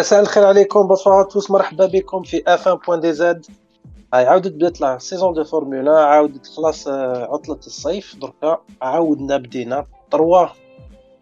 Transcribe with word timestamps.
مساء 0.00 0.20
الخير 0.20 0.46
عليكم 0.46 0.86
bonsoir 0.86 1.24
tous 1.24 1.50
مرحبا 1.50 1.86
بكم 1.86 2.22
في 2.22 2.42
F1 2.46 2.66
point 2.66 3.00
DZ 3.00 3.46
هاي 4.14 4.26
عاودت 4.26 4.52
بدات 4.52 4.80
la 4.80 4.98
saison 4.98 5.32
de 5.34 5.44
Formula 5.44 6.00
عاودت 6.00 6.46
خلاص 6.46 6.88
عطلة 6.88 7.58
الصيف. 7.66 8.16
دركا 8.16 8.58
عاودنا 8.82 9.36
بدينا 9.36 9.86
trois 10.10 10.46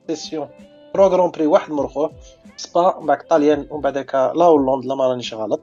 sessions 0.06 0.48
trois 0.94 1.06
Grands 1.06 1.30
Prix 1.30 1.46
واحد 1.46 1.72
مرخوه 1.72 2.12
سبا 2.56 3.00
بعد 3.00 3.22
طاليان 3.22 3.66
ومن 3.70 3.80
بعدك 3.80 4.14
لا 4.14 4.44
هولندا 4.44 4.88
لا 4.88 4.94
ما 4.94 5.06
رانيش 5.06 5.34
غلط. 5.34 5.60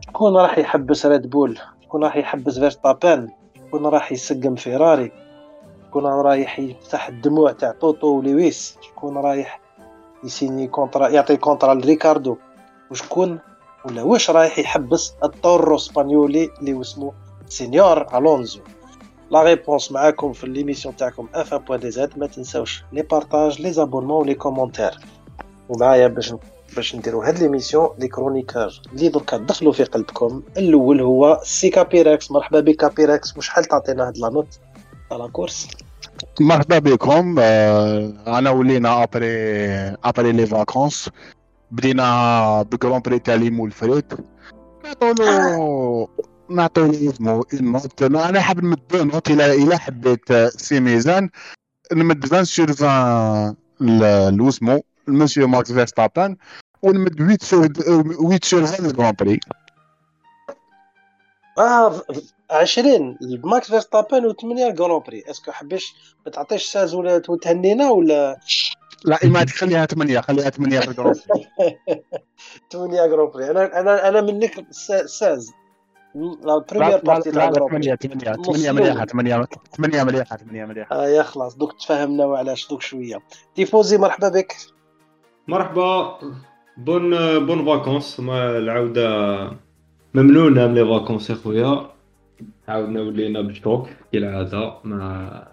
شكون 0.00 0.36
راح 0.36 0.58
يحبس 0.58 1.06
ريد 1.06 1.30
بول 1.30 1.58
شكون 1.82 2.04
راح 2.04 2.16
يحبس 2.16 2.58
فيرستابان 2.58 3.30
شكون 3.56 3.86
راح 3.86 4.12
يسقم 4.12 4.54
فيراري 4.54 5.12
شكون 5.86 6.04
رايح 6.06 6.58
يفتح 6.58 7.08
الدموع 7.08 7.52
تاع 7.52 7.70
طوطو 7.80 8.06
ولويس 8.06 8.78
شكون 8.80 9.18
رايح 9.18 9.63
يسيني 10.24 10.66
contrat 10.66 11.08
يعطي 11.08 11.36
contrat 11.36 11.74
لريكاردو. 11.74 12.36
وشكون 12.90 13.38
ولا 13.84 14.02
واش 14.02 14.30
رايح 14.30 14.58
يحبس 14.58 15.12
ال 15.24 15.34
toro 15.34 15.76
espagnol 15.76 16.50
اللي 16.60 16.80
اسمه 16.80 17.12
señor 17.48 18.18
ألونزو؟ 18.18 18.60
la 19.30 19.42
réponse 19.42 19.92
معاكم 19.92 20.32
في 20.32 20.46
l'émission 20.46 20.96
تاعكم 20.96 21.28
F 21.34 21.54
point 21.54 21.80
DZ 21.80 22.18
ما 22.18 22.26
تنساوش 22.26 22.84
les 22.92 23.02
partages 23.02 23.62
les 23.62 23.72
abonnements 23.72 24.22
و 24.22 24.25
les 24.25 24.34
commentaires 24.34 24.98
ومعايا 25.68 26.06
باش 26.06 26.34
باش 26.76 26.96
نديرو 26.96 27.22
هاد 27.22 27.38
l'émission 27.38 27.88
les 27.98 28.08
chroniqueurs 28.08 28.80
اللي 28.92 29.08
دركا 29.08 29.36
دخلوا 29.36 29.72
في 29.72 29.84
قلبكم. 29.84 30.42
الأول 30.56 31.00
هو 31.00 31.40
سي 31.42 31.70
كابيركس 31.70 32.30
مرحبا 32.30 32.60
بك 32.60 32.76
كابيركس 32.76 33.36
وشحال 33.36 33.64
تعطينا 33.64 34.08
هاد 34.08 34.18
la 34.18 34.28
note 34.28 34.58
la 35.10 35.28
course 35.28 35.68
مرحبا 36.40 36.78
بكم 36.78 37.38
انا 37.38 38.50
ولينا 38.50 39.02
ابري 39.02 39.26
ابري 40.04 40.32
لي 40.32 40.46
فاكونس 40.46 41.10
بدينا 41.70 42.62
بكرون 42.62 43.00
بري 43.00 43.18
تاع 43.18 43.34
ليمو 43.34 43.66
الفريد 43.66 44.04
نعطولو 44.84 46.08
نعطولو 46.50 46.90
اسمو 46.90 47.44
نوت 47.60 48.02
أنا 48.02 48.40
حاب 48.40 48.64
نمد 48.64 48.80
نوت 48.94 49.30
إلى 49.30 49.62
إلى 49.62 49.78
حبيت 49.78 50.32
سي 50.56 50.80
ميزان 50.80 51.30
نمد 51.92 52.24
20 52.34 52.44
سور 52.44 53.56
20 53.80 54.36
لوسمو 54.36 54.82
المسيو 55.08 55.48
ماكس 55.48 55.72
فيرستابان 55.72 56.36
ونمد 56.82 57.18
8 57.18 57.38
سور 57.40 57.66
8 57.66 58.38
سور 58.42 58.64
هذا 58.64 58.90
الجران 58.90 59.14
بري 59.20 59.40
آه 61.58 62.02
20 62.50 63.18
ماكس 63.44 63.70
فيرستابن 63.70 64.32
و8 64.32 64.44
ال 64.44 64.53
Grand 64.53 64.98
Prix. 65.06 65.22
est-ce 65.30 65.45
que 65.45 65.52
حبيش 65.52 65.94
ما 66.26 66.32
تعطيش 66.32 66.64
seize 66.64 66.94
ولا 66.94 67.22
وتهنينا 67.28 67.90
ولا؟ 67.90 68.40
لا 69.04 69.18
ما 69.24 69.46
خليها 69.46 69.86
8 69.86 70.20
خليها 70.20 70.50
8 70.50 70.80
في 70.80 70.88
ال 70.88 70.92
Grand 70.92 71.14
Prix. 71.30 71.46
8 72.72 73.06
Grand 73.06 73.26
Prix. 73.30 73.50
أنا 73.50 73.80
أنا 73.80 74.08
أنا 74.08 74.20
منك 74.20 74.66
sei- 74.70 75.06
seize. 75.06 75.52
la 76.44 76.58
première 76.58 76.98
partie 76.98 77.30
تاع 77.30 77.48
ال 77.48 77.51
Grand 77.51 77.68
Prix. 77.68 77.82
8 77.82 77.94
8 77.94 78.42
8 78.42 78.72
مليحة 78.72 79.04
8 79.04 79.46
8 79.76 80.04
مليحة 80.04 80.36
8 80.36 80.64
مليحة. 80.64 80.96
آه 80.96 81.08
يا 81.08 81.22
خلاص 81.22 81.56
دوك 81.56 81.72
تفهمنا 81.72 82.24
وعلاش 82.26 82.68
دوك 82.68 82.82
شوية. 82.82 83.18
تيفوزي 83.54 83.98
مرحبا 83.98 84.28
بك. 84.28 84.56
مرحبا. 85.48 86.18
bon 86.76 87.10
bonnes 87.46 87.64
vacances 87.66 88.20
ما 88.20 88.58
ممنونة 90.14 90.66
من 90.66 90.74
les 90.74 90.84
vacances 90.84 91.30
يا 91.30 91.34
خويا. 91.34 91.90
عاودنا 92.68 93.00
ولينا 93.00 93.40
بال 93.40 93.56
choc 93.56 93.88
كالعادة 94.12 94.74
ما 94.84 95.48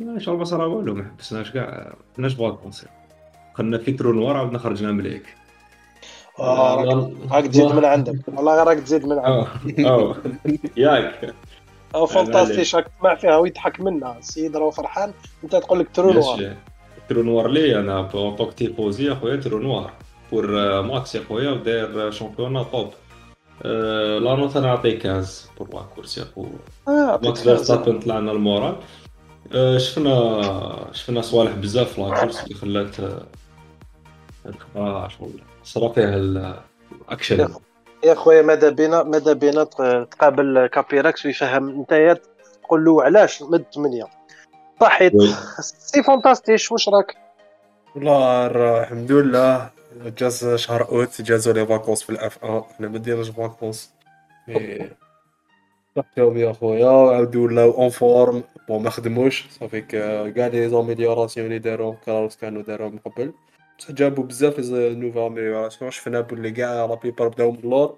ما 0.00 0.18
شغل 0.18 0.36
بصرا 0.36 0.66
والو 0.66 0.94
ما 0.94 1.04
حبسناش 1.04 1.50
كاع 1.50 1.94
ما 2.18 2.28
vacances. 2.28 2.86
كنا 3.56 3.78
في 3.78 3.92
trou 3.92 4.12
noir 4.12 4.36
عاودنا 4.36 4.58
خرجنا 4.58 4.92
مليك. 4.92 5.22
آه، 6.38 7.10
راك 7.30 7.46
تزيد 7.46 7.72
من 7.72 7.84
عندك. 7.84 8.16
والله 8.28 8.64
راك 8.64 8.78
تزيد 8.78 9.06
من 9.06 9.18
عندك. 9.18 9.80
آه 9.80 10.10
آه 10.10 10.16
ياك. 10.76 11.34
أو 11.94 12.06
fantastique 12.06 12.76
راك 12.76 12.88
تسمع 12.98 13.14
فيها 13.14 13.36
ويضحك 13.36 13.80
منها 13.80 14.18
السيد 14.18 14.56
راهو 14.56 14.70
فرحان. 14.70 15.12
أنت 15.44 15.56
تقول 15.56 15.78
لك 15.78 15.88
trou 15.94 16.12
noir. 16.12 16.56
trou 17.08 17.22
noir 17.22 17.48
لي 17.48 17.80
أنا 17.80 18.02
en 18.02 18.36
tant 18.36 18.45
que 18.45 18.52
تيفوزي 18.52 19.04
يا 19.04 19.14
خويا 19.14 19.36
trou 19.36 19.58
noir. 19.58 19.92
pour 20.32 20.82
ماكس 20.82 21.14
يا 21.14 21.22
خويا 21.28 21.50
وداير 21.50 22.10
championnat 22.10 22.62
top 22.62 22.86
آه، 22.86 23.05
la 23.64 24.34
note 24.36 24.56
أنا 24.56 24.66
نعطيه 24.66 24.98
15 24.98 25.48
pour 25.58 25.68
la 25.74 25.82
course 25.94 26.18
يا 26.18 26.24
خويا 26.34 26.48
آه 26.88 27.20
ماكس 27.22 27.42
فيرستابن 27.42 28.00
طلعنا 28.00 28.32
ال 28.32 28.39
moral 28.39 28.76
شفنا 29.76 30.40
شفنا 30.92 31.20
صوالح 31.22 31.52
بزاف 31.52 31.92
في 31.94 32.00
la 32.00 32.11
course 32.11 32.44
اللي 32.44 32.54
خلات 32.54 32.96
شغل 35.10 35.40
صرا 35.64 35.88
فيها 35.92 36.16
الاكشن 36.16 37.48
يا 38.04 38.14
خويا 38.14 38.42
ماذا 38.42 38.68
بينا 38.70 39.02
ماذا 39.02 39.32
بينا 39.32 39.64
تقابل 39.64 40.66
كابيراكس 40.66 41.26
ويفهم 41.26 41.68
انت 41.68 42.20
تقول 42.62 42.84
له 42.84 43.02
علاش 43.02 43.42
مد 43.42 43.64
8 43.74 44.04
صحيت 44.80 45.14
oui. 45.14 45.28
c'est 45.60 46.02
fantastique 46.02 46.72
واش 46.72 46.88
راك 46.88 47.16
والله 47.94 48.46
الحمد 48.46 49.12
لله 49.12 49.70
جاز 50.04 50.54
شهر 50.54 50.88
أوت 50.88 51.22
جازوا 51.22 51.52
les 51.52 51.66
vacances 51.66 52.02
في 52.02 52.10
ال 52.10 52.44
F1 52.44 52.62
حنا 52.62 52.88
ما 52.88 52.98
ديناش 52.98 53.28
vacances. 53.28 53.94
mais 54.48 54.90
صحيهم 55.96 56.36
يا 56.36 56.52
خويا 56.52 56.88
عاودوا 56.88 57.44
ولاو 57.44 57.70
en 57.70 57.88
forme 57.88 58.42
bon 58.68 58.82
ما 58.82 58.90
خدموش 58.90 59.48
صافي 59.50 59.80
كاع 59.80 60.46
les 60.46 60.68
améliorations 60.68 61.46
اللي 61.46 61.58
داروهم 61.58 61.96
كارلوس 62.06 62.36
كانوا 62.36 62.62
داروهم 62.62 62.92
من 62.92 62.98
قبل. 62.98 63.32
بصح 63.78 63.90
جابوا 63.90 64.24
بزاف 64.24 64.58
les 64.58 64.94
nouvelles 64.94 65.26
améliorations 65.26 65.90
شفنا 65.90 66.20
بلي 66.20 66.50
كاع 66.50 66.84
la 66.84 66.94
plupart 66.94 67.28
بداو 67.28 67.52
من 67.52 67.58
اللور. 67.58 67.96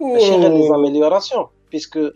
ماشي 0.00 0.30
غير 0.30 0.52
les 0.52 0.68
améliorations 0.68 1.46
parce 1.72 1.96
que 1.96 2.10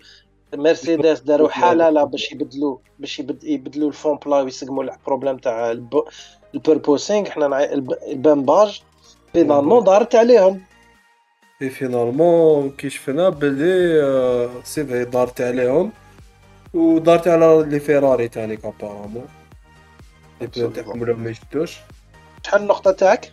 مرسيدس 0.54 1.20
داروا 1.20 1.48
حالة 1.48 1.90
لا 1.90 2.04
باش 2.04 2.32
يبدلوا 2.32 2.76
باش 2.98 3.18
يبد- 3.20 3.44
يبدلوا 3.44 3.88
ال 3.88 3.94
fond 3.94 4.16
plat 4.26 4.36
ويسقموا 4.36 4.84
ال 4.84 4.90
problème 4.90 5.36
تاع 5.36 5.70
ال 5.70 5.82
p- 5.82 6.04
ال 6.54 6.61
porpoising 6.61 7.30
حنا 7.30 7.72
ال 8.08 8.17
pompage 8.18 8.82
finalement 9.32 9.84
دارت 9.84 10.14
عليهم. 10.14 10.60
اي 11.62 11.70
finalement 11.70 12.70
كي 12.70 12.90
شفنا 12.90 13.28
بلي 13.28 14.02
آه، 14.02 14.50
c'est 14.64 14.84
vrai 14.84 15.04
دارت 15.04 15.40
عليهم. 15.40 15.92
ودارت 16.74 17.28
على 17.28 17.64
لي 17.68 17.80
فيراري 17.80 18.28
تاني 18.28 18.58
apparemment 18.64 19.26
les 20.40 20.46
plans 20.46 20.72
تاعهم 20.72 21.00
ولاو 21.02 21.16
ما 21.16 21.30
يشدوش. 21.30 21.78
شحال 22.46 22.62
النقطة 22.62 22.90
تاعك؟ 22.90 23.30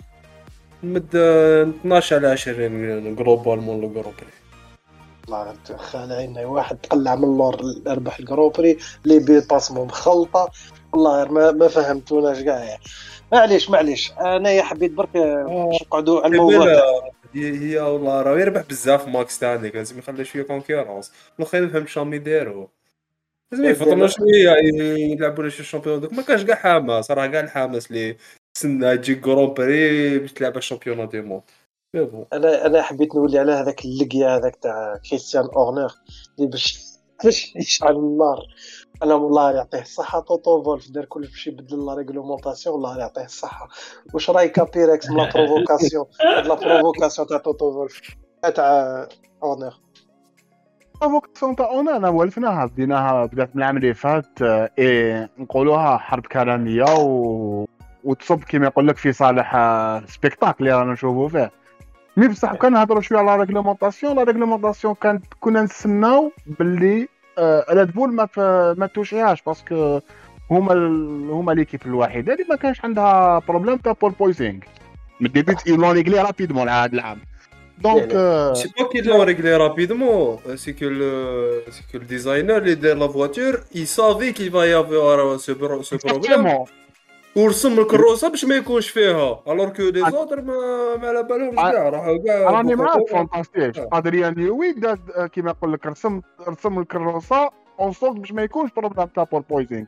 مد 0.84 1.16
آه، 1.16 1.63
12 1.63 2.16
على 2.16 2.28
20 2.28 3.16
جلوبالمون 3.16 3.81
لو 3.81 3.90
جروبري 3.90 4.39
الله 5.30 5.78
خالعين 5.78 6.38
واحد 6.38 6.78
تقلع 6.78 7.16
من 7.16 7.24
اللور 7.24 7.62
ربح 7.88 8.20
الجروبري 8.20 8.78
لي 9.06 9.20
بي 9.20 9.40
باسمون 9.40 9.88
مخلطه 9.88 10.52
والله 10.94 11.24
غير 11.24 11.32
ما, 11.32 11.52
ما 11.52 11.68
فهمتوناش 11.68 12.42
كاع 12.42 12.78
معليش 13.32 13.70
معليش. 13.70 14.12
انايا 14.12 14.64
حبيت 14.64 14.92
برك 14.92 15.10
نقعدوا 15.16 16.22
على 16.22 16.36
الموضوع؟ 16.36 16.66
هي 17.34 17.60
هي 17.60 17.80
والله 17.80 18.22
راه 18.22 18.40
يربح 18.40 18.62
بزاف 18.62 19.08
ماكس 19.08 19.40
تاع 19.40 19.52
عندك 19.52 19.76
لازم 19.76 20.00
يخلي 20.00 20.26
شوية 20.26 20.44
كونكيرونس 20.44 21.12
الاخرين 21.40 21.64
نفهم 21.64 21.88
شام 21.88 22.14
يديروا 22.14 22.68
لازم 23.52 23.66
يفطروا 23.66 24.08
شوية 24.08 24.52
يلعبوا 25.14 25.44
لي 25.44 25.52
شي 25.52 25.64
شامبيون 25.64 26.00
دوك 26.00 26.14
ما 26.14 26.22
كانش 26.22 26.44
كاع 26.44 26.56
حماس 26.56 27.12
راه 27.12 27.28
كاع 27.28 27.40
الحماس 27.40 27.92
اللي 27.92 28.18
تسنى 28.54 28.98
تجي 28.98 29.16
Grand 29.16 29.54
Prix 29.54 30.20
باش 30.20 30.34
تلعب 30.34 30.58
ال 30.58 30.62
championnat 30.62 31.08
du 31.08 31.22
monde 31.22 31.28
mais 31.28 31.30
bon 31.30 31.42
أنا 31.96 32.66
أنا 32.66 32.82
حبيت 32.82 33.16
نولي 33.16 33.40
على 33.40 33.52
هذاك 33.52 33.86
اللقيا 33.86 34.38
هذاك 34.38 34.56
تاع 34.56 34.96
كريستيان 35.10 35.46
أورنر 35.56 35.92
اللي 36.40 36.50
باش 36.50 36.80
باش 37.24 37.56
يشعل 37.56 37.96
النار. 37.96 38.40
أنا 39.04 39.13
والله 39.13 39.52
يعطيه 39.52 39.81
الصحة. 39.81 40.19
توتو 40.19 40.63
فولف 40.63 40.92
دار 40.92 41.06
كل 41.06 41.22
باش 41.22 41.48
يبدل 41.48 41.86
la 41.86 41.94
réglementation 41.94 42.75
الله 42.75 42.98
يعطيه 43.00 43.25
الصحة. 43.25 43.68
واش 44.13 44.30
رايك 44.30 44.52
كابيركس 44.52 45.10
من 45.10 45.18
la 45.18 45.30
provocation 45.36 46.06
هاد 46.22 46.48
la 46.48 46.54
provocation 46.54 47.28
تاع 47.28 47.38
توتو 47.38 47.72
فولف 47.72 48.02
تاع 48.56 49.08
أورنر. 49.44 49.74
provocation 51.01 51.56
تاع 51.56 51.69
اون 51.72 51.90
أنا 51.90 52.10
ولفناها 52.10 52.66
بديناها 52.66 53.25
بدات 53.25 53.56
من 53.56 53.62
العام 53.62 53.78
اللي 53.78 53.94
فات 53.94 54.42
آه، 54.42 54.69
إيه 54.78 55.30
نقولوها 55.38 55.98
حرب 55.98 56.25
كلاميه 56.25 56.96
و... 57.00 57.66
وتصب 58.04 58.44
كيما 58.44 58.66
يقول 58.66 58.88
لك 58.88 58.98
في 58.98 59.13
صالح 59.13 59.56
آه، 59.56 60.06
spectacle 60.06 60.63
اللي 60.63 60.80
رانا 60.80 60.94
نشوفوا 60.94 61.30
فيه. 61.30 61.59
mais 62.18 62.28
بصح 62.28 62.56
كان 62.56 62.74
نهضروا 62.74 63.02
شوية 63.02 63.20
على 63.20 63.44
réglementation 63.44 64.16
la 64.16 64.24
réglementation 64.24 64.94
كانت 64.94 65.26
كنا 65.40 65.62
نتسناو 65.62 66.32
باللي 66.48 67.08
ريد 67.72 67.92
بول 67.92 68.14
ما 68.14 68.26
ف... 68.26 68.40
ما 68.80 68.90
توشيهاش 68.94 69.42
parce 69.42 69.78
que 69.78 70.00
هما. 70.52 70.74
هما 71.32 71.52
l'équipe 71.51 71.81
الوحيده 71.86 72.34
اللي 72.34 72.46
ما 72.50 72.56
كانش 72.56 72.86
عندها 72.86 73.40
problème 73.48 73.78
تاع 73.78 73.92
porpoising. 73.92 74.60
من 75.20 75.28
ال 75.28 75.32
début 75.32 75.56
ils 75.68 75.76
l'ont 75.76 75.92
réglé 75.92 76.22
rapidement 76.22 76.69
هذا 76.70 76.94
العام. 76.94 77.20
donc 77.78 78.12
آه، 78.14 78.54
سي 78.54 78.70
با 78.80 78.88
كي 78.88 79.02
لون 79.02 79.22
ريغلي 79.22 79.58
رابيدمون 79.58 80.38
سي 80.56 80.74
كو 80.74 80.86
سي 81.72 81.84
كو 81.92 81.98
الديزاينر 81.98 82.58
اللي 82.58 82.76
دار 82.76 82.98
la 82.98 83.07
voiture 83.07 83.60
il 83.76 83.88
savait 83.88 84.34
qu'il 84.34 84.52
va 84.52 84.68
y 84.68 84.74
avoir 84.74 85.40
ce, 85.40 85.52
ورسم 87.36 87.80
الكروسه 87.80 88.30
باش 88.30 88.46
ما 88.46 88.56
يكونش 88.56 88.90
فيها 88.90 89.44
alors 89.48 89.69
que 89.69 89.81
les 89.84 90.12
زوتر 90.12 90.42
ما 90.42 90.96
ما 91.02 91.08
على 91.08 91.24
بالهمش 91.24 91.56
كاع 91.56 91.90
راحوا 91.90 92.18
كاع 92.26 92.50
راني 92.52 92.76
معاك 92.76 93.10
فانتاستيك. 93.10 93.88
ادريان 93.94 94.40
نيوي 94.40 94.72
داز 94.72 94.98
كيما 95.31 95.50
يقول 95.52 95.74
لك 95.74 95.86
رسم 95.86 96.22
رسم 96.48 96.80
الكروسه 96.80 97.50
en 97.80 97.94
sorte 97.94 98.16
باش 98.20 98.31
ما 98.31 98.42
يكونش 98.44 98.72
problème 98.78 99.07
تاع 99.08 99.24
porpoising 99.24 99.86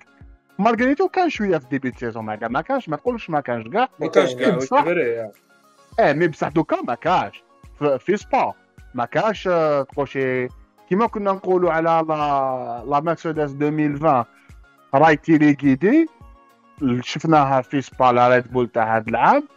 malgré 0.60 0.89
tout 0.89 1.08
كان 1.08 1.30
شوية 1.30 1.58
في 1.58 1.66
début 1.72 1.92
saison 2.00 2.26
ما 2.26 2.40
ما 2.48 2.62
كانش 2.62 2.90
ما 2.90 2.98
تقولش 2.98 3.30
ما 3.30 3.40
كانش 3.42 3.68
كاع 3.68 3.88
ما 4.00 4.08
كانش 4.08 4.36
كاع 4.36 4.58
آه 6.00 6.14
mais 6.14 6.28
بصح 6.28 6.48
دوكا 6.48 6.82
ما 6.82 6.96
كاش 6.96 7.44
في- 7.80 8.00
سبا 8.18 8.54
ما 8.94 9.06
آه، 9.48 9.82
تقول 9.82 10.08
شي 10.08 10.48
كيما 10.90 11.08
كنا 11.08 11.32
نقولوا 11.32 11.72
على 11.72 12.06
لا 12.10 12.84
لا 12.88 13.00
مرسيدس 13.00 13.52
2020 13.52 14.24
راي 14.94 15.16
téléguidée 15.16 16.08
شفناها 17.02 17.62
في 17.62 17.82
سبا 17.82 18.06
la 18.06 18.28
ريد 18.28 18.52
بول 18.52 18.68
تاع 18.68 18.98
هذا 18.98 19.10
العام. 19.10 19.48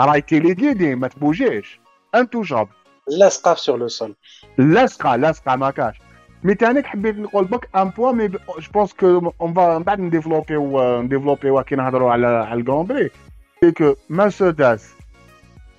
راي 0.00 0.20
téléguidée 0.20 0.94
ما 0.94 1.08
تبوجيش. 1.08 1.80
انتوجاب 2.14 2.68
لاصقه 3.08 3.54
sur 3.54 3.78
le 3.78 3.88
sol 3.88 4.14
لاصقه 4.58 5.16
لاصقه 5.16 5.56
ما 5.56 5.70
كاش. 5.70 5.96
mais 6.44 6.54
تانيك 6.54 6.86
حبيت 6.86 7.16
نقول 7.16 7.44
بلي 7.44 7.68
un 7.76 7.88
point 7.88 8.12
mais 8.12 8.28
je 8.28 8.38
pense 8.74 8.92
qu'on 8.92 9.54
va 9.54 9.78
من 9.78 9.84
بعد 9.84 10.00
نديفلوبيو 10.00 11.02
نديفلوبيو 11.02 11.62
كي 11.62 11.76
نهضروا 11.76 12.12
على 12.12 12.26
على 12.26 12.60
ال 12.60 12.64
grand 12.64 12.86
prix 12.86 13.10
c'est 13.60 13.72
que 13.72 13.94
مرسيدس 14.10 14.94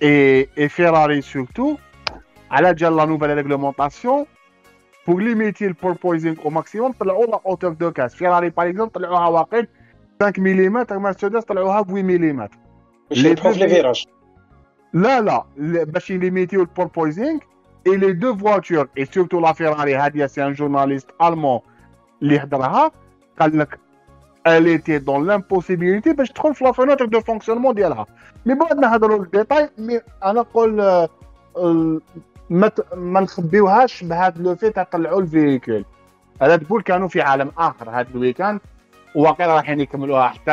et 0.02 0.48
et 0.58 0.68
فيراري 0.68 1.20
surtout 1.20 1.76
على 2.50 2.74
جال 2.74 2.96
la 2.96 3.04
nouvelle 3.04 3.34
réglementation 3.36 4.26
pour 5.06 5.18
limiter 5.20 5.66
ال 5.66 5.72
porpoising 5.72 6.36
au 6.44 6.50
maximum 6.50 6.92
طلعوا 6.92 7.26
la 7.26 7.40
hauteur 7.46 7.72
de 7.72 7.90
caisse 7.90 8.14
فيراري 8.14 8.50
par 8.50 8.68
exemple 8.68 8.92
طلعوها 8.92 9.28
واقيل 9.28 9.66
5 10.20 10.42
ملم 10.42 10.86
مرسيدس 10.90 11.44
طلعوها 11.44 11.80
ب 11.80 11.86
8 11.86 12.02
ملم 12.02 12.48
باش 13.10 13.22
لي 13.22 13.28
يربحوا 13.28 13.52
في 13.52 13.58
les 13.58 13.68
virages. 13.68 14.04
لا 14.92 15.20
لا 15.20 15.44
باش 15.84 16.10
ي 16.10 16.16
limitيو 16.16 16.60
ال 16.60 16.67
porpoising 16.67 17.38
et 17.86 17.96
les 17.96 18.12
deux 18.12 18.36
voitures 18.36 18.88
et 18.98 19.04
surtout 19.04 19.40
la 19.40 19.52
فيراري 19.52 19.94
هادي 19.94 20.28
c'est 20.28 20.46
un 20.46 20.52
journaliste 20.52 21.10
allemand 21.22 21.60
اللي 22.22 22.38
هضرها 22.38 22.90
قال 23.40 23.58
لك 23.58 23.78
elle 24.48 24.68
était 24.68 25.00
dans 25.00 25.20
l'impossibilité 25.28 26.10
باش 26.14 26.30
تدخل 26.30 26.54
في 26.54 26.64
la 26.64 26.72
fenêtre 26.72 27.04
de 27.04 27.20
fonctionnement 27.20 27.74
ديالها. 27.74 28.06
mais 28.46 28.54
بعد 28.54 28.78
نهضروا 28.78 29.22
ال 29.22 29.29
détail 29.29 29.70
mais 29.78 30.00
أنا 30.24 30.40
نقول 30.40 30.80
آه، 30.80 31.08
ما 32.50 32.70
ما 32.94 33.20
نخبيوهاش 33.20 34.04
بهذا 34.04 34.42
le 34.42 34.54
fait 34.54 34.70
تاع 34.70 34.82
طلعوا 34.82 35.20
ال 35.20 35.27
véhicule 35.27 35.84
هذا 36.42 36.56
تقول 36.56 36.82
كانوا 36.82 37.08
في 37.08 37.20
عالم 37.20 37.50
آخر 37.58 37.90
هذا 37.90 38.08
ال 38.14 38.19
week-end. 38.19 38.60
وواقيلا 39.16 39.54
رايحين 39.54 39.80
يكملوها 39.80 40.28
حتى 40.28 40.50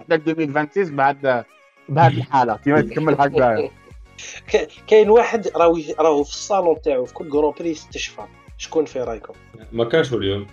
حتى 0.00 0.14
2026 0.14 0.96
بعد 0.96 1.44
بهذه 1.88 2.16
الحالة. 2.18 2.56
كيما 2.64 2.80
تكمل 2.80 3.14
هكذا 3.20 3.68
ك- 4.52 4.68
كاين 4.86 5.10
واحد 5.10 5.48
راهو 5.56 5.78
راهو 5.98 6.24
في 6.24 6.30
الصالون 6.30 6.80
تاعو 6.82 7.04
في 7.04 7.14
كل 7.14 7.30
grand 7.30 7.54
prix 7.58 7.70
يستشفى 7.70 8.22
شكون 8.58 8.84
في 8.84 9.00
رايكم؟ 9.00 9.34
ما 9.72 9.84
كانش 9.84 10.12
اليوم. 10.12 10.46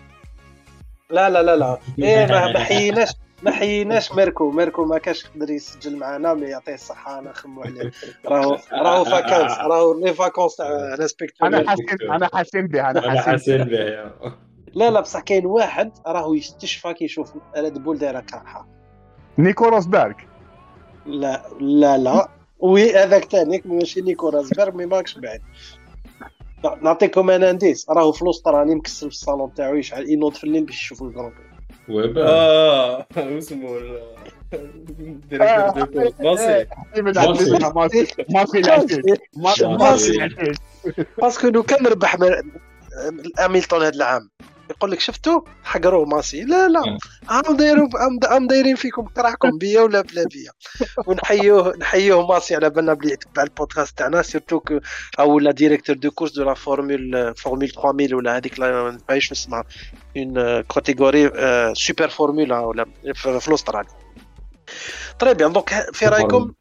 لا 1.09 1.29
لا 1.29 1.43
لا 1.43 1.55
لا. 1.55 1.77
إيه 2.03 2.25
ما 2.25 2.59
حييناش 2.59 3.09
ما 3.43 3.51
حييناش 3.51 4.11
ميركو. 4.11 4.51
ميركو 4.51 4.85
ما 4.85 4.97
كانش 4.97 5.25
يقدر 5.25 5.49
يسجل 5.49 5.97
معنا 5.97 6.33
mais 6.33 6.45
يعطيه 6.47 6.73
الصحة. 6.73 7.19
أنا 7.19 7.29
نخمو 7.29 7.63
عليه 7.63 7.91
راهو 8.25 8.57
راهو 8.71 9.03
فاكانس. 9.05 9.51
راهو 9.51 9.99
لي 9.99 10.13
فاكونس 10.13 10.55
تاع 10.55 10.67
ريسبكتو 10.99 11.45
أنا 11.45 11.69
حاسين 11.69 12.11
أنا 12.11 12.29
حاسين 12.33 12.67
به 12.67 12.89
أنا 12.89 13.21
حاسين 13.21 13.63
به. 13.63 14.11
لا 14.73 14.89
لا 14.89 14.99
بصح 15.01 15.19
كاين 15.19 15.45
واحد 15.45 15.91
راهو 16.07 16.33
يستشفى 16.33 16.93
كي 16.93 17.05
يشوف 17.05 17.33
ريد 17.57 17.73
بول 17.83 17.97
دايرة 17.97 18.19
كرحة. 18.19 18.67
نيكو 19.37 19.65
روسبرغ 19.65 20.13
لا 21.05 21.43
لا 21.59 21.97
لا. 21.97 22.29
وي 22.59 22.95
هذاك 22.95 23.25
تانيك 23.25 23.67
ماشي 23.67 24.01
نيكو 24.01 24.29
راسبرغ 24.29 24.75
مي 24.75 24.85
ماكش 24.85 25.17
بعيد. 25.17 25.41
نعطيكم 26.81 27.29
أنا 27.29 27.49
انديس 27.49 27.89
راهو 27.89 28.11
في 28.11 28.21
الاسترالي 28.21 28.75
مكسل 28.75 29.11
في 29.11 29.15
الصالون 29.15 29.53
تاعو 29.53 29.75
يشعل 29.75 30.09
ينوض 30.09 30.33
في 30.33 30.43
الليل 30.43 30.65
باش 30.65 30.75
يشوف 30.75 31.03
الكرون 31.03 31.33
بري 31.33 31.51
وبا 31.89 32.27
آه. 32.27 33.05
اسمه 33.37 33.79
ماشي. 39.79 40.11
العشيش 40.11 40.57
باسكو 41.17 41.47
لو 41.47 41.63
كان 41.63 41.87
ربح 41.87 42.17
هاميلتون 43.39 43.79
هذا 43.81 43.89
العام. 43.89 44.29
يقول 44.71 44.91
لك 44.91 44.99
شفتوا؟ 44.99 45.41
حقروه 45.63 46.05
ماسي. 46.05 46.41
لا 46.41 46.67
لا. 46.67 46.97
عم 47.29 47.57
دايروا 47.57 47.87
عم 47.95 48.19
عم 48.35 48.47
دايرين 48.47 48.75
فيكم. 48.75 49.07
كرهكم 49.07 49.57
بيا 49.57 49.81
ولا 49.81 50.01
بلا 50.01 50.25
بيا. 50.33 50.51
ونحيوه 51.07 51.77
نحيوه 51.77 52.27
ماسي 52.27 52.55
على 52.55 52.69
بالنا 52.69 52.93
بلي 52.93 53.13
يتبع 53.13 53.43
البودكاست 53.43 53.97
تاعنا 53.97 54.21
سيرتو 54.21 54.61
أو 55.19 55.39
لا 55.39 55.51
ديريكتور 55.51 55.95
دو 55.95 56.11
كورس 56.11 56.31
دو 56.31 56.43
لا 56.43 56.53
فورمول 56.53 57.33
فورمول 57.37 57.69
3000 57.69 58.13
ولا 58.13 58.37
هذيك 58.37 58.59
لا 58.59 58.71
ما 58.71 58.97
نعرفش 59.09 59.31
نسمع 59.31 59.63
اون 60.17 60.61
كاتيجوري 60.61 61.31
سوبر 61.73 62.09
فورمولا 62.09 62.59
ولا 62.59 62.85
في 63.13 63.47
الاسترالي 63.47 63.89
très 65.19 65.33
bien 65.33 65.53
donc 65.53 65.69
في 65.93 66.05
رأيكم 66.05 66.53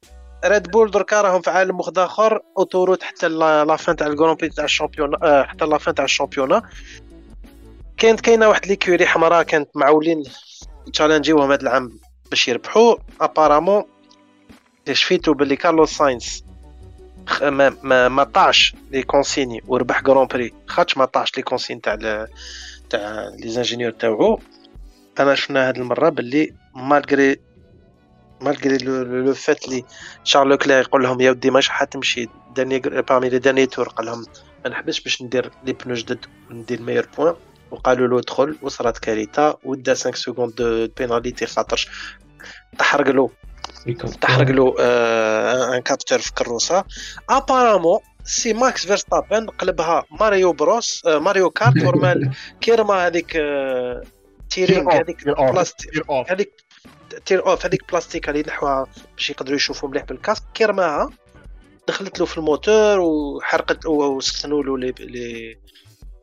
ريد 0.45 0.71
بول 0.71 0.91
دركا 0.91 1.21
راهم 1.21 1.41
في 1.41 1.51
عالم 1.51 1.81
واحد 1.81 1.99
اخر 1.99 2.41
autoroute 2.59 3.03
حتى 3.03 3.29
la 3.29 3.65
la 3.65 3.77
fin 3.77 3.97
تاع 3.97 4.07
ال 4.07 4.12
grand 4.12 4.35
prix 4.35 4.49
تاع 4.49 4.65
ال 4.65 4.69
championnat 4.69 5.15
آه، 5.23 5.43
حتى 5.43 5.65
la 5.65 5.79
fin 5.79 5.95
تاع 5.95 6.05
ال 6.05 6.10
championnat 6.10 6.63
كانت 8.01 8.21
كاينة 8.21 8.49
واحد 8.49 8.67
l'écurie 8.67 9.07
حمراء 9.07 9.43
كانت 9.43 9.69
معولين 9.75 10.23
ت 10.93 10.97
challengيوهم 10.97 11.53
هذا 11.53 11.63
العام 11.63 12.01
باش 12.31 12.49
يربحوا 12.49 12.97
apparemment 13.21 13.85
شفيتو 14.93 15.35
باللي 15.35 15.57
كارلوس 15.57 15.91
ساينس 15.91 16.45
ما 17.43 17.77
ما 17.83 18.09
ما 18.09 18.25
طاعش 18.25 18.75
les 18.91 19.03
consignes 19.03 19.63
وربح 19.67 20.01
grand 20.01 20.27
prix 20.27 20.53
خاطش 20.67 20.97
ما 20.97 21.05
طاعش 21.05 21.37
les 21.37 21.43
consignes 21.43 21.81
تاع 21.81 21.95
تاع 22.91 23.31
les 23.39 23.49
ingénieurs 23.49 23.91
تاعو. 23.91 24.41
أنا 25.21 25.35
شفنا 25.35 25.69
هاد 25.69 25.77
المرة 25.77 26.09
باللي 26.09 26.55
مالغري 26.75 27.37
مالغري 28.41 28.77
لو 28.77 29.35
فات 29.35 29.69
لي 29.69 29.85
شارل 30.25 30.57
كلير 30.57 30.81
يقول 30.81 31.03
لهم 31.03 31.21
يا 31.21 31.31
ودي 31.31 31.51
ماش 31.51 31.69
حتمشي 31.69 32.29
داني 32.57 32.79
بارمي 32.79 33.29
لي 33.29 33.39
داني 33.39 33.67
تور 33.67 33.89
قال 33.89 34.07
لهم 34.07 34.25
ما 34.65 34.71
نحبش 34.71 35.01
باش 35.01 35.23
ندير 35.23 35.51
لي 35.65 35.73
بنو 35.73 35.95
جدد 35.95 36.27
وندير 36.51 36.83
ميور 36.83 37.09
بوان 37.17 37.35
وقالوا 37.71 38.09
له 38.09 38.19
ادخل 38.19 38.59
وصرات 38.63 38.99
كارثة 38.99 39.59
ودا 39.65 39.95
5 39.95 40.13
سكوند 40.13 40.55
دو 40.55 40.89
بيناليتي 40.99 41.47
خاطرش. 41.47 41.89
تحرق 42.79 43.09
له 43.09 43.31
تحرق 44.21 44.49
له 44.49 44.75
آه 44.81 45.77
ان 45.77 45.83
كابتور 45.83 46.19
في 46.19 46.33
كروسة. 46.35 46.85
ابارامون 47.31 47.99
سي 48.25 48.53
ماكس 48.53 48.87
فيرستابن 48.87 49.47
قلبها 49.47 50.05
ماريو 50.21 50.53
بروس 50.53 51.03
آه 51.07 51.19
ماريو 51.19 51.51
كارت 51.51 51.77
نورمال 51.77 52.31
كيرما 52.61 53.07
هذيك 53.07 53.37
آه 53.37 54.03
تيرينغ 54.51 54.93
هذيك 54.93 55.25
بلاستيك 55.27 56.11
هذيك 56.11 56.53
تير 57.27 57.47
اوف 57.47 57.67
هذيك 57.67 57.91
بلاستيك 57.91 58.29
اللي 58.29 58.45
نحوها 58.47 58.87
باش 59.17 59.31
يقدروا 59.31 59.57
يشوفوا 59.57 59.89
مليح 59.89 60.05
بالكاسك. 60.05 60.43
كيرماها 60.55 61.11
دخلت 61.89 62.21
له 62.21 62.27
في 62.27 62.39
الموتور 62.39 63.01
وحرقت 63.01 63.87
وسخنوا 63.87 64.63
له 64.63 64.79
لي 64.79 65.59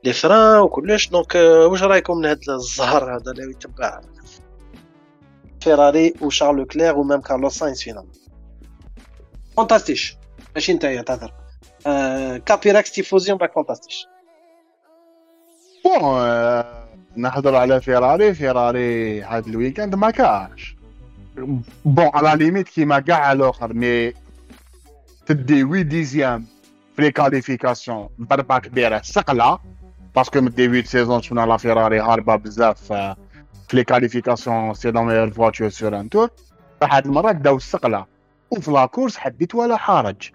لي 0.08 0.14
لي 0.14 0.14
فران 0.14 0.62
وكلش. 0.62 1.10
دونك 1.10 1.36
آه، 1.36 1.68
واش 1.68 1.84
رايكم 1.84 2.18
من 2.18 2.26
هذا 2.26 2.40
الزهر 2.50 3.16
هذا 3.16 3.32
اللي 3.32 3.52
يتبع 3.52 4.02
فيراري 5.62 6.14
وشارل 6.22 6.66
كلير 6.66 6.98
ومام 6.98 7.22
كارلوس 7.22 7.58
ساينس 7.58 7.84
فينا؟ 7.84 8.06
فانتاستيش 9.58 10.18
ماشي 10.56 10.74
نتايا 10.74 11.02
تهضر 11.02 11.34
آه 11.88 12.38
كابيراكس 12.38 12.92
تيفوزي 12.92 13.32
ومن 13.32 13.40
بعد 13.40 13.50
فانتاستيش 13.52 14.08
bon 15.86 16.04
آه، 16.04 16.88
نهضر 17.16 17.56
على 17.56 17.82
فيراري. 17.82 18.34
فيراري 18.34 19.24
هذا 19.24 19.48
ال 19.48 19.53
week-end 19.53 19.96
ما 19.96 20.12
كاش 20.12 20.76
bon 21.86 22.12
à 22.14 22.24
la 22.24 22.46
limite 22.46 22.70
كيما 22.70 23.00
كاع 23.00 23.32
الآخر 23.32 23.74
mais 23.74 24.14
تدي 25.26 25.64
oui 25.64 25.84
deuxième 25.84 26.46
في 26.96 27.02
les 27.02 27.12
qualifications 27.12 28.10
ضربه 28.22 28.60
كبيره 28.60 28.98
ثقله 28.98 29.60
parce 30.16 30.32
que 30.32 30.42
من 30.42 30.50
début 30.50 30.82
de 30.82 30.88
saison 30.88 31.22
شفنا 31.22 31.46
la 31.46 31.58
فيراري 31.58 32.00
هاربه 32.00 32.36
بزاف 32.36 32.82
في 32.84 33.16
les 33.74 33.84
qualifications 33.84 34.74
c'est 34.74 34.92
la 34.92 35.02
meilleure 35.02 35.32
voiture 35.32 35.70
sur 35.70 36.00
un 36.00 36.10
tour 36.10 36.30
فهاد 36.82 37.06
المره 37.06 37.32
داو 37.32 37.56
الثقله 37.56 38.06
وفي 38.52 38.72
la 38.72 38.86
course 38.86 39.18
حديت 39.18 39.56
ولا 39.56 39.78
حرج 39.78 40.32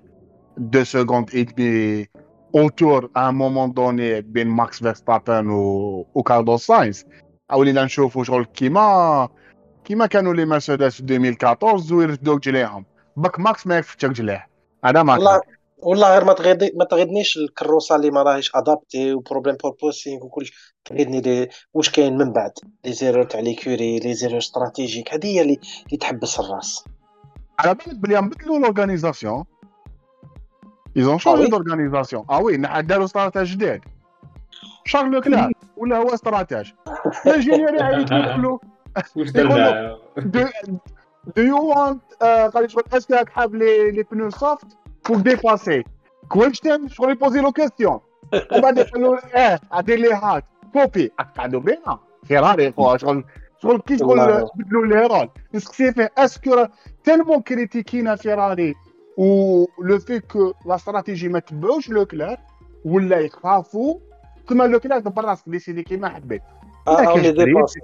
deux 0.57 0.85
secondes 0.85 1.45
et 1.45 1.62
demie 1.62 2.07
au 2.55 2.73
tour 2.73 3.11
un 3.17 3.35
moment 3.35 3.73
donné 3.73 4.21
بين 4.21 4.49
ماكس 4.49 4.79
فيرستابن 4.79 5.49
و, 5.51 6.07
و 6.15 6.23
كارلوس 6.23 6.67
ساينز 6.67 7.05
ولينا 7.53 7.85
نشوفوا 7.85 8.25
شغل 8.25 8.45
كيما 8.45 9.29
كيما 9.85 10.07
كانوا 10.07 10.35
les 10.35 10.45
مرسيدس 10.45 10.95
في 10.95 11.03
2014 11.03 11.95
ويردوا 11.95 12.35
رجليهم 12.35 12.85
بك 13.17 13.41
ماكس 13.41 13.67
ما 13.67 13.79
يفتش 13.79 14.05
رجليه 14.05 14.47
هذا 14.85 15.03
ما 15.03 15.41
والله 15.83 16.13
غير 16.13 16.25
ما 16.25 16.33
تغيضي 16.33 16.73
ما 16.77 16.85
تغيضنيش 16.85 17.37
الكروسة 17.37 17.97
اللي 17.97 18.11
ما 18.11 18.23
راهيش 18.23 18.51
adaptée 18.55 19.15
و 19.15 19.19
problème 19.19 19.57
porpoising 19.57 20.25
وكلشي 20.25 20.75
تغيضني 20.85 21.21
لي 21.21 21.49
واش 21.75 21.91
كاين 21.91 22.19
من 22.19 22.33
بعد. 22.33 22.53
لي 22.85 22.93
زيرو 22.93 23.23
تاع 23.23 23.41
ليكوري 23.41 23.99
لي 23.99 24.15
زيرو 24.15 24.39
استراتيجيك 24.39 25.15
هذه 25.15 25.27
هي 25.27 25.41
اللي 25.41 25.61
اللي 25.87 25.97
تحبس 26.01 26.41
الراس. 26.41 26.85
على 27.59 27.75
بالك 27.75 27.95
بلي 27.95 28.17
عم 28.17 28.29
بدلوا 28.29 28.59
لورغانيزاسيون 28.59 29.45
ايزون 30.97 31.19
شونجي؟ 31.19 31.47
دورغانيزاسيون 31.51 32.25
آه 32.31 32.41
وي 32.41 32.57
نحن 32.57 32.87
داروا 32.87 33.05
استراتيج 33.05 33.53
جديد. 33.53 33.81
شارل 34.85 35.11
لوكلير 35.11 35.53
ولا 35.77 35.97
هو 35.97 36.15
استراتيج 36.15 36.73
الانجينير 37.27 37.79
دار 37.79 38.01
يقول 38.01 38.43
له- 38.43 39.99
دو 41.37 41.43
يو 41.43 41.69
وانت 41.69 42.03
غادي 42.55 42.69
شغل 42.69 42.83
اسكو 42.93 43.15
راك 43.15 43.29
حاب 43.29 43.55
لي 43.55 43.91
لي 43.91 44.03
بنو 44.03 44.31
سوفت 44.31 44.67
فوق 45.05 45.17
ديباسي 45.17 45.85
كويشتن 46.29 46.89
شغل 46.89 47.11
يبوزي 47.11 47.41
له 47.41 47.53
كيستيون 47.53 48.01
وبعد 48.57 48.79
يقول 48.79 49.03
له 49.03 49.19
آه 49.19 49.61
عطي 49.73 49.97
لي 49.97 50.13
هاك 50.13 50.45
كوبي 50.73 51.13
قعدوا 51.39 51.61
بينا 51.61 51.99
فيراري 52.25 52.73
خويا 52.73 52.97
شغل 52.97 53.25
شغل 53.63 53.81
كي 53.81 53.99
شغل 53.99 54.09
والله. 54.09 54.51
بدلوا 54.57 54.87
لي 54.87 55.07
رول 55.07 55.29
نسقسي 55.55 55.93
فيه 55.93 56.11
est-ce 56.19 56.51
que 56.51 56.67
tellement 57.05 57.41
critiquينا 57.41 58.17
فيراري 58.17 58.75
و 59.17 59.65
le 59.83 59.99
fait 59.99 60.21
que 60.21 60.53
la 60.67 60.75
stratégie 60.75 61.29
ما 61.29 61.39
تبعوش 61.39 61.89
لو 61.91 62.07
كلار 62.07 62.37
ولا 62.85 63.19
يخافوا 63.21 63.99
كما 64.49 64.65
لو 64.65 64.81
كلار 64.81 64.99
دبر 64.99 65.25
راسك 65.25 65.49
décide 65.49 65.83
كيما 65.83 66.09
حبيت 66.09 66.43
آه 66.89 67.05
كاينش 67.05 67.27
les 67.27 67.33
briefs. 67.33 67.45
dépassé 67.47 67.81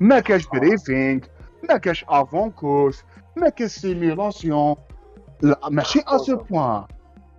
ما 0.00 0.20
كاش 0.20 0.46
briefing 0.46 1.20
ما 1.70 1.76
كاش 1.76 2.04
avant 2.08 2.50
course 2.50 3.04
ما 3.36 3.48
كاش 3.48 3.70
simulation 3.70 4.74
لا 5.42 5.60
ماشي 5.70 6.00
à 6.08 6.16
ce 6.18 6.36
point 6.36 6.84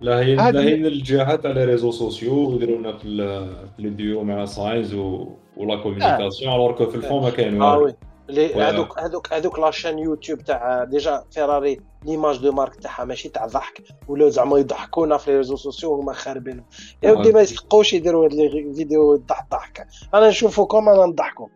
لاهين 0.00 0.40
هاد- 0.40 0.54
لاهين 0.54 0.86
الجهات 0.86 1.46
على 1.46 1.64
réseaux 1.64 1.90
sociaux 1.90 2.50
ويديرونا 2.50 2.96
في 2.96 3.04
ال- 3.08 3.68
في 3.76 3.82
les 3.82 3.90
duos 3.90 4.24
مع 4.24 4.44
ساينز 4.44 4.94
و 4.94 5.28
و 5.56 5.63
la 5.63 5.76
communication 5.82 6.54
alors 6.54 6.72
que 6.72 6.86
في 6.86 6.96
le 6.96 7.05
fond 7.05 7.22
ما 7.22 7.30
كاين 7.30 7.62
آه 7.62 7.72
والو 7.78 7.84
oui 7.86 7.94
لي 8.28 8.46
ولا- 8.54 8.70
هذوك 8.70 8.98
هذوك 8.98 9.32
هذوك 9.32 9.58
la 9.58 9.68
chaîne 9.68 9.98
YouTube 9.98 10.38
تاع 10.38 10.84
déjà 10.84 11.24
فيراري 11.30 11.80
l'image 12.06 12.38
de 12.38 12.52
marque 12.52 12.74
تاعها 12.74 13.04
ماشي 13.04 13.28
تاع 13.28 13.46
ضحك 13.46 13.82
ولا 14.08 14.28
زعما 14.28 14.58
يضحكونا 14.58 15.16
في 15.16 15.30
les 15.30 15.36
réseaux 15.36 15.56
sociaux 15.56 15.92
وهما 15.92 16.12
خاربين. 16.12 16.64
يا 17.02 17.12
ودي 17.12 17.32
ما 17.32 17.40
يستحقوش 17.40 17.92
يديروا 17.92 18.24
هاد 18.24 18.34
les 18.34 18.74
vidéos 18.74 19.16
ضحك 19.16 19.50
ضحك. 19.50 19.86
أنا 20.14 20.28
نشوفوكم 20.28 20.88
أنا 20.88 21.06
نضحكوا 21.06 21.46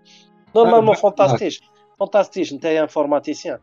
normalement 0.57 0.97
آه، 0.97 0.99
fantastique 1.01 1.63
fantastique 1.99 2.53
أنت 2.53 2.65
يا 2.65 2.83
informaticien 2.83 3.59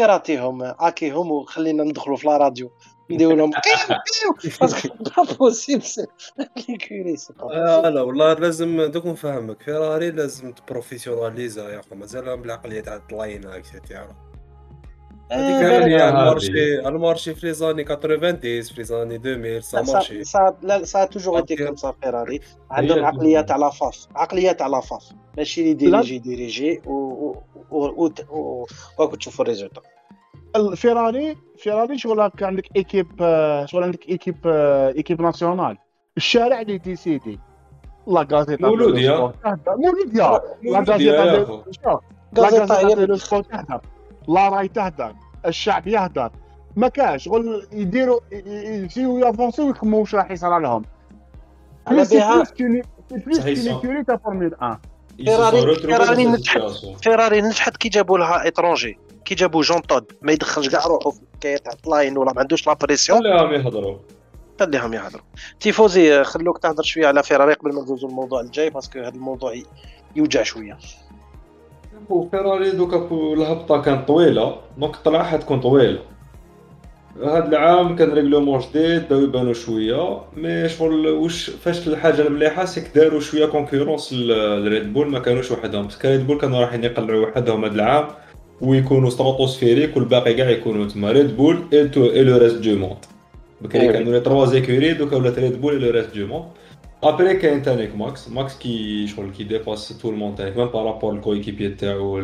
pirateيهم 0.00 0.62
hackيهم 0.62 1.30
وخلينا 1.30 1.84
ندخلوا 1.84 2.16
في 2.16 2.26
la 2.26 2.36
radio 2.36 2.70
نديروا 3.10 3.36
لهم 3.36 3.50
possible 5.38 5.82
لا 7.90 8.02
والله 8.02 8.32
لازم 8.32 8.82
دوك 8.82 9.06
نفهمك 9.06 9.62
فيراري 9.62 10.10
لازم 10.10 10.52
ت 10.52 10.59
professionnaliser 10.59 11.70
يا 11.70 11.80
اخو 11.80 11.94
مازال 11.94 12.36
بالعقليه 12.36 12.80
تاع 12.80 12.96
الطلاين 12.96 13.46
هكذا 13.46 13.54
هذيك 13.54 13.88
بالك. 13.88 13.92
هي 13.92 13.96
هذه. 13.96 14.29
elle 15.32 15.84
marchait 15.84 16.88
elle 16.88 17.03
marchait 17.03 17.34
في 17.34 17.46
لي 17.46 17.52
زاني 17.52 17.84
90 17.84 18.36
في 18.62 18.74
les 18.76 18.84
années 18.84 19.16
2000 19.16 19.60
ça 19.84 19.92
marchait 19.92 20.24
ça 20.24 20.54
l'a 20.62 20.84
ça 20.84 21.04
a 21.04 21.08
toujours 21.08 21.36
été 21.36 21.54
أوكي. 21.54 21.64
comme 21.66 21.76
ça 21.76 21.94
فيراري 22.02 22.40
عندهم 22.70 23.04
عقليه 23.04 23.40
تاع 23.40 23.56
la 23.56 23.76
FAF 23.76 24.06
عقليه 24.16 24.52
تاع 24.52 24.66
la 24.66 24.81
FAF 24.81 25.04
ماشي 25.36 25.60
اللي 25.60 25.74
dirige 25.74 26.18
dirige 26.18 26.82
و 26.86 26.92
و 26.92 27.36
و 27.70 27.86
و- 27.86 28.10
و 28.30 28.66
وراكم 28.98 29.14
تشوفوا 29.16 29.44
ال 29.44 29.48
résultat. 29.48 29.80
الفيراري 30.56 31.36
فيراري 31.58 31.98
شغل 31.98 32.20
هكا 32.20 32.46
عندك 32.46 32.64
équipe 32.76 33.06
آه، 33.20 33.66
شغل 33.66 33.82
عندك 33.82 34.08
équipe 34.08 34.36
آه، 34.46 34.92
équipe 34.96 35.22
nationale. 35.22 35.76
الشارع 36.16 36.60
اللي 36.60 36.78
décide 36.78 37.38
La 38.06 38.26
Gazzetta 38.32 38.66
مولوديا. 38.66 39.32
مولوديا. 39.68 40.40
La 40.62 40.78
Gazzetta 40.78 41.56
La 42.32 42.42
Gazzetta 42.42 42.78
هي 42.78 42.92
اللي 42.92 43.18
تهدر 43.42 43.80
la 44.28 44.48
RAI 44.48 44.68
تهدر 44.68 45.14
الشعب 45.46 45.88
يهدر. 45.88 46.30
ما 46.76 46.88
كاش 46.88 47.24
شغل 47.24 47.66
يديروا 47.72 48.20
ي- 48.32 48.36
ي- 48.36 48.82
يجيو 48.82 49.18
ي 49.18 49.24
avancيو 49.24 49.66
ويخموا 49.66 50.00
واش 50.00 50.14
راح 50.14 50.30
يصرى 50.30 50.62
لهم. 50.62 50.84
على 51.86 52.04
بها 52.04 52.34
plus 52.34 52.50
qu'une 52.52 52.82
c'est 53.10 53.16
plus 53.16 53.36
صحيح، 53.38 53.58
qu'une 53.58 53.70
صح. 53.74 53.80
écurie 53.82 54.04
تاع 54.04 54.16
Formule 54.16 54.54
1 54.60 54.78
Ils 55.20 55.22
se 55.24 55.36
sont 55.36 55.50
فيراري 55.50 55.74
فيراري 55.76 56.26
نجحت. 56.26 56.60
فيراري 57.02 57.40
نجحت 57.42 57.76
كي 57.76 57.88
جابوا 57.88 58.18
لها 58.18 58.48
étranger 58.48 58.98
كي 59.24 59.34
جابوا 59.34 59.62
Jean 59.62 59.82
Todt 59.82 60.04
ما 60.22 60.32
يدخلش 60.32 60.68
كاع 60.68 60.86
روحه 60.86 61.10
في 61.10 61.20
الحكاية 61.22 61.56
تاع 61.56 61.72
الطلاين 61.86 62.18
ولا 62.18 62.32
ما 62.32 62.40
عندوش 62.40 62.66
la 62.66 62.72
pression 62.72 63.18
خليهم 63.18 63.52
يهضروا. 63.52 63.96
خليهم 64.60 64.94
يهضروا. 64.94 65.22
Tifosi 65.60 66.24
خلوك 66.24 66.58
تهضر 66.58 66.82
شوية 66.82 67.06
على 67.06 67.22
فيراري 67.22 67.52
قبل 67.54 67.74
ما 67.74 67.82
ندوزو 67.82 68.08
الموضوع 68.08 68.40
الجاي 68.40 68.70
parce 68.70 68.88
que 68.88 68.98
هذا 68.98 69.08
الموضوع 69.08 69.54
يوجع 70.16 70.42
شوية. 70.42 70.78
وفيراري 72.08 72.70
دوكا 72.70 73.08
الهبطة 73.32 73.82
كانت 73.82 74.08
طويلة 74.08 74.56
donc 74.78 74.94
الطلعه 74.94 75.24
حتكون 75.24 75.60
طويلة. 75.60 75.98
هاد 77.22 77.46
العام 77.46 77.96
كان 77.96 78.12
règlement 78.12 78.60
جديد 78.60 79.02
بداو 79.04 79.20
يبانو 79.20 79.52
شوية 79.52 80.20
mais 80.36 80.68
شغل 80.68 81.08
واش 81.08 81.50
فاش 81.50 81.88
الحاجة 81.88 82.26
المليحة 82.26 82.64
c'est 82.64 82.76
que 82.76 82.84
داروا 82.94 83.20
شوية 83.20 83.46
concurrence 83.46 84.12
لريد 84.12 84.92
بول 84.92 85.10
ما 85.10 85.18
كانوش 85.18 85.50
وحدهم. 85.50 85.84
parce 85.84 85.99
que 85.99 86.08
ريد 86.08 86.26
بول 86.26 86.38
كانوا 86.38 86.60
رايحين 86.60 86.84
يقلعوا 86.84 87.26
وحدهم 87.26 87.64
هاد 87.64 87.74
العام 87.74 88.04
ويكونوا 88.60 89.10
stratosphérique 89.10 89.96
والباقي 89.96 90.34
كاع 90.34 90.50
يكونوا 90.50 90.86
تما. 90.86 91.12
ريد 91.12 91.36
بول 91.36 91.62
et 91.72 91.88
tout 91.88 92.04
et 92.04 92.24
le 92.24 92.36
reste 92.36 92.56
du 92.56 92.76
monde 92.76 92.96
بكري. 93.60 93.92
كانوا 93.92 94.12
les 94.12 94.20
trois 94.20 94.46
écuries 94.46 94.92
دوكا 94.92 95.16
ولات 95.16 95.38
ريد 95.38 95.60
بول 95.60 95.72
et 95.72 95.78
le 95.78 95.90
reste 95.90 96.16
du 96.16 96.26
monde 96.26 96.44
après 97.02 97.34
كاين 97.36 97.62
تانيك 97.62 97.96
ماكس 97.96 98.28
ماكس 98.28 98.58
كي 98.58 99.06
شغل 99.06 99.30
كي 99.30 99.44
dépasse 99.44 99.98
tout 100.02 100.10
le 100.10 100.18
monde 100.18 100.38
تانيك 100.38 100.56
même 100.56 100.66
par 100.68 100.81
rapport 100.81 101.12
ال 101.14 101.19
coéquipier 101.19 101.68
تاعو 101.68 102.18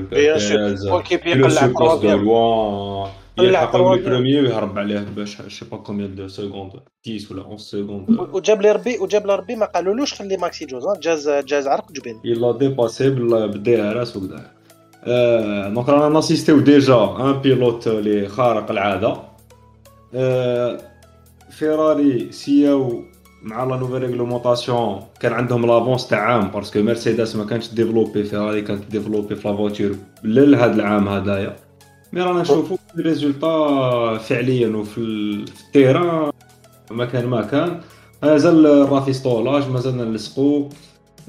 لو 3.38 3.44
يقلع 3.44 3.64
قلع 3.64 3.80
يلحق. 3.80 3.92
ال 3.92 3.98
premier 3.98 4.40
ويهرب 4.40 4.78
عليه 4.78 5.06
باش 5.16 5.36
je 5.48 5.53
sais 5.53 5.64
pas 5.64 5.76
combien 5.76 6.14
de 6.14 6.28
secondes 6.28 6.72
10 7.06 7.32
ولا 7.32 7.42
11 7.42 7.58
secondes 7.58 8.20
وجاب 8.32 8.62
لي 8.62 8.72
ربي 8.72 8.98
وجاب 8.98 9.26
لي 9.26 9.34
ربي 9.34 9.56
ما 9.56 9.66
قالولوش 9.66 10.14
خلي 10.14 10.36
ماكس 10.36 10.66
يجوز 10.66 10.84
ها، 10.86 10.94
جاز 11.02 11.28
جاز 11.28 11.66
عرق 11.66 11.92
جبين 11.92 12.20
il 12.24 12.52
a 12.52 12.59
dépassé 12.59 13.10
بال- 13.10 13.48
بالدير 13.48 13.96
راس 13.96 14.16
وكذا 14.16 14.50
donc 15.74 15.88
رانا 15.88 16.08
ن 16.08 16.14
assistيو 16.14 16.58
déjà 16.60 17.16
un 17.20 17.32
pilote 17.32 17.86
اللي 17.88 18.28
خارق 18.28 18.70
العاده 18.70 19.16
فيراري 21.50 22.32
essayاو 22.32 23.02
مع 23.46 23.64
la 23.64 23.76
nouvelle 23.76 24.02
réglementation 24.02 25.00
كان 25.20 25.32
عندهم 25.32 25.66
l'avance 25.66 26.08
تاع 26.08 26.18
عام 26.18 26.48
parce 26.48 26.69
que 26.69 26.82
مرسيدس 26.82 27.36
ما 27.36 27.44
كانتش 27.44 27.68
développé 27.74 28.24
فيراري 28.24 28.62
كانت 28.62 28.90
développé 28.90 29.36
في 29.36 29.48
la 29.48 29.59
voiture 29.59 29.96
لهذا 30.24 30.74
العام 30.74 31.08
هذايا. 31.08 31.56
mais 32.12 32.22
رانا 32.22 32.40
نشوفو 32.40 32.76
ال 32.98 33.11
résultat 33.11 34.18
فعليا 34.18 34.68
وفي 34.76 34.98
ال- 34.98 35.46
في 35.46 35.60
ال 35.66 35.74
terrain 35.74 36.30
مكان 36.90 37.26
ما 37.26 37.42
كان. 37.42 37.80
مازال 38.22 38.66
ال 38.66 38.75
rafistolage 38.75 39.70
مازلنا 39.70 40.04
نلصقو. 40.04 40.68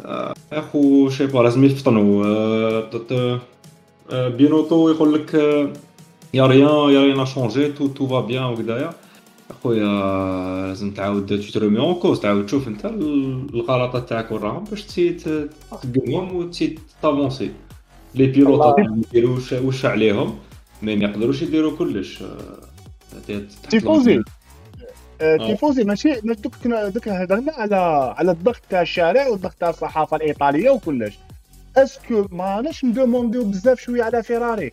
آه، 0.06 0.34
أخو 0.54 1.10
je 1.10 1.15
sais 1.15 1.26
pas 1.28 1.40
لازم 1.40 1.64
يفطنوا 1.64 2.26
آه، 2.26 2.90
آه، 4.12 4.28
بينوتو 4.28 4.90
يقول 4.90 5.14
لك 5.14 5.34
y 6.34 6.46
a 6.48 6.56
rien 6.56 6.90
y 6.94 7.02
a 7.04 7.08
rien 7.08 7.26
changer 7.26 7.68
tout 7.72 7.88
tout 7.88 8.08
va 8.08 8.20
bien 8.20 8.44
وكدايا 8.44 8.90
اخويا 9.50 10.68
لازم 10.68 10.92
تعاود 10.92 11.26
te 11.26 11.52
te 11.52 11.57
remettre 11.57 11.80
en 11.80 11.96
cause 11.96 12.20
تعاود 12.20 12.46
تشوف 12.46 12.68
انت 12.68 12.86
ال- 12.86 13.48
الغلطات 13.54 14.10
تاعك 14.10 14.32
وراهم 14.32 14.64
باش 14.64 14.84
تزيد 14.84 15.50
تقوم 15.94 16.36
وتزيد 16.36 16.80
ت 17.02 17.07
avancer. 17.07 17.52
لي 18.16 18.44
والله. 18.44 18.76
يديروا 19.14 19.36
واش- 19.36 19.86
عليهم 19.86 20.36
mais 20.82 20.96
ما 20.96 21.06
يقدروش 21.06 21.42
يديروا 21.42 21.78
كلش. 21.78 22.22
آه، 22.22 23.42
tifosi. 23.70 24.12
الأمر. 24.12 24.26
آه، 25.22 25.38
tifosi 25.38 25.84
ماشي 25.84 26.10
ما 26.24 26.34
دوك 26.34 26.54
دوك 26.68 27.08
هضرنا 27.08 27.52
على 27.54 27.76
على 28.18 28.32
الضغط 28.32 28.62
تاع 28.70 28.82
الشارع 28.82 29.28
والضغط 29.28 29.54
تاع 29.54 29.70
الصحافة 29.70 30.18
الإيطالية 30.18 30.70
وكلش. 30.70 31.18
est-ce 31.78 32.10
que 32.10 32.26
ما 32.32 32.56
راناش 32.56 32.86
ن 32.86 32.92
demandيو 32.92 33.44
بزاف 33.44 33.80
شوية 33.80 34.04
على 34.04 34.24
فيراري 34.24 34.70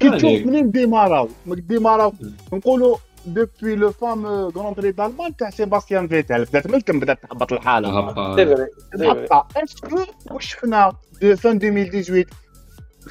كي 0.00 0.06
يعني- 0.06 0.16
تشوف 0.18 0.46
منين 0.46 0.70
démarraو؟ 0.70 1.28
démarraو 1.46 2.12
نقولوا 2.52 2.96
depuis 3.34 3.76
le 3.76 3.92
fameux 3.92 4.26
Grand 4.26 4.72
Prix 4.72 4.92
d'Allemagne 4.92 5.36
تاع 5.36 5.50
سيباستيان 5.50 6.08
فيتال 6.08 6.44
بدات 6.44 6.66
من 6.66 6.84
تم 6.84 7.00
بدات 7.00 7.22
تهبط 7.22 7.52
الحاله 7.52 7.88
هبطة. 7.98 9.46
est-ce 9.56 9.88
que 9.88 10.04
واش 10.30 10.46
شفنا 10.46 10.92
دو 11.22 11.36
فان 11.36 11.56
2018 11.56 12.24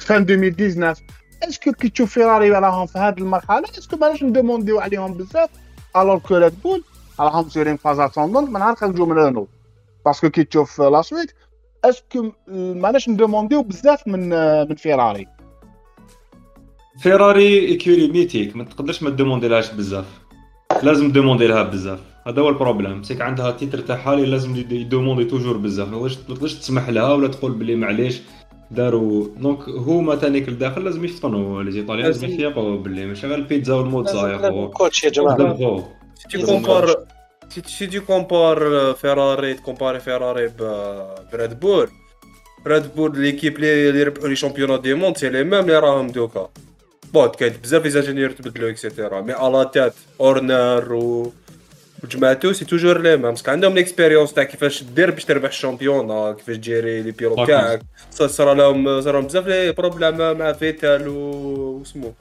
فان 0.00 0.22
2019 0.22 1.02
est-ce 1.42 1.62
que 1.62 1.72
كي 1.72 1.88
تشوف 1.88 2.12
فيراري 2.12 2.50
راهم 2.50 2.86
في 2.86 2.98
هذه 2.98 3.18
المرحله 3.18 3.64
est-ce 3.78 3.90
que 3.90 3.96
ماناش 3.96 4.22
ن 4.22 4.28
demandيو 4.28 4.80
عليهم 4.80 5.14
بزاف 5.14 5.50
alors 5.96 6.18
que 6.18 6.36
ريد 6.36 6.62
بول 6.62 6.84
راهم 7.20 7.48
sur 7.48 7.62
une 7.62 7.76
phase 7.76 8.00
ascendante 8.00 8.44
من 8.44 8.52
نهار 8.52 8.74
خرجوا 8.74 9.06
من 9.06 9.18
رينو 9.18 9.48
parce 10.04 10.20
que 10.20 10.30
كي 10.30 10.44
تشوف 10.44 10.80
la 10.80 11.02
suite 11.02 11.32
est-ce 11.84 12.16
que 12.16 12.32
ماناش 12.48 13.08
ن 13.08 13.14
demandيو 13.14 13.62
بزاف 13.62 14.06
من 14.06 14.28
من 14.68 14.74
فيراري 14.74 15.26
فيراري 17.02 17.58
écurie 17.68 18.08
mythique 18.08 18.56
ما 18.56 18.64
تقدرش 18.64 19.02
ما 19.02 19.10
ت 19.10 19.14
demander 19.14 19.48
لهاش 19.48 19.70
بزاف. 19.72 20.04
لازم 20.82 21.10
ت 21.10 21.14
demander 21.14 21.46
لها 21.46 21.62
بزاف. 21.62 21.98
هذا 22.26 22.42
هو 22.42 22.48
ال 22.48 22.54
problème 22.54 23.02
c'est 23.02 23.13
que 23.13 23.20
عندها 23.20 23.50
titre 23.50 23.78
تاعها 23.78 24.14
اللي 24.14 24.26
لازم 24.26 24.56
يد- 24.56 24.72
ي 24.72 24.78
demander 24.78 25.24
toujours 25.24 25.56
بزاف. 25.56 25.88
ما 25.88 25.98
تقدرش- 25.98 26.18
ما 26.28 26.34
تقدرش 26.34 26.54
تسمح 26.54 26.88
لها 26.88 27.12
ولا 27.14 27.28
تقول 27.28 27.52
بلي 27.52 27.74
معليش 27.76 28.20
داروا 28.70 29.26
donc 29.36 29.68
هما 29.68 30.14
تانيك 30.14 30.48
لداخل 30.48 30.84
لازم 30.84 31.04
يفطنوا. 31.04 31.62
les 31.62 31.70
Italiens 31.70 32.06
لازم 32.06 32.28
يفيقوا 32.28 32.76
باللي 32.76 33.06
ماشي 33.06 33.26
غير 33.26 33.38
البيتزا 33.38 33.74
والموتزا 33.74 34.28
يا 34.28 34.50
خو 34.50 34.68
coach 34.70 35.04
يا 35.04 35.10
جماعة. 35.10 35.34
قدام 35.34 35.54
خو 35.56 35.82
Si 36.18 36.28
tu 36.30 36.36
Ils 36.38 36.44
ont 36.44 36.48
compares, 36.54 36.94
si, 37.52 37.60
tu- 37.64 37.72
si 37.78 37.84
tu 37.92 38.00
compares 38.10 38.62
euh, 38.78 38.94
Ferrari, 39.02 39.50
tu 39.58 39.62
compares 39.68 40.00
Ferrari 40.08 40.46
ب 40.58 40.60
Red 41.40 41.54
Bull, 41.62 41.86
Red 42.72 42.86
Bull 42.96 43.12
l'équipe 43.24 43.56
اللي 43.56 43.88
اللي 43.90 44.02
ربحوا 44.02 44.28
les 44.28 44.36
championnats 44.36 44.80
du 44.80 44.94
monde 44.94 45.16
c'est 45.16 45.28
les 45.28 45.44
mêmes 45.44 45.54
اللي 45.54 45.78
راهم 45.78 46.06
دوكا 46.06 46.48
bon 47.14 47.28
كاين 47.28 47.52
بزاف 47.62 47.84
les 47.84 47.90
ingénieurs 47.90 48.30
تبدلوا 48.30 48.70
et 48.70 48.82
cetera 48.82 49.20
mais 49.20 49.32
à 49.32 49.45
la 49.45 49.70
tête 49.74 49.94
Horner 50.20 50.92
و 50.92 51.32
وجماعتو 52.04 52.52
c'est 52.52 52.64
toujours 52.64 53.00
les 53.00 53.16
mêmes 53.16 53.30
parce 53.30 53.42
que 53.42 53.50
عندهم 53.50 53.74
l'expérience 53.74 54.32
تاع 54.32 54.44
كيفاش 54.44 54.82
دير 54.82 55.10
باش 55.10 55.24
تربح 55.24 55.48
ال 55.48 55.57
champion 55.57 56.32
كيفاش 56.34 56.56
ت 56.56 56.64
gérer 56.64 57.02
لي 57.02 57.10
أكيد. 57.10 57.46
تاعك. 57.46 57.80
صار 58.10 58.54
لهم 58.54 59.00
صار 59.00 59.14
لهم 59.14 59.26
بزاف 59.26 59.46
les 59.46 59.72
problèmes 59.72 60.38
مع 60.38 60.52
فيتال 60.52 61.08
و 61.08 61.14
وسمو 61.80 62.14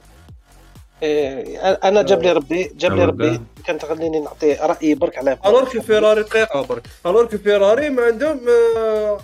أنا 1.03 2.01
جاب 2.01 2.23
لي 2.23 2.31
ربي 2.31 2.71
جاب 2.77 2.93
لي 2.93 3.05
ربي. 3.05 3.41
كانت 3.65 3.85
خليني 3.85 4.19
نعطي 4.19 4.53
رايي 4.53 4.95
برك 4.95 5.17
على 5.17 5.37
alors 5.45 5.63
que 5.63 5.81
فيراري 5.81 6.21
دقيقه 6.23 6.61
برك 6.61 6.83
alors 7.05 7.25
que 7.25 7.37
فيراري 7.37 7.89
ما 7.89 8.03
عندهم 8.03 8.39
آه، 8.77 9.19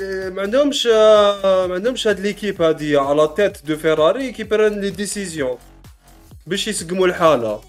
آه، 0.00 0.28
ما 0.28 0.42
عندهمش 0.42 0.88
آه، 0.92 1.66
ما 1.66 1.74
عندهمش 1.74 2.08
هاد 2.08 2.20
l'équipe 2.20 2.62
هادي 2.62 2.96
à 2.96 3.07
la 3.07 3.30
tête 3.36 3.66
de 3.66 3.76
فيراري 3.76 4.32
qui 4.32 4.44
prend 4.44 4.80
les 4.80 4.90
décisions 4.90 5.58
باش 6.46 6.68
يسقموا 6.68 7.06
الحاله 7.06 7.60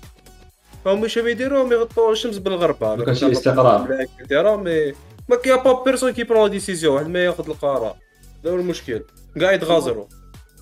فهم 0.86 1.02
واش 1.02 1.18
يديروا 1.18 1.74
يغطوا 1.74 2.12
الشمس 2.12 2.38
بالغربال 2.38 2.96
ما 2.96 3.06
كانش 3.06 3.24
استقرار. 3.24 4.08
et 4.22 4.30
cetera 4.30 4.56
mais 4.56 4.94
ما 5.30 5.36
كاين 5.36 5.58
pas 5.58 5.84
personne 5.84 6.12
qui 6.12 6.24
prend 6.24 6.50
décision 6.50 6.94
واحد 6.96 7.08
ما 7.08 7.26
ياخذ 7.26 7.50
القرار 7.50 7.96
هذا 8.44 8.52
هو 8.52 8.56
المشكل 8.56 9.04
قاعد 9.42 9.56
يتغازروا 9.62 10.06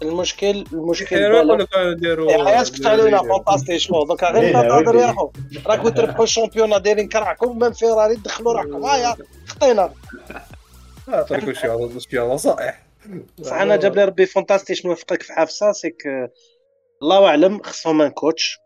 المشكل 0.02 0.64
المشكل 0.74 1.06
كيرو 1.06 1.34
بالك- 1.34 1.46
يقولوا 1.48 1.66
كانوا 1.66 1.92
يديروا 1.92 2.30
إيه، 2.32 2.44
حياة 2.46 2.64
كنت 2.64 2.86
علينا 2.86 3.18
فانتاستي 3.24 3.80
شنو 3.80 4.04
دوكا 4.04 4.32
غير 4.32 4.54
تهضر 4.54 4.96
يا. 4.96 5.12
خو 5.12 5.32
راكم 5.68 5.90
تربحوا 5.90 6.24
الشامبيون 6.24 6.82
دايرين 6.82 7.08
كرعكم 7.10 7.60
من 7.60 7.74
فيراري 7.74 8.16
دخلوا 8.16 8.54
راكم 8.54 8.86
هايا 8.86 9.16
خطينا. 9.48 9.94
عطيكم 11.08 11.54
شي 11.54 12.00
شي 12.10 12.18
نصائح 12.20 12.86
بصح 13.40 13.54
أنا 13.54 13.76
جاب 13.76 13.96
لي 13.96 14.06
ربي 14.06 14.26
فانتاستي 14.26 14.76
شنو 14.76 14.92
وفقك 14.92 15.22
في 15.22 15.34
حافظه 15.34 15.72
سيك 15.72 16.04
الله 17.02 17.28
أعلم 17.28 17.62
خصهم 17.64 18.02
ان 18.02 18.10
كوتش. 18.12 18.60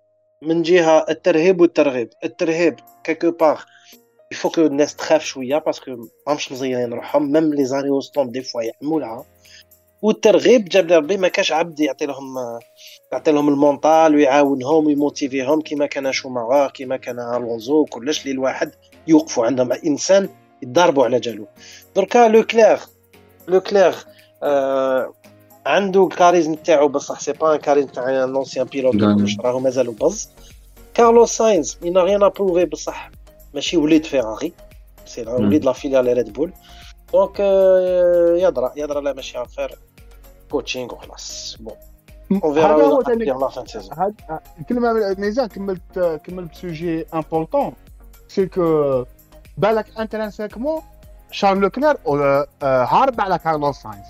من 0.43 0.61
جهة 0.61 1.05
الترهيب 1.09 1.61
والترغيب. 1.61 2.09
الترهيب 2.23 2.75
كيكو 3.03 3.31
باغ 3.31 3.61
يفوك 4.31 4.59
الناس 4.59 4.95
تخاف 4.95 5.23
شوية 5.23 5.57
parce 5.57 5.89
que 5.89 6.07
ماهمش 6.27 6.51
مزيرين 6.51 6.93
روحهم 6.93 7.31
même 7.31 7.53
les 7.53 7.65
arrêts 7.65 7.89
وسطهم 7.89 8.31
des 8.31 8.41
fois 8.43 8.61
يحموا 8.61 8.99
لها 8.99 9.25
والترغيب 10.01 10.65
جاب 10.69 10.87
لي 10.87 10.95
ربي 10.95 11.17
ما 11.17 11.27
كاش 11.27 11.51
عبد 11.51 11.79
يعطي 11.79 12.05
لهم 12.05 12.35
يعطي 13.11 13.31
لهم 13.31 13.49
ال 13.49 13.59
mental 13.59 14.15
ويعاونهم 14.15 14.85
ويموتيفيهم 14.85 15.61
كيما 15.61 15.85
كان 15.85 16.11
شوماخر 16.11 16.69
كيما 16.69 16.97
كان 16.97 17.19
ألونزو 17.19 17.85
كلش 17.85 18.21
اللي 18.21 18.31
الواحد 18.31 18.71
يوقفوا 19.07 19.45
عندهم. 19.45 19.71
إنسان 19.71 20.29
يضربوا 20.61 21.03
على 21.05 21.19
جالو. 21.19 21.47
دركا 21.95 22.27
لو 22.27 22.43
كلير 22.43 22.79
لو 23.47 23.61
كلير 23.61 23.93
آه 24.43 25.13
عنده 25.65 26.03
ال 26.07 26.13
charisme 26.13 26.55
تاعو 26.55 26.87
بصح 26.87 27.19
c'est 27.19 27.33
pas 27.33 27.55
un 27.55 27.59
charisme 27.59 27.87
تاع 27.87 28.23
un 28.23 28.35
ancien 28.35 28.65
pilote 28.65 28.95
نعم. 28.95 29.25
راهو 29.43 29.59
مازالو 29.59 29.91
بز 29.91 30.29
كارلوس 30.93 31.37
ساينز 31.37 31.77
mais 31.81 31.91
il 31.91 31.96
n'a 31.96 32.03
rien 32.03 32.23
à 32.23 32.29
prouver 32.29 32.65
بصح 32.65 33.11
ماشي 33.53 33.77
وليد 33.77 34.05
فيراري 34.05 34.53
c'est. 35.05 35.21
وليد 35.21 35.65
la 35.65 35.73
filiale 35.73 36.17
ريد 36.17 36.33
بول. 36.33 36.53
donc 37.13 37.37
آه، 37.39 38.35
يدرى 38.37 38.71
يدرى 38.75 39.01
لا 39.01 39.13
ماشي 39.13 39.41
affaire 39.41 39.75
coaching 40.51 40.93
وخلاص 40.93 41.57
bon 41.59 41.73
اون 42.31 42.57
هذا 42.57 42.73
هو 42.73 43.03
فيرا 43.03 43.15
تاني 43.15 43.25
la 43.25 43.47
fin 43.47 43.65
saison 43.65 43.97
هاد 43.97 44.15
كلمه 44.69 45.15
mais 45.17 45.37
en 45.37 45.47
كملت 45.47 46.21
كملت 46.23 46.51
ب 46.51 46.60
sujet 46.60 47.05
important 47.13 47.73
c'est 48.27 48.45
que 48.45 49.05
بالك 49.57 49.99
intrinsèquement 49.99 50.81
شارل 51.31 51.59
لوكلير 51.59 51.97
آه، 52.07 52.47
آه، 52.63 52.83
هارب 52.83 53.21
على 53.21 53.37
كارلوس 53.37 53.77
ساينز 53.77 54.05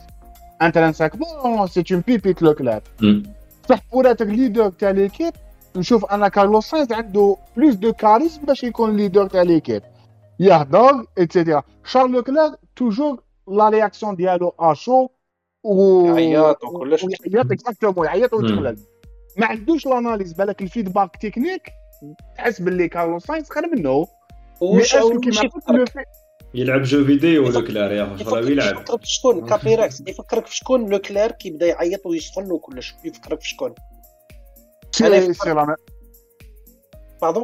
intrinsèquement 0.62 1.68
c'est 1.68 1.84
une 1.92 2.04
pépite 2.08 2.42
لوكلير 2.42 2.82
مم. 3.02 3.24
صح 3.70 3.80
pour 3.94 4.11
être 4.11 4.28
leader 4.28 4.70
تاع 4.70 4.90
l'équipe 4.90 5.34
نشوف 5.76 6.06
ان 6.06 6.28
كارلوس 6.28 6.66
ساينز 6.70 6.94
عنده 6.94 7.38
plus 7.58 7.76
de 7.76 7.94
charisme 7.94 8.42
باش 8.42 8.64
يكون 8.64 8.98
leader 8.98 9.28
تاع 9.28 9.42
l'équipe 9.42 9.84
يهضر 10.40 11.06
et 11.18 11.29
cetera 11.29 11.64
شارل 11.86 12.12
لوكلير 12.12 12.52
toujours 12.76 13.24
la 13.48 13.70
réaction 13.70 14.16
ديالو 14.16 14.54
à 14.60 14.68
chaud 14.68 15.08
و 15.64 16.06
يعيط 16.06 16.64
وكلش. 16.64 17.06
يعيط 17.26 17.52
exactement 17.52 18.06
يعيط. 18.06 18.34
ويتخلل. 18.34 18.78
ما 19.38 19.46
عندوش 19.46 19.86
l'analyse 19.86 20.34
بالك 20.34 20.62
ال 20.62 20.68
feedback 20.68 21.16
technique 21.16 21.72
تحس 22.36 22.62
باللي 22.62 22.88
كارلوس 22.88 23.26
ساينز 23.26 23.50
خير 23.50 23.68
منه. 23.76 24.08
parce 24.64 24.99
que 24.99 25.20
كيما 25.20 25.86
يلعب 26.54 26.82
jeu 26.82 27.06
vidéo 27.06 27.46
ولا 27.48 27.62
كلار 27.62 27.92
يا 27.92 28.06
خو 28.06 28.18
شغل 28.18 28.40
يفكرك 28.40 28.52
يلعب. 28.52 28.76
يفكرك 28.76 29.02
في 29.02 29.08
شكون؟ 29.08 29.46
كابيراكس 29.46 30.02
يفكرك 30.08 30.46
في 30.46 30.56
شكون؟ 30.56 30.90
لو 30.90 31.00
كلير 31.00 31.32
كي 31.32 31.52
بدا 31.52 31.66
يعيط 31.66 32.06
ويسخن 32.06 32.52
وكلش. 32.52 32.96
يفكرك 33.06 33.42
في 33.42 33.48
شكون؟ 33.48 33.76
c'est 34.92 35.06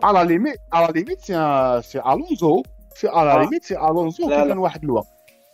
à 0.04 0.12
la 0.12 0.28
limite 0.28 0.58
à 0.74 0.80
la 0.80 0.94
limite 0.94 1.22
c'est 1.22 2.02
ألونزو. 2.06 2.64
c'est 2.96 3.08
à 3.08 3.16
la 3.16 3.32
آه. 3.34 3.42
limite 3.42 3.64
c'est 3.64 3.78
ألونزو 3.78 4.28
كي. 4.28 4.36
كان 4.36 4.58
واحد 4.58 4.84
الوقت. 4.84 5.08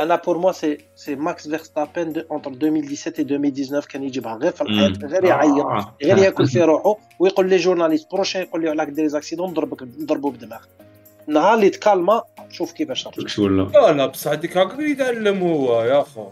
أنا 0.03 0.15
pour 0.15 0.37
moi 0.37 0.51
c'est 0.51 0.77
c'est 0.95 1.15
ماكس 1.15 1.47
فيرستابن 1.47 2.13
de 2.13 2.21
entre 2.31 2.51
2017 2.51 3.21
و 3.21 3.35
2019 3.35 3.87
كان 3.87 4.03
يجيبها 4.03 4.35
غير 4.35 4.51
في 4.51 4.61
الحيط 4.61 4.89
مم. 4.89 5.07
غير 5.07 5.23
يعيط 5.23 5.65
آه. 5.65 5.95
غير 6.03 6.17
ياكل 6.17 6.47
في 6.47 6.61
روحه 6.61 6.97
ويقول 7.19 7.49
لي 7.49 7.57
journaliste 7.57 8.11
prochain 8.11 8.41
يقول 8.41 8.61
لي 8.61 8.71
راك 8.71 8.87
دير 8.87 9.07
accidents 9.07 9.49
نضربك 9.49 9.81
نضربو 9.83 10.29
بدماغ 10.29 10.61
النهار 11.27 11.53
اللي 11.53 11.69
تكالما 11.69 12.23
شوف 12.49 12.71
كيفاش 12.71 13.39
ولا 13.39 13.61
لا 13.61 13.91
لا 13.91 14.05
بصح 14.05 14.31
هذيك 14.31 14.57
هكاك 14.57 14.79
اللي 14.79 14.91
يتعلم 14.91 15.41
هو 15.41 15.83
يا 15.83 16.01
خو 16.01 16.25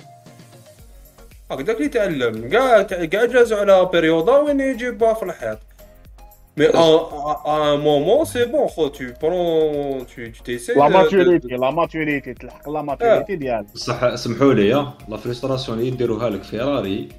هكذاك 1.51 1.75
اللي 1.75 1.85
يتعلم 1.85 2.49
كاع 2.49 2.81
كاع 2.81 3.25
جازوا 3.25 3.57
على 3.57 3.89
période 3.93 4.37
وين 4.37 4.59
يجيبها 4.59 5.13
في 5.13 5.23
الحيط 5.23 5.59
mais 6.57 6.65
un 6.65 7.79
moment 7.79 8.25
c'est 8.25 8.45
bon 8.45 8.67
خو 8.67 8.87
tu 8.87 9.05
prends 9.21 10.05
tu 10.07 10.25
tu 10.37 10.43
sais 10.45 10.73
la 10.73 10.87
maturité 10.87 11.47
la 11.47 11.71
maturité 11.71 12.33
تلحق 12.33 12.69
la 12.69 12.81
maturité 12.81 13.35
ديالك 13.35 13.73
بصح 13.75 14.15
سمحوا 14.15 14.53
لي 14.53 14.69
la 15.09 15.17
frustration 15.17 15.77
اللي 15.77 15.87
يديروها 15.87 16.29
لك 16.29 16.43
فيراري 16.43 17.09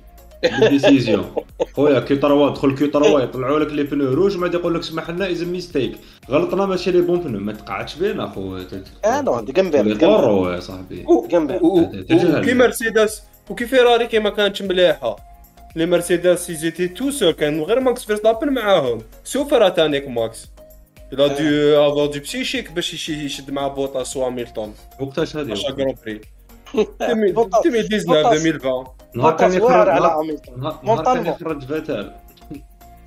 décision 0.69 1.35
خويا 1.73 2.01
كي 2.01 2.17
تروا 2.17 2.51
دخل 2.51 2.75
كي 2.75 2.87
تروا 2.87 3.21
يطلعوا 3.21 3.59
لك 3.59 3.73
les 3.73 3.83
pneus 3.83 4.13
rouges 4.15 4.37
ما 4.37 4.47
يقول 4.47 4.75
لك 4.75 4.83
سمح 4.83 5.11
لنا 5.11 5.31
از 5.31 5.43
ميستيك 5.43 5.93
غلطنا 6.31 6.67
ماشي 6.67 6.91
les 6.91 7.01
bons 7.01 7.21
pneus 7.21 7.39
ما 7.39 7.53
تقعدش 7.53 7.95
بينا 7.97 8.25
اخو 8.25 8.59
آه 9.05 9.21
non 9.21 9.45
يضروا 9.91 10.55
يا 10.55 10.61
صاحبي. 10.61 11.05
مرسيدس 12.55 13.23
وكي 13.51 13.67
فيراري 13.67 14.07
كي 14.07 14.19
ما 14.19 14.31
كانتش 14.31 14.63
مليحة. 14.63 15.30
les 15.77 15.87
مرسيدس 15.87 16.51
ils 16.51 16.62
étaient 16.62 16.89
tout 16.89 17.11
seuls 17.11 17.31
كان 17.33 17.61
غير 17.63 17.81
ماكس 17.81 18.05
فيرستابن 18.05 18.49
معاهم 18.53 18.99
sauf 19.25 19.55
راه 19.55 19.69
تانيك 19.69 20.09
ماكس 20.09 20.49
a 21.13 21.13
dû 21.13 21.77
avoir 21.89 22.09
du 22.15 22.21
psychique 22.21 22.73
باش 22.73 22.95
يش- 22.95 23.09
يشد 23.09 23.51
مع 23.51 23.69
بوتاس 23.69 24.17
وهاميلتون 24.17 24.75
وقتاش 25.01 25.37
هذه 25.37 25.53
عشان 25.53 25.75
grand 25.77 25.95
prix 26.07 26.21
بوتاس. 27.33 27.67
2019 27.67 28.07
بوتاس. 28.07 28.27
2020 28.27 28.85
نهار 29.15 29.37
كان 29.37 29.53
يخرج 29.53 29.89
هاميلتون 30.19 30.61
نهار 30.61 31.05
كان 31.05 31.27
يخرج 31.27 31.65
فيتال 31.65 32.15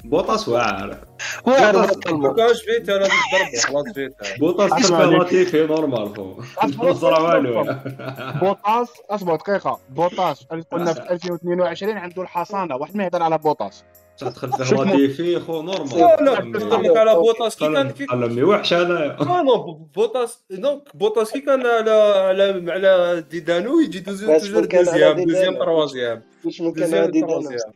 بوطاس 0.03 0.47
واعر 0.49 0.97
واعر 1.47 1.75
ما 2.11 2.33
كانش 2.33 2.61
فيتا 2.61 2.95
الضربه 2.95 3.09
خلاص 3.67 3.85
فيتا 3.93 4.37
بوطاس. 4.39 4.91
لاتيفي 4.91 5.67
نورمال 5.67 6.15
خو 6.15 6.93
صرا 6.93 7.19
والو. 7.19 7.63
بوطاس 8.41 8.87
أصبر 9.09 9.35
دقيقة. 9.35 9.79
بوطاس 9.89 10.43
قلنا 10.71 10.93
في 10.93 11.11
2022 11.11 11.97
عنده 11.97 12.21
الحصانة. 12.21 12.75
واحد 12.75 12.97
ما 12.97 13.03
يهضر 13.03 13.23
على 13.23 13.37
بوطاس. 13.37 13.83
تدخل 14.17 14.49
مو- 14.75 14.83
لاتيفي 14.83 15.39
خو 15.39 15.61
نورمال. 15.61 15.97
لا 15.99 16.15
لا 16.21 16.99
على 16.99 17.15
بوتاس 17.15 17.55
كي 17.59 17.73
كان 17.73 17.89
كي 17.89 18.05
قلمي 18.05 18.43
وحش 18.43 18.73
أنا 18.73 19.41
نو 19.41 19.73
بوتاس 19.95 20.39
دونك 20.49 20.81
بوتاس 20.93 21.31
كي 21.31 21.39
كان 21.39 21.65
على 21.67 21.91
على 21.91 22.71
على 22.71 23.23
ديدانو 23.31 23.79
يجي 23.79 23.99
دوزيام. 23.99 24.31
دوزيام 24.37 25.55
تروازيام 25.55 26.23
دوزيام 26.75 27.13
تروازيام 27.19 27.71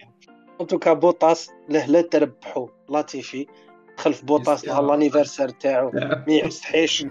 ان 0.62 0.68
توكا 0.68 0.94
بوطاس 0.94 1.52
له 1.70 1.86
لا 1.86 2.02
تربحوا 2.02 2.68
لاتيفي. 2.90 3.48
دخل 3.98 4.14
في 4.14 4.26
بوطاس 4.26 4.66
نهار 4.68 4.82
لانيفرسير 4.84 5.50
تاعو. 5.50 5.92
ما 5.94 6.24
يستحيش 6.28 7.06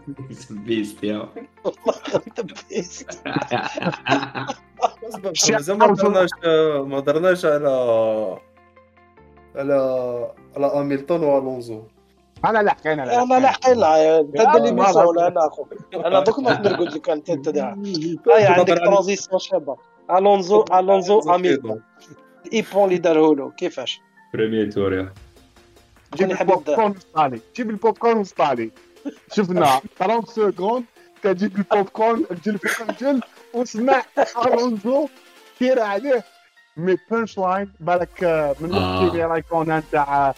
بيست 0.50 1.04
يا. 1.04 1.28
والله 1.64 2.22
دبيست 2.38 3.20
مازال 5.52 5.78
ما 5.78 5.86
هضرناش 5.86 6.30
ما 6.86 6.98
هضرناش 6.98 7.44
على 7.44 7.68
على 9.56 9.74
على 10.56 10.66
هاميلتون 10.66 11.22
وألونزو. 11.22 11.82
أنا 12.44 12.62
لاحقين 12.62 13.00
أنا 13.00 13.22
أنا 13.22 13.34
لاحقين 13.40 13.78
لا 13.78 14.20
أنت 14.20 14.40
آه، 14.40 14.56
اللي 14.56 14.72
ميسون 14.72 15.02
لا. 15.02 15.08
ولا 15.08 15.26
أنا 15.26 15.46
أخو؟ 15.46 15.66
أنا 15.94 16.20
دوك 16.20 16.38
نقدر 16.38 16.76
قلت 16.76 16.94
لك 16.96 17.10
أنت 17.10 17.30
أنت 17.30 17.48
عندك 18.28 18.78
transition 18.78 19.38
شابة. 19.38 19.76
ألونزو 20.10 20.64
ألونزو 20.72 21.20
الايبون 22.46 22.84
اللي 22.84 22.98
داره 22.98 23.34
له 23.34 23.50
كيفاش؟ 23.50 24.00
premier 24.34 24.70
tour 24.72 24.94
يا 24.94 25.12
جيب 26.14 26.30
ال 26.30 26.62
pop-corn 26.64 26.90
وسطالي 26.90 27.40
جيب 27.56 27.70
ال 27.70 27.98
pop-corn 27.98 28.18
وسطالي 28.18 28.70
شفنا 29.32 29.80
30 29.98 30.24
secondes 30.26 30.84
تجيب 31.22 31.56
ال 31.56 31.88
pop-corn 31.88 32.24
الجل 32.30 32.58
فوق 32.58 32.88
الجل 32.90 33.20
واسمع 33.54 34.02
ألونزو 34.46 35.08
كير 35.58 35.80
عليه. 35.80 36.24
mais 36.76 36.96
punchline 37.10 37.72
بالك 37.80 38.22
من 38.60 38.74
آه. 38.74 39.02
وقت 39.02 39.10
اللي 39.12 39.24
راه 39.24 39.36
يكون 39.36 39.82
تاع 39.92 40.34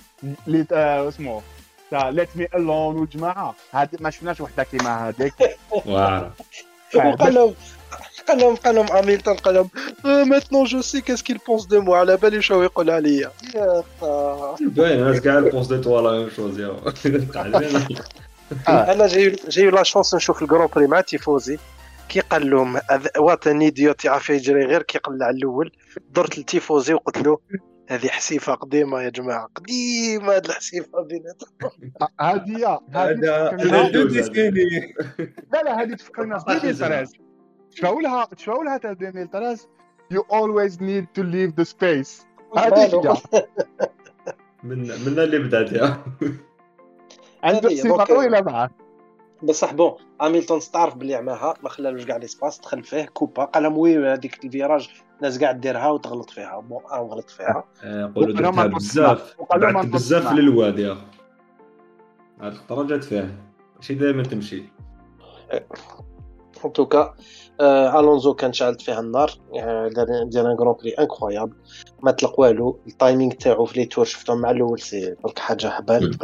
اللي 0.47 0.67
آه، 0.73 1.09
اسمه؟ 1.09 1.43
تاع 1.91 2.09
leave 2.09 2.37
me 2.37 2.47
alone 2.55 2.97
والجماعه 2.97 3.55
هاد 3.73 4.03
ما 4.03 4.11
شفناش 4.11 4.41
وحدة 4.41 4.63
كيما 4.65 5.09
هذيك. 5.09 5.35
واعره 5.87 6.35
وقال 6.95 7.35
لهم 7.35 7.55
قال 8.29 8.39
لهم 8.39 8.57
قال 8.57 8.75
لهم 8.75 8.93
هاميلتون 8.93 9.35
قال 9.35 9.55
لهم 9.55 9.71
maintenant 10.05 10.65
je 10.65 10.81
sais 10.81 11.01
qu'est-ce 11.01 11.23
qu'il 11.23 11.39
pense 11.47 11.67
de 11.67 11.81
moi 11.83 11.95
على 11.95 12.17
بالي 12.17 12.43
شو 12.43 12.63
يقول 12.63 12.91
عليا 12.91 13.31
يا. 13.55 13.83
باين 14.61 14.99
الناس 15.03 15.21
كاع 15.21 15.39
ils 15.39 15.47
pensent 15.47 15.67
de 15.67 15.83
toi 15.83 16.01
la 16.01 16.19
même 16.19 16.31
chose 16.31 16.61
أنا 18.69 19.07
j'ai 19.07 19.37
j'ai 19.49 19.71
la 19.71 19.83
chance 19.83 20.15
نشوف 20.15 20.43
ال 20.43 20.47
grand 20.47 20.69
prix 20.77 20.87
مع 20.87 21.01
tifosi 21.01 21.59
كي 22.09 22.21
قال 22.21 22.51
لهم 22.51 22.77
هذا- 22.91 23.11
what 23.19 23.47
an 23.47 23.61
idiot 23.61 24.05
يعرف 24.05 24.31
يجري 24.31 24.65
غير 24.65 24.83
كي 24.83 24.99
قلع 24.99 25.31
الأول 25.31 25.73
درت 26.11 26.39
ل 26.39 26.47
tifosi 26.47 26.95
وقلت 26.95 27.19
له 27.19 27.39
هذه 27.91 28.09
حسيفه 28.09 28.55
قديمه 28.55 29.03
يا 29.03 29.09
جماعة 29.09 29.49
قديمه 29.55 30.33
هذه 30.37 30.47
الحسيفه 30.47 31.03
بيناتهم 31.03 31.51
هذه 32.21 32.81
هذه 32.95 33.51
لا 35.53 35.63
لا 35.65 35.83
هذه 35.83 35.95
تفكرنا 35.95 36.39
في 36.39 36.53
2013 36.53 37.13
شفاولها 37.71 38.29
شفاولها 38.37 38.77
تاع 38.79 38.91
2013 38.91 39.61
you 40.15 40.21
always 40.31 40.75
need 40.81 41.07
to 41.19 41.23
leave 41.23 41.53
the 41.61 41.65
space. 41.65 42.25
مالو. 42.57 42.77
هي 42.77 43.17
من 44.63 44.79
من 44.79 45.19
اللي 45.19 45.39
بدأت 45.39 45.73
يا. 45.73 46.05
هذه. 47.45 47.75
صفه 47.75 47.89
donc- 47.89 48.09
طويله 48.09 48.41
معاه 48.41 48.71
بصح 49.43 49.73
bon 49.73 49.93
هاميلتون 50.21 50.57
استعرف 50.57 50.95
باللي 50.95 51.15
عماها 51.15 51.55
ما 51.63 51.69
خلالوش 51.69 52.05
كاع 52.05 52.17
l'espace 52.17 52.59
دخل 52.61 52.83
فيه 52.85 53.05
كوبا 53.05 53.45
قال 53.45 53.63
لهم 53.63 53.79
oui 53.79 53.99
هذيك 54.13 54.45
ال 54.45 54.51
virage 54.51 54.91
الناس 55.19 55.39
كاع 55.39 55.53
ديرها 55.53 55.89
وتغلط 55.89 56.31
فيها 56.31 56.61
bon 56.61 56.83
آه 56.93 57.01
وغلط 57.03 57.31
فيها. 57.31 57.65
يقولوا 57.85 58.33
وقالوا 58.33 58.51
ما 58.53 58.63
درتها 58.67 58.79
بزاف 58.79 59.33
بزاف. 59.93 60.33
للواد 60.33 60.79
يا. 60.79 60.97
هاد 62.41 62.53
الخطره 62.53 62.83
جات 62.87 63.05
فيه 63.05 63.37
ماشي 63.77 63.95
دائما 63.95 64.23
تمشي. 64.23 64.63
en 66.65 66.73
tout 66.73 66.97
cas 66.97 67.15
الونزو 67.61 68.35
كان 68.35 68.53
شعلت 68.53 68.83
فيها 68.83 69.01
النار. 69.01 69.31
دار 69.95 70.09
un 70.09 70.57
grand 70.61 70.75
prix 70.81 70.91
incroyable 70.91 71.53
ما 72.03 72.11
طلق 72.11 72.41
والو. 72.41 72.79
ال 72.87 72.93
timing 72.93 73.33
تاعو 73.33 73.65
في 73.65 73.79
les 73.79 73.85
tours 73.87 74.05
شفتهم 74.05 74.41
مع 74.41 74.51
الأول 74.51 74.81
c'est 74.81 75.15
برك 75.25 75.39
حاجة 75.39 75.69
هبال 75.69 76.17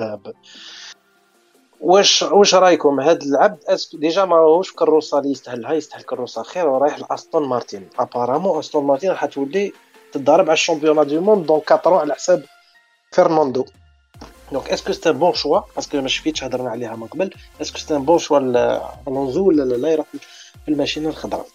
واش 1.81 2.23
واش 2.23 2.55
رأيكم؟ 2.55 3.01
هاد 3.01 3.23
العبد 3.23 3.65
est-ce 3.69 3.88
que 3.88 3.97
déjà 3.97 4.25
ما 4.25 4.37
راهوش 4.37 4.73
كروسه 4.73 5.19
اللي 5.19 5.31
يستاهلها 5.31 5.73
يستاهل 5.73 6.03
كروسه 6.03 6.43
خير 6.43 6.69
ورايح 6.69 6.99
لأستون 6.99 7.49
مارتين. 7.49 7.89
apparemment 7.99 8.59
أستون 8.59 8.85
مارتين 8.85 9.11
راح 9.11 9.25
تولي 9.25 9.73
تضارب 10.13 10.45
على 10.45 10.53
ال 10.53 10.57
championnat 10.57 11.03
du 11.03 11.21
monde 11.21 11.47
dans 11.47 11.61
4 11.71 12.01
على 12.01 12.15
حساب 12.15 12.43
فرناندو. 13.13 13.65
donc 14.53 14.71
est-ce 14.71 14.86
que 14.86 14.93
c'est 14.93 15.11
un 15.11 15.19
bon 15.19 15.35
choix 15.35 15.61
parce 15.77 15.92
que 15.92 16.01
ما 16.01 16.09
شفتش 16.09 16.45
هضرنا 16.45 16.71
عليها 16.71 16.97
من 16.97 17.07
قبل 17.07 17.31
est-ce 17.61 17.73
que 17.73 17.79
c'est 17.79 17.97
un 17.97 18.05
bon 18.05 18.19
choix 18.19 18.39
الونزو 19.09 19.49
ولا 19.49 19.63
لا 19.63 19.75
لا 19.75 19.89
يروح 19.89 20.07
في 20.65 20.69
الماشينه 20.69 21.09
الخضراء 21.09 21.47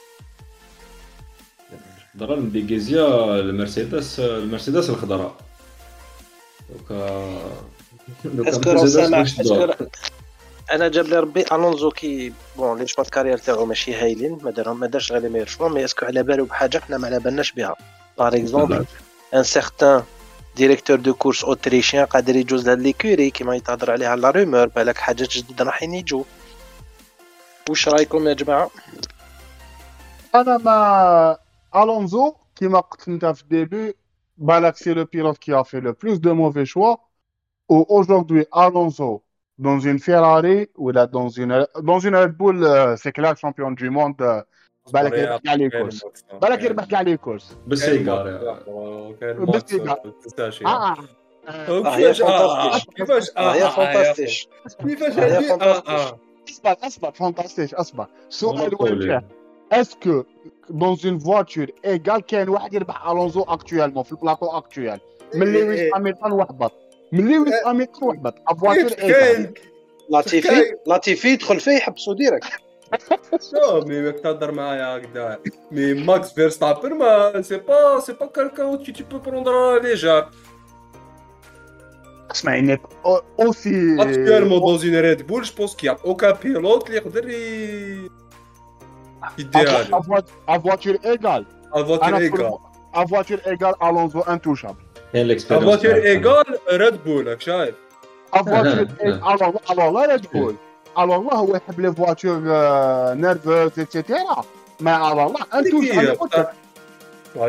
الخضراء 2.16 2.40
مديكيزيا 2.40 3.26
المرسيدس 3.40 4.20
المرسيدس 4.20 4.90
الخضراء 4.90 5.36
دوكا 6.70 7.40
est-ce 8.26 8.55
que 8.55 8.70
راه 8.70 8.86
سامع 8.86 9.26
أنا 10.72 10.88
جاب 10.88 11.06
لي 11.06 11.20
ربي 11.20 11.46
الونزو 11.52 11.92
qui 11.92 12.34
prend 12.58 12.80
les 12.80 12.88
choix 12.88 13.04
ال 13.04 13.08
carrière 13.08 13.38
تاعو 13.38 13.66
ماشي 13.66 13.96
هايلين 13.96 14.38
ما 14.42 14.52
دارهم 14.52 14.80
ما 14.80 14.88
دارش 14.88 15.12
غير 15.12 15.22
les 15.22 15.30
meilleurs 15.30 15.48
choix 15.48 15.70
mais 15.70 15.86
est-ce 15.86 15.99
que 15.99 16.06
على 16.06 16.24
بالو 16.24 16.46
بحاجه 16.46 16.78
حنا 16.78 16.98
ما 16.98 17.08
على 17.08 17.20
بالناش 17.20 17.52
بها 17.52 17.76
par 18.18 18.36
exemple 18.36 18.86
un 19.34 19.44
certain 19.44 20.04
directeur 20.60 21.00
de 21.00 21.14
course 21.14 21.44
autrichien 21.44 22.06
قادر 22.06 22.36
يجوز 22.36 22.68
لهاد 22.68 22.80
l'écurie 22.80 23.30
كيما 23.30 23.56
يتهضر 23.56 23.92
عليها 23.92 24.16
la 24.16 24.30
rumeur 24.30 24.68
بالك 24.68 24.98
حاجات 24.98 25.30
جدد 25.30 25.62
راحين 25.62 25.94
يجوا 25.94 26.24
واش 27.70 27.90
رايكم 27.90 28.28
يا 28.28 28.34
جماعة 28.34 28.70
أنا 30.36 30.58
ما 30.58 31.38
الونزو 31.76 32.34
كيما 32.56 32.80
قلت 32.80 33.08
انت 33.08 33.26
في 33.26 33.42
ال 33.42 33.51
début 33.51 33.94
بالك 34.38 34.78
c'est 34.78 34.94
le 34.94 35.06
pilote 35.06 35.38
qui 35.38 35.62
a 35.62 35.64
fait 35.64 35.82
le 35.82 35.94
plus 35.94 36.20
de 36.20 36.32
mauvais 36.32 36.66
choix. 36.66 36.96
Ou 37.70 37.86
aujourd'hui 37.90 38.46
Alonso 38.52 39.24
dans 39.60 39.80
une 39.80 40.00
Ferrari 40.00 40.68
ou 40.82 40.90
là 40.92 41.08
dans 41.08 41.30
une 41.30 41.68
dans 41.90 42.00
une 42.00 42.16
Red 42.16 42.34
Bull 42.40 42.64
euh, 42.64 42.96
c'est 43.02 43.14
clair 43.18 43.38
champion 43.38 43.72
du 43.72 43.90
monde 43.90 44.22
euh, 44.22 44.42
بالك 44.92 45.14
يربح 45.14 45.38
كاع 45.38 45.54
les 45.54 45.70
courses. 45.70 46.06
بالك 46.42 46.64
يربح 46.64 46.86
كاع 46.86 47.02
les 47.02 47.18
courses. 47.18 47.58
بالسيجار 47.68 48.24
بالسيجار. 49.24 50.00
ماكس 50.04 50.24
تنساش 50.24 50.64
آه 50.64 50.96
آه، 51.48 51.90
هي 51.90 52.14
كيفاش 52.14 52.22
آه. 52.22 52.80
كيفاش 52.96 53.32
آه، 53.38 53.54
هي 53.54 53.70
فانتاستيش. 53.72 54.48
كيفاش 54.88 55.14
هي 55.20 55.52
آه. 55.52 55.84
آه. 55.88 56.20
أصبر 56.50 56.76
أصبر. 56.84 57.12
فانتاستيش 57.12 57.74
أصبر. 57.74 58.08
سؤال 58.30 59.08
جاه 59.08 59.24
est-ce 59.72 60.07
que 60.07 60.24
dans 60.70 60.98
une 61.06 61.20
voiture 61.20 61.68
égale 61.86 62.22
كاين 62.22 62.50
واحد 62.50 62.74
يربح 62.74 63.08
الونزو 63.08 63.42
actuellement 63.42 64.04
في 64.04 64.12
ال 64.12 64.16
plateau 64.16 64.46
actuel 64.58 65.00
من 65.36 65.56
إيه، 65.56 65.64
لويس 65.64 65.80
إيه. 65.80 65.92
هاميلتون 65.92 66.32
وهبط 66.32 66.74
من 67.12 67.32
لويس 67.32 67.54
إيه. 67.54 67.74
هامilton 67.74 68.04
وهبط 68.04 68.36
à 68.48 68.53
voiture 68.53 68.92
égale 69.00 69.54
لاتيفي. 70.10 70.76
لاتيفي 70.88 71.28
يدخل 71.28 71.60
فيه 71.60 71.72
يحبسوا 71.72 72.14
direct. 72.14 72.48
شو 73.52 73.82
mais 73.82 74.02
ماك 74.02 74.20
تهضر 74.20 74.52
معايا 74.52 74.98
هكذا 74.98 75.40
mais 75.72 75.94
ماكس 75.94 76.34
فيرستابن 76.34 76.94
mais 76.94 77.42
c'est 77.42 77.58
pas 77.58 78.00
c'est 78.00 78.14
pas 78.14 78.26
quelqu'un 78.26 78.80
tu 78.86 78.92
tu 78.92 79.02
peux 79.04 79.30
prendre 79.30 79.84
légère 79.84 80.30
اسمع 82.32 82.58
انك 82.60 82.82
aussi 83.40 83.98
actuellement 83.98 84.60
dans 84.60 84.80
une 84.84 84.96
Red 85.06 85.24
Bull 85.28 85.44
je 85.46 85.52
pense 85.54 85.76
qu'il 85.76 85.90
y 85.90 85.94
a 85.94 85.98
aucun 86.10 86.34
pilote 86.34 86.86
اللي 86.88 86.98
يقدر 86.98 87.30
ي- 87.30 88.10
يديها 89.40 89.84
له 89.84 89.98
à 90.50 90.56
voiture 90.56 90.98
égale 91.06 91.46
à 91.74 91.78
voiture 91.78 92.08
أنا 92.08 92.18
égale 92.18 92.58
à 92.94 93.00
voiture 93.00 93.40
égale 93.48 93.74
الونزو 93.84 94.20
intouchable 94.22 94.76
كاين 95.14 95.28
l'expérience 95.28 95.68
à 95.74 95.76
voiture 95.76 95.92
تاعها. 95.92 96.06
égale 96.12 96.46
ريد 96.72 97.04
بول 97.04 97.28
راك 97.28 97.42
شايف 97.42 97.76
افواتور 98.34 98.88
ألو 99.72 100.00
لا 100.00 100.08
لا 100.08 100.18
تقول 100.18 100.56
ألو 100.98 101.16
الله 101.16 101.34
هو 101.34 101.56
يحب 101.56 101.80
les 101.80 101.94
voitures 101.94 102.40
nerveuses 103.16 103.80
et 103.80 103.96
cetera 103.96 104.44
ما 104.80 104.92
على 104.92 105.26
الله 105.26 105.46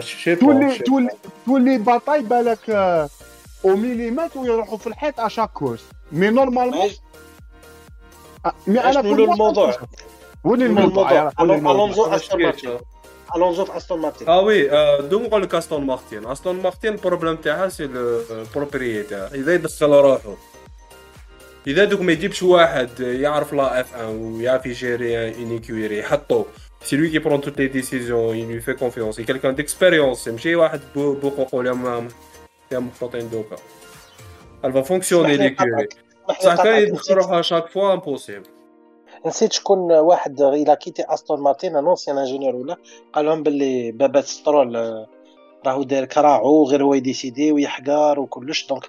شي 0.01 0.37
تولي 0.37 0.79
تولي 0.79 1.09
تولي 1.47 1.79
bataille 1.79 2.23
بالك 2.23 2.71
au 3.65 3.77
millimètre 3.77 4.39
ويروحوا 4.39 4.79
في 4.79 4.87
الحيط 4.87 5.21
à 5.21 5.25
chaque 5.25 5.51
course 5.51 5.85
mais 6.13 6.31
normalement 6.31 6.91
mais 8.67 8.81
أنا 8.81 9.03
شنو 9.03 9.25
الموضوع؟ 9.25 9.75
ولي 10.45 10.67
الموضوع 10.67 11.33
الونزو 11.41 12.07
الونزو 13.37 13.65
في 13.65 13.77
استون 13.77 14.01
مارتين 14.01 14.29
آه 14.29 14.41
oui 14.41 14.69
دوم 15.09 15.23
نقول 15.23 15.43
لك 15.43 15.55
استون 15.55 15.87
مارتين 15.87 16.27
استون 16.27 16.63
مارتين 16.63 16.93
ال 16.93 16.98
problème 16.98 17.37
تاعها 17.37 17.69
c'est 17.69 17.85
ال 17.85 17.96
propriétaire 17.96 19.27
اذا 19.27 19.55
يدخل 19.55 19.93
روحه 19.93 20.35
إذا 21.67 21.85
دوك 21.85 22.01
ما 22.01 22.13
يجيبش 22.13 22.43
واحد 22.43 23.01
يعرف 23.01 23.53
la 23.53 23.81
F 23.81 23.95
1 23.95 24.09
ويعرف 24.15 24.67
يجيري 24.67 25.29
une 25.29 25.51
écurie 25.51 25.99
يحطو 25.99 26.45
c'est 26.83 26.97
lui 26.97 27.11
qui 27.11 27.19
prend 27.19 27.41
toutes 27.41 27.59
les 27.59 27.69
décisions 27.69 28.37
il 28.37 28.55
lui 28.55 28.61
fait 28.61 28.79
confiance. 28.79 29.19
Il 29.19 29.27
quelqu'un 29.27 29.53
d'expérience. 29.53 30.29
ماشي 30.29 30.55
واحد 30.55 30.81
بو 30.95 31.13
بو 31.15 31.29
قوقو 31.29 31.61
اللي 31.61 32.09
يا 32.73 32.79
مخططين 32.79 33.31
دوكا. 33.31 33.57
Elle 34.63 34.73
va 34.73 34.83
fonctionner 34.83 35.37
l'écurie. 35.37 35.89
بصح 36.29 36.63
كان 36.63 36.83
يدخل 36.83 37.15
روحها 37.15 37.43
chaque 37.43 37.69
fois 37.69 37.93
impossible 37.93 38.49
نسيت 39.27 39.53
شكون 39.53 39.93
واحد 39.93 40.43
اللي 40.43 40.77
quitté 40.77 41.05
استون 41.09 41.41
مارتين 41.41 41.77
un 41.77 41.95
ingénieur 42.09 42.57
ولا؟ 42.57 42.77
قال 43.13 43.25
لهم 43.25 43.43
باللي 43.43 43.93
بابات 43.93 44.25
سترول 44.25 45.07
راهو 45.67 45.83
داير 45.83 46.05
كراعو 46.05 46.65
غير 46.65 46.85
هو 46.85 46.95
يديسيدي 46.95 47.53
ويحقار 47.53 48.21
وكلش. 48.21 48.67
donc 48.67 48.85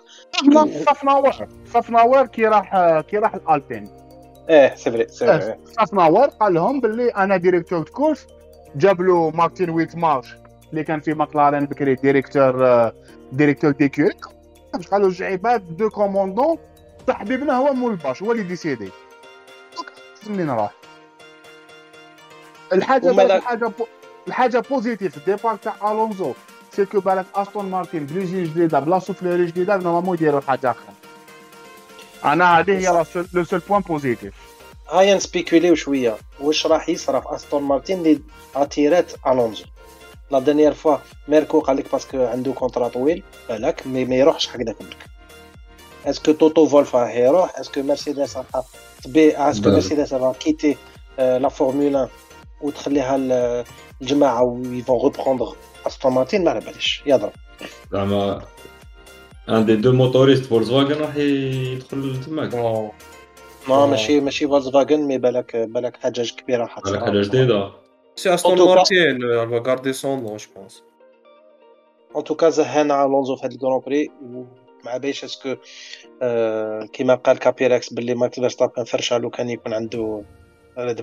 صفناور 0.89 1.47
صفناور 1.73 2.25
كي 2.25 2.45
راح 2.45 2.99
كي 2.99 3.17
راح 3.17 3.33
الألبين. 3.35 3.89
إيه 4.49 4.75
c'est 4.75 4.91
vrai 4.91 5.07
c'est 5.07 5.25
vrai. 5.25 5.57
صفناور 5.65 6.27
قال 6.27 6.53
لهم 6.53 6.81
باللي 6.81 7.09
أنا 7.09 7.37
directeur 7.37 7.83
course. 7.83 8.27
جاب 8.75 9.01
له 9.01 9.31
مارتين 9.31 9.69
ويتمارش 9.69 10.35
اللي 10.71 10.83
كان 10.83 10.99
في 10.99 11.13
ماكلارين 11.13 11.65
بكري 11.65 11.95
directeur 11.95 12.65
آه، 12.67 12.93
directeur 13.31 13.71
d'écurie 13.71 14.11
قالوا 14.91 15.07
الجعيبات 15.07 15.61
deux 15.61 15.89
commandants 15.89 16.57
صح 17.07 17.15
حبيبنا 17.19 17.57
هو 17.57 17.73
مول 17.73 17.91
الباش 17.91 18.23
هو 18.23 18.31
اللي 18.31 18.43
décidé. 18.43 18.89
منين 20.27 20.49
راح 20.49 20.71
الحاجة 22.73 23.09
الحاجة. 23.35 23.71
الحاجة 24.27 24.59
positive 24.59 25.17
ال 25.17 25.23
départ 25.23 25.55
تاع 25.55 25.91
ألونزو. 25.91 26.33
c'est 26.75 26.85
que 26.85 26.99
بالك 26.99 27.25
استون 27.35 27.69
مارتين 27.69 28.05
بل 28.05 28.16
usine 28.16 28.43
جديده 28.43 28.79
بلا 28.79 28.99
soufflerie 28.99 29.45
جديده 29.45 29.77
normalement 29.77 30.15
يديروا 30.15 30.41
حاجة 30.41 30.71
أخرى 30.71 30.93
أنا 32.25 32.59
هذه 32.59 32.71
هي 32.71 33.05
le 33.33 33.43
seul 33.43 33.61
point 33.69 33.81
positif 33.81 34.33
هيا 34.89 35.15
نسبيكوليو 35.15 35.75
شوية 35.75 36.17
واش 36.39 36.67
راح 36.67 36.89
يصرى 36.89 37.21
في 37.21 37.35
استون 37.35 37.63
مارتين 37.63 37.99
اللي 37.99 38.21
اتيرات 38.55 39.11
الونزو 39.27 39.65
la 40.31 40.39
dernière 40.39 40.73
fois 40.73 40.97
ميركو 41.27 41.59
قال 41.59 41.77
لك 41.77 41.91
parce 41.91 42.13
que 42.13 42.25
عنده 42.25 42.51
contrat 42.51 42.87
طويل 42.87 43.23
بالك 43.49 43.87
mais 43.87 44.05
ما 44.05 44.15
يروحش 44.15 44.49
هكذاك 44.49 44.75
برك 44.79 44.97
est-ce 46.05 46.23
que 46.23 46.31
توتو 46.31 46.67
فولف 46.67 46.95
راح 46.95 47.15
يروح 47.15 47.59
اسكو 47.59 47.81
مرسيدس 47.81 48.37
راح 48.37 48.45
تبيع 49.03 49.49
est-ce 49.49 49.61
que. 49.61 49.69
مرسيدس 49.69 50.13
راح 50.13 50.35
quitter 50.37 50.77
la 51.17 51.49
Formule 51.49 51.99
1 52.01 52.09
وتخليها 52.63 53.15
الجماعة 54.01 54.43
و 54.43 54.51
ils 54.51 54.72
vont 54.72 55.01
reprendre 55.03 55.55
استون 55.87 56.13
مارتين 56.13 56.43
ما 56.43 56.49
على 56.49 56.59
باليش 56.59 57.03
يضرب 57.05 57.31
زعما 57.91 58.41
un 59.49 59.65
des 59.65 59.75
deux 59.75 59.91
motoristes 59.91 60.45
فولكسواغن 60.45 61.01
راح 61.01 61.15
يدخل 61.15 62.19
تماك. 62.25 62.55
ما. 63.67 63.85
ماشي 63.85 64.19
ماشي 64.19 64.47
فولكسفاجن 64.47 65.01
mais 65.01 65.17
بالك 65.17 65.55
بالك 65.55 65.97
حاجة 65.97 66.21
كبيرة 66.21 66.61
راح. 66.61 66.79
حاجة 66.85 67.21
جديدة 67.21 67.71
c'est 68.15 68.33
أستون 68.33 68.57
مارتين 68.57 69.19
garder 69.63 69.93
son 69.93 70.17
nom 70.23 70.37
je 70.37 70.47
pense 70.47 70.83
en 72.17 72.23
tout 72.23 72.38
cas 72.38 72.49
زهانا 72.49 73.05
الونزو 73.05 73.35
في 73.35 73.45
هذا 73.45 73.53
ال 73.53 73.58
grand 73.58 73.79
prix 73.79 74.11
وما 74.21 74.97
علباليش 74.97 75.23
est-ce 75.23 75.45
que 75.45 75.55
كيما 76.93 77.15
قال 77.15 77.39
كابيركس 77.39 77.93
باللي 77.93 78.15
ماكس 78.15 78.39
فيرستابن 78.39 78.83
فرشة 78.83 79.17
لو 79.17 79.29
كان 79.29 79.49
يكون 79.49 79.73
عنده 79.73 80.23
ريد 80.77 81.01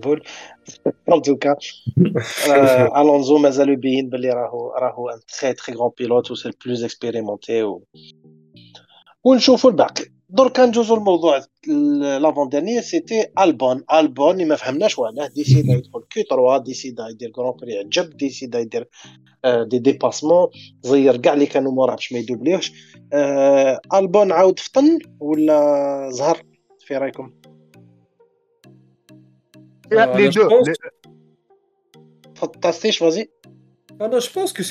آه 2.50 3.02
الونزو 3.02 3.38
مازال 3.38 3.68
يبين 3.68 4.08
باللي 4.08 4.30
راهو 4.30 4.70
راهو 4.70 5.08
un 5.08 5.20
très 5.40 5.52
très 5.52 5.74
grand 5.74 5.90
pilote 5.98 6.30
و 6.30 6.34
c'est 6.34 6.50
plus 6.64 6.84
expérimenté 6.84 7.62
و... 7.62 7.84
ونشوفوا 9.24 9.70
الباقي. 9.70 10.04
دركا 10.30 10.66
نجوزو 10.66 10.94
الموضوع. 10.94 11.40
l'avant-dernière 12.20 12.82
c'était 12.82 13.26
البون 13.40 13.84
البون 13.92 14.32
اللي 14.32 14.44
ما 14.44 14.56
فهمناش 14.56 14.98
وعلاه 14.98 15.26
ديسيدا 15.26 15.72
يدخل 15.72 16.02
Q 16.10 16.22
3 16.22 16.58
ديسيدا 16.58 17.08
يدير 17.08 17.30
grand 17.30 17.52
prix 17.60 17.78
عجب 17.78 18.16
ديسيدا 18.16 18.58
يدير 18.58 18.88
des 19.46 19.78
dépassements 19.78 20.48
zéro 20.82 21.16
كاع 21.16 21.32
اللي 21.32 21.46
كانوا 21.46 21.72
موراه 21.72 21.94
باش 21.94 22.12
ما 22.12 22.18
يدوبليوش 22.18 22.72
ألبون 23.94 24.32
عاود 24.32 24.58
فطن 24.58 24.98
ولا 25.20 26.08
زهر؟ 26.12 26.42
في 26.86 26.96
رايكم 26.96 27.32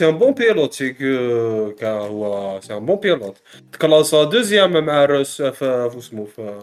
un 0.02 0.18
bon 0.18 0.32
pilote 0.32 0.74
c'est 0.74 0.94
que 0.94 1.76
كا 1.80 1.90
هو 1.92 2.60
c'est 2.62 2.78
un 2.78 2.86
bon 2.86 2.96
pilote 2.96 3.38
تكلاسا 3.72 4.24
deuxième 4.24 4.86
مع 4.86 5.06
روس 5.06 5.42
في 5.42 5.90
في 5.90 5.98
اسمه 5.98 6.26
في 6.26 6.60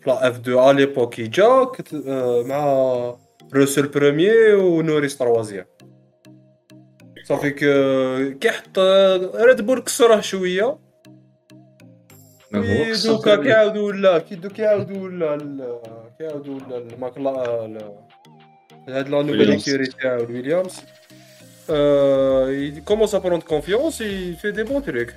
في 0.00 0.10
la 0.10 0.28
F 0.28 0.38
2 0.40 0.58
à 0.58 0.72
l'époque 0.72 1.14
كي 1.14 1.26
جا 1.26 1.64
كت- 1.64 2.04
آه، 2.06 2.42
مع 2.42 3.14
روسل 3.54 3.88
premier 3.88 4.52
ونوريس 4.54 5.18
troisième 5.18 5.66
ça 7.24 7.33
fait 7.33 7.50
que 7.50 8.38
كي 8.38 8.50
حط 8.50 8.78
ريد 9.34 9.60
بول 9.66 9.80
كسره 9.80 10.20
شوية 10.20 10.78
دوكا 12.52 13.34
خير. 13.36 13.42
كيعاودوا 13.44 13.82
ولا 13.88 14.18
كي 14.18 14.34
دوكا 14.34 14.54
كيعاودوا 14.54 14.98
ولا 15.02 15.34
ال- 15.34 15.78
كيعاودوا 16.18 16.54
ولا 16.66 16.76
الماك 16.78 17.18
لا 17.18 17.64
ال- 17.64 17.92
هاد 18.88 19.08
la 19.08 19.22
nouvelle 19.22 19.30
ويليامز. 19.38 19.68
écurie 19.68 19.86
تاعو 19.86 20.26
ويليامز 20.26 20.80
il 21.68 22.82
commence 22.90 23.14
à 23.14 23.20
prendre 23.20 23.44
confiance 23.54 24.00
et 24.00 24.10
il 24.30 24.36
fait 24.36 24.52
des 24.52 24.64
bons 24.64 24.82
trucs. 24.90 25.14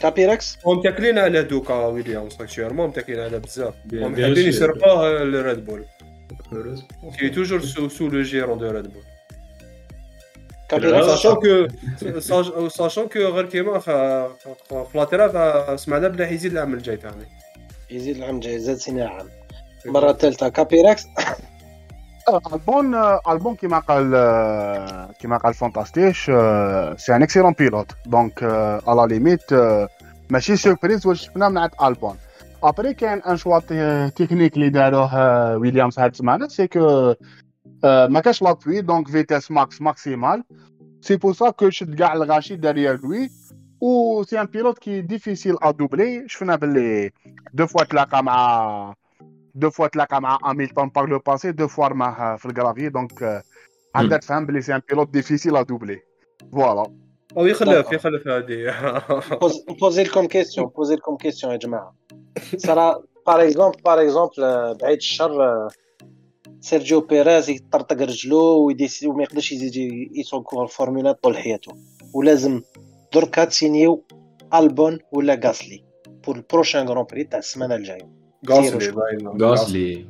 كابيركس 0.00 0.58
ومتاكلين 0.64 1.18
على 1.18 1.42
دوكا 1.42 1.74
ويليامز 1.86 2.34
actuellement 2.40 2.88
متاكلين 2.88 3.20
على 3.20 3.38
بزاف 3.38 3.74
Bien- 3.74 3.90
bien 3.90 3.94
ومحبين 4.02 4.34
sûr. 4.34 4.38
يسرقوه 4.38 5.22
لريد 5.24 5.64
بول 5.64 5.84
Heureusement. 6.52 7.18
qui 7.18 7.28
est 7.28 7.37
toujours 7.37 7.60
sous 7.60 7.88
sous 7.88 8.08
le 8.08 8.22
giron 8.22 8.58
de 8.58 8.70
ريد 8.70 8.84
بول 8.92 8.92
كابيركس 8.92 9.13
sachant 10.70 11.34
que 11.34 12.68
sachant 12.68 13.08
que 13.08 13.18
غير 13.18 13.46
كيما 13.46 13.78
في 13.78 14.28
لاتيرال 14.94 15.80
سمعنا 15.80 16.08
بلا 16.08 16.30
يزيد 16.30 16.52
العام 16.52 16.74
الجاي 16.74 16.96
تاعنا 16.96 17.24
يزيد 17.90 18.16
العام 18.16 18.34
الجاي 18.34 18.58
زاد 18.58 18.76
سنة 18.76 19.04
عام 19.04 19.28
مرة 19.86 20.12
ثالثة 20.12 20.48
كابيركس 20.48 21.06
البون 22.52 22.94
البون 23.28 23.54
كيما 23.54 23.78
قال 23.78 24.10
كيما 25.20 25.36
قال 25.36 25.54
فانتاستيش 25.54 26.24
c'est 26.24 27.16
un 27.16 27.22
excellent 27.22 27.52
pilote 27.52 27.92
donc 28.06 28.42
à 28.86 28.93
la 28.93 29.06
limite 29.08 29.52
ماشي 30.30 30.56
surprise 30.56 31.06
واش 31.06 31.26
شفنا 31.26 31.48
من 31.48 31.58
عند 31.58 31.70
البون 31.82 32.16
après 32.62 32.94
كاين 32.94 33.22
un 33.22 33.36
choix 33.36 33.58
technique 34.08 34.54
اللي 34.54 34.68
داروه 34.68 35.56
ويليامز 35.56 35.98
هاد 35.98 36.10
السمانه 36.10 36.48
c'est 36.48 36.66
que 36.66 37.14
ما 37.84 38.20
كاش 38.20 38.42
l'appui 38.42 38.80
donc 38.80 39.08
vitesse 39.08 39.50
max 39.50 39.82
maximale 39.82 40.44
c'est 41.00 41.16
pour 41.16 41.32
ça 41.32 41.50
que 41.50 41.70
شد 41.70 41.94
كاع 41.94 42.12
الغاشي 42.12 42.56
derrière 42.56 43.00
lui 43.02 43.30
et 43.80 44.22
c'est 44.22 44.40
un 44.40 44.46
pilote 44.46 44.78
qui 44.78 45.00
est 45.00 45.14
difficile 45.14 45.56
à 45.62 45.70
doubler 45.70 46.24
شفنا 46.28 46.56
باللي 46.56 47.10
deux 47.54 47.66
fois 47.66 47.84
تلاقى 47.84 48.24
مع 48.24 48.94
deux 49.54 49.70
fois 49.70 49.86
تلاقى 49.86 50.20
مع 50.20 50.38
هاميلتون 50.44 50.88
par 50.88 51.04
le 51.04 51.18
passé 51.18 51.52
deux 51.52 51.68
fois 51.68 51.88
رماه 51.88 52.36
في 52.36 52.46
ال 52.46 52.51
gravier 52.51 52.88
donc 52.88 53.42
هكذا 53.96 54.16
تفهم 54.16 54.46
بلي 54.46 54.60
c'est 54.62 54.74
un 54.74 54.80
pilote 54.88 55.10
difficile 55.10 55.56
à 55.56 55.62
doubler 55.62 56.00
voilà 56.52 56.86
أو 57.36 57.46
يخلف 57.46 57.92
يخلف 57.92 58.28
هذه 58.28 58.74
poser 59.80 60.02
لكم 60.02 60.26
question 60.26 60.66
poser 60.66 60.94
لكم 60.94 61.16
question 61.16 61.52
يا 61.52 61.58
جماعة 61.58 61.94
صرا 62.56 63.02
par 63.26 63.42
exemple 63.42 63.82
par 63.84 64.02
exemple 64.02 64.74
بعيد 64.82 64.96
الشر 64.96 65.42
آه، 65.42 65.68
سيرجيو 66.64 67.00
بيريز 67.00 67.50
يطرطق 67.50 68.02
رجلو 68.02 68.72
وما 69.04 69.22
يقدرش 69.22 69.52
يزيد 69.52 69.76
ي- 69.76 70.10
يسوق 70.14 70.60
الفورمولا 70.60 71.12
طول 71.12 71.36
حياته. 71.36 71.72
ولازم 72.14 72.62
دركا 73.14 73.44
تسينيو 73.44 74.04
ألبون 74.54 74.98
ولا 75.12 75.40
غاسلي 75.44 75.84
pour 76.26 76.36
ال 76.36 76.42
prochain 76.42 76.88
Grand 76.88 77.06
Prix 77.10 77.24
تاع 77.24 77.38
السمانة 77.38 77.74
الجاية. 77.74 78.08
غاسلي 78.50 78.94
غاسلي. 79.42 80.06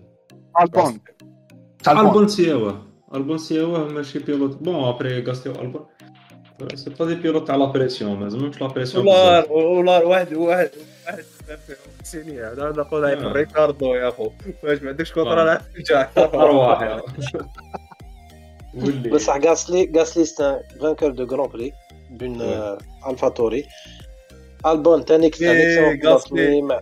ألبون. 0.60 1.00
البون. 1.88 2.28
سياوة. 2.28 2.82
ألبون 3.14 3.38
سياوة 3.38 3.88
ماشي 3.88 4.18
بيلوت. 4.18 4.56
بون 4.56 4.74
ابري 4.74 5.22
غاسلي 5.24 5.52
والبون 5.58 5.86
سي 6.74 6.90
با 6.90 7.04
دي 7.06 7.14
بيلوت 7.14 7.46
تاع 7.46 7.56
لا 7.56 7.64
بريسيون 7.64 8.16
ما 8.16 8.24
لازمهمش 8.24 8.60
لا 8.60 8.66
بريسيون 8.66 9.06
والله 9.08 9.52
والله 9.52 10.06
واحد 10.06 10.34
واحد 10.34 10.70
واحد 11.06 11.24
هذا 11.48 12.72
نقول 12.76 13.04
هاي. 13.04 13.14
ريكاردو 13.14 13.94
يا 13.94 14.08
اخو 14.08 14.30
واش 14.62 14.82
ما 14.82 14.88
عندكش 14.88 15.12
كونترا. 15.12 15.44
لا 15.44 15.62
ترجع 15.74 16.08
ارواح 16.16 17.02
بصح 19.12 19.36
غاسلي 19.36 19.92
غاسلي 19.96 20.24
سي 20.24 20.60
فانكور 20.80 21.10
دو 21.10 21.24
غران 21.24 21.48
بري 21.48 21.72
دون 22.10 22.42
الفا 23.06 23.28
توري 23.28 23.64
البون 24.66 25.04
تاني 25.04 25.30
إيه، 25.40 26.00
غاسلي. 26.06 26.80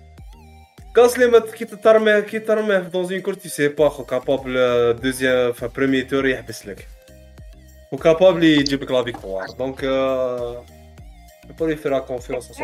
غاسلي 0.99 1.27
ما 1.27 1.39
كي 1.39 1.65
ترميه 1.65 2.21
كي 2.21 2.39
ترميه 2.39 2.79
في 2.79 2.89
دون 2.89 3.21
كور 3.21 3.35
تي 3.35 3.49
سي 3.49 3.69
با 3.69 3.89
خو 3.89 4.05
كابابل 4.05 4.53
deuxième 5.03 5.53
في 5.53 5.69
premier 5.77 6.03
tour 6.03 6.27
يحبس 6.27 6.67
لك 6.67 6.89
و 7.93 7.99
capable 7.99 8.45
يجيب 8.45 8.83
لك 8.83 8.91
la 8.91 9.05
victoire 9.05 9.47
donc 9.59 9.85
pour 11.59 11.71
y 11.71 11.76
faire 11.76 11.99
confiance 11.99 12.53
100% 12.53 12.63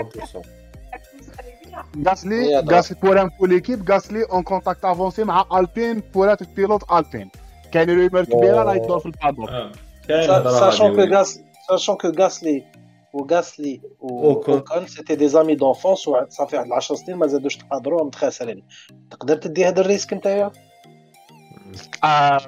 غاسلي 2.07 2.35
هي 2.57 2.63
طبعا. 2.63 2.77
غاسلي 2.77 2.99
pour 3.03 3.23
info 3.23 3.31
l'équipe 3.31 3.91
غاسلي 3.91 4.23
en 4.25 4.43
contact 4.43 4.85
avancé 4.85 5.25
مع 5.25 5.45
البين 5.55 6.03
pour 6.15 6.33
être 6.33 6.43
pilote 6.43 6.93
البين 6.93 7.31
كاين 7.73 7.91
rumeur 7.91 8.25
كبيره 8.25 8.63
راه 8.63 8.75
يدور 8.75 8.99
في 8.99 9.07
ال 9.07 9.12
paddock 9.12 9.49
آه. 9.51 9.73
كاين 10.09 10.31
هضرة 10.31 10.51
sachant 10.61 10.95
que 10.95 11.01
هادي، 11.01 11.11
oui. 11.11 11.17
غاس 11.17 11.41
sachant 11.69 11.97
que 11.97 12.09
غاسلي 12.09 12.65
وغاسلي 13.13 13.81
أوكون. 14.03 14.55
أوكون 14.55 14.87
c'était 14.87 15.15
des 15.15 15.29
amis 15.29 15.55
d'enfance 15.55 15.99
صافي 16.29 16.57
واحد 16.57 16.73
10 16.73 16.97
سنين 16.97 17.19
ما 17.19 17.27
زادوش 17.27 17.57
تحاضروا 17.57 18.05
متخاسرين 18.05 18.63
تقدر 19.11 19.37
تدي 19.37 19.67
هذا 19.67 19.81
الريسك 19.81 20.13
نتايا 20.13 20.51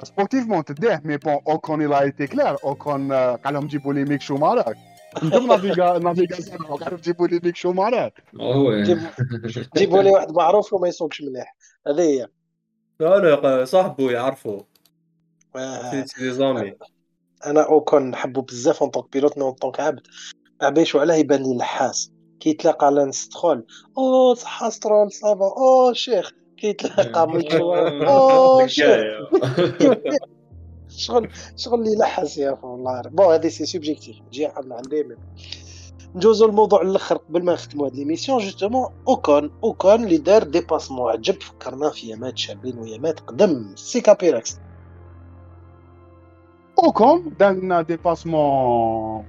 سبورتيفمون 0.03 0.65
تديه 0.65 1.01
مي 1.05 1.17
بون 1.17 1.37
اوكون 1.47 1.85
إلى 1.85 1.99
ايتي 2.01 2.27
كلير 2.27 2.55
اوكون 2.63 3.11
آه، 3.11 3.35
قال 3.35 3.53
لهم 3.53 3.67
جيبوا 3.67 3.93
لي 3.93 4.03
ميك 4.03 4.21
شومارك 4.21 4.77
ندم 5.23 5.47
نافيغا 5.47 5.97
نافيغاسيون 5.99 6.57
قالوا 6.57 6.99
جيبوا 6.99 7.27
لي 7.27 7.39
آه، 8.39 8.53
هو. 8.53 8.81
جيب- 8.83 8.99
جيبوا 9.77 10.01
لي 10.01 10.09
واحد 10.09 10.31
معروف 10.31 10.73
وما 10.73 10.87
يسوقش 10.87 11.21
مليح. 11.21 11.55
هذه 11.87 12.01
هي. 12.01 12.27
لا 12.99 13.65
صاحبه 13.65 14.11
يعرفه. 14.11 14.65
آه، 15.55 16.05
سي 16.05 16.31
زامي 16.31 16.73
أنا 17.45 17.61
اوكون 17.61 18.09
نحبو 18.09 18.41
بزاف 18.41 18.81
اون 18.81 18.91
طونك 18.91 19.11
بيلوت 19.13 19.37
اون 19.37 19.51
طونك 19.51 19.79
عبد 19.79 20.07
ما 20.61 20.69
بيش 20.69 20.95
علاه 20.95 21.15
يبان 21.15 21.43
لي 21.43 21.57
لحاس 21.57 22.11
كيتلاقى 22.39 22.91
لانس 22.91 23.15
سترول 23.15 23.65
أو 23.97 24.33
صحة 24.33 24.69
سترول 24.69 25.11
ça 25.11 25.28
va 25.28 25.45
أو 25.57 25.93
شيخ. 25.93 26.31
كيتلاقى 26.57 27.27
ميتشو 27.27 27.73
أو 27.75 28.67
شيخ. 28.67 28.87
شغل 30.97 31.29
شغل 31.57 31.79
اللي 31.81 31.95
لحس 31.97 32.37
يا 32.37 32.53
اخو 32.53 32.67
والله. 32.67 33.01
bon 33.01 33.25
هادي 33.25 33.49
c'est 33.49 33.65
subjectif. 33.65 34.15
تجي 34.31 34.47
من 34.47 34.73
عندي 34.73 35.07
ندوزو 36.15 36.45
الموضوع 36.45 36.81
الآخر 36.81 37.17
قبل 37.17 37.45
ما 37.45 37.53
نختمو 37.53 37.85
هاد 37.85 37.95
l'émission. 37.95 38.39
justement 38.39 38.89
اوكون 39.07 39.51
أوكون 39.63 40.03
اللي 40.03 40.17
دار 40.17 40.43
dépassement 40.43 41.11
عجب. 41.11 41.41
فكرنا 41.41 41.89
في 41.89 42.07
يامات 42.07 42.37
شابين 42.37 42.79
ويامات 42.79 43.19
قدم. 43.19 43.75
سي 43.75 44.01
كابيراكس 44.01 44.57
أوكون 46.83 47.33
دارنا 47.39 47.81
dépassement 47.81 49.25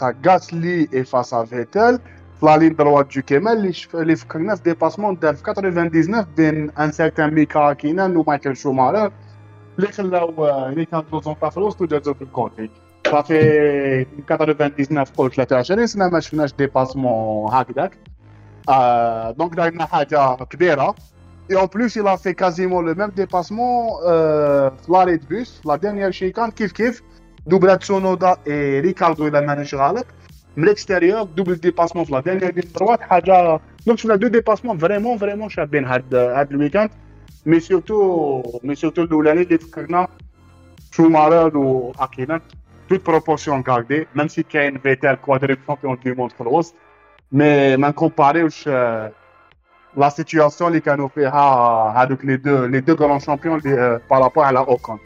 à 0.00 0.12
Gasly 0.12 0.88
et 0.92 1.04
face 1.04 1.32
à 1.32 1.42
Vettel 1.44 1.98
في 2.40 2.46
la 2.46 2.56
ligne 2.56 2.74
droite 2.76 3.10
de 3.12 3.22
كمال 3.26 3.72
اللي 3.94 4.16
فكرنا 4.16 4.54
في 4.54 4.62
dépassement 4.62 5.18
دار 5.18 5.34
في 5.34 5.42
99 5.42 6.24
بين 6.36 6.70
un 6.70 6.92
certain 6.92 7.34
ميكا 7.34 7.72
هاكينن 7.72 8.16
ومايكل 8.16 8.56
شوماخر 8.56 9.12
اللي 9.78 9.92
خلاو 9.92 10.46
ريكاردو 10.68 11.20
زونتا 11.20 11.48
في 11.48 11.56
الوسط 11.56 11.80
وجازو 11.82 12.14
في 12.14 12.22
الكونتي 12.22 12.70
صافي 13.06 14.06
من 14.18 14.26
99 14.26 15.04
قول 15.04 15.30
23 15.30 15.86
سنه 15.86 16.08
ما 16.08 16.20
شفناش 16.20 16.52
dépassement 16.52 17.54
هكذاك 17.54 17.98
آه 18.68 19.30
donc 19.30 19.54
دارنا 19.54 19.84
حاجة 19.84 20.34
كبيره 20.34 20.94
Et 21.48 21.56
en 21.56 21.68
plus, 21.68 21.94
il 21.94 22.06
a 22.08 22.16
fait 22.16 22.34
quasiment 22.34 22.80
le 22.80 22.94
même 22.94 23.12
dépassement 23.12 24.00
euh, 24.04 24.68
de 24.70 25.26
bus, 25.26 25.60
la 25.64 25.78
dernière 25.78 26.12
chicane, 26.12 26.52
kiff 26.52 26.72
kiff, 26.72 27.02
double 27.46 27.70
à 27.70 27.76
Tsunoda 27.76 28.38
et 28.46 28.80
Ricardo. 28.80 29.30
من 29.30 29.64
l'extérieur, 30.56 31.26
double 31.26 31.58
dépassement 31.58 32.04
sur 32.04 32.14
la 32.14 32.22
dernière 32.22 32.52
ligne 32.52 32.70
droite. 32.72 33.00
Donc, 33.86 34.00
on 34.04 34.10
a 34.10 34.18
deux 34.18 34.30
dépassements 34.30 34.74
vraiment, 34.74 35.16
vraiment 35.16 35.48
chabin 35.48 35.82
le 36.10 36.56
week-end. 36.56 36.88
Mais 37.44 37.60
surtout, 37.60 38.42
mais 38.62 38.74
surtout, 38.74 39.20
l'année 39.20 39.44
des 39.44 39.58
Fkarna, 39.58 40.08
Schumacher 40.90 41.54
ou 41.54 41.92
Akinan, 41.98 42.40
toute 42.88 43.02
proportion 43.02 43.60
gardée, 43.60 44.08
même 44.14 44.28
si 44.28 44.44
Kane 44.44 44.78
Vettel, 44.82 45.18
quadruple 45.18 45.62
champion 45.64 45.94
du 45.94 46.14
monde 46.14 46.32
cross. 46.32 46.74
Mais, 47.30 47.76
mais 47.76 47.92
comparé 47.92 48.42
aux 48.42 48.50
la 49.96 50.10
situation 50.10 50.68
les 50.68 50.80
canaux 50.80 51.10
avec 51.16 52.22
les 52.22 52.38
deux 52.38 52.66
les 52.66 52.82
deux 52.82 52.94
grands 52.94 53.18
champions 53.18 53.58
euh, 53.64 53.98
par 54.08 54.20
rapport 54.22 54.44
à 54.44 54.52
la 54.52 54.68
Ocon. 54.68 54.98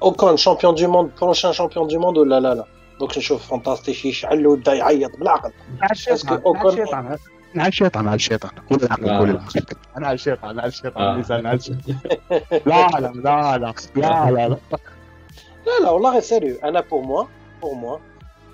Ocon 0.00 0.36
champion 0.36 0.72
du 0.72 0.86
monde 0.86 1.10
prochain 1.12 1.52
champion 1.52 1.86
du 1.86 1.98
monde 1.98 2.18
oh 2.18 2.24
là 2.24 2.40
là 2.40 2.54
là. 2.54 2.66
دوك 3.02 3.18
نشوف 3.18 3.46
فانتاستيك 3.50 4.04
يشعل 4.04 4.46
وبدا 4.46 4.74
يعيط 4.74 5.16
بالعقل 5.16 5.52
على 5.82 5.90
الشيطان 5.90 6.40
على 6.56 6.68
الشيطان 6.68 7.18
على 7.56 7.68
الشيطان 7.68 8.06
على 8.08 8.14
الشيطان 8.14 8.50
قول 8.70 8.82
الحق 8.82 9.00
قول 9.00 9.30
الحق 9.30 9.96
أنا 9.96 10.06
على 10.06 10.14
الشيطان 10.14 10.58
على 10.60 10.68
الشيطان 10.68 11.02
آه. 11.02 11.18
لسان 11.20 11.46
على 11.46 11.56
الشيطان 11.58 11.96
لا 12.66 12.88
لا 12.88 12.98
لا 12.98 13.08
لا 13.14 13.58
لا. 13.58 13.74
لا 13.96 14.30
لا 14.30 14.48
لا. 14.48 14.58
لا 15.82 15.90
والله 15.90 16.12
غير 16.12 16.20
sérieux. 16.20 16.56
أنا 16.64 16.80
pour 16.80 17.02
moi 17.02 17.24
pour 17.62 17.74
moi 17.74 17.98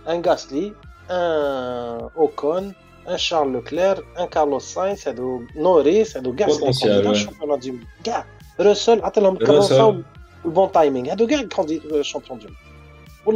un 0.09 0.23
غاسلي 0.27 0.73
un 1.11 2.09
أوكون 2.17 2.73
un 3.09 3.19
شارل 3.19 3.53
لوكلير 3.53 4.05
un 4.21 4.27
كارلوس 4.27 4.75
ساينس 4.75 5.09
هادو 5.09 5.43
نوريس 5.57 6.17
هادو 6.17 6.35
كاع 6.37 6.49
Potentiel, 6.49 6.83
candidat 6.83 7.13
ouais. 7.13 7.17
champion 7.17 7.59
du 7.59 7.79
كاع. 8.05 8.25
روسل 8.61 9.03
عطي 9.03 9.21
لهم 9.21 9.33
الكروسه 9.37 10.03
والبون 10.45 10.73
تايمينغ 10.73 11.11
هادو 11.11 11.27
كاع 11.27 11.43
كاندي 11.43 11.83
شامبيون 12.05 12.39
دي 12.39 12.47
والله 12.47 12.49
اعلم 12.49 12.68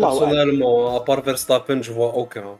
Personnellement, 0.00 0.96
à 0.96 1.00
part 1.00 1.22
Verstappen, 1.22 1.82
je 1.82 1.92
vois 1.92 2.14
aucun. 2.14 2.58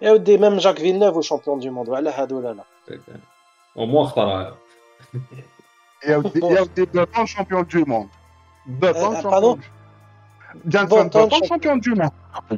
Et 0.00 0.10
au 0.10 0.18
même 0.38 0.60
Jacques 0.60 0.80
Villeneuve 0.80 1.16
au 1.16 1.22
champion 1.22 1.56
du 1.56 1.70
monde. 1.70 1.88
Voilà, 1.88 2.10
là 2.10 2.54
là. 2.54 2.64
Au 3.74 3.86
moins, 3.86 4.08
Khtaraya. 4.08 4.54
Et 6.02 6.14
au 6.14 6.22
Button, 6.22 7.26
champion 7.26 7.62
du 7.62 7.84
monde. 7.84 8.08
Button, 8.66 8.98
euh, 8.98 9.14
ah, 9.16 9.22
champion 9.22 9.30
Pardon 9.30 9.58
champion 11.48 11.76
du 11.76 11.94
monde. 11.94 12.10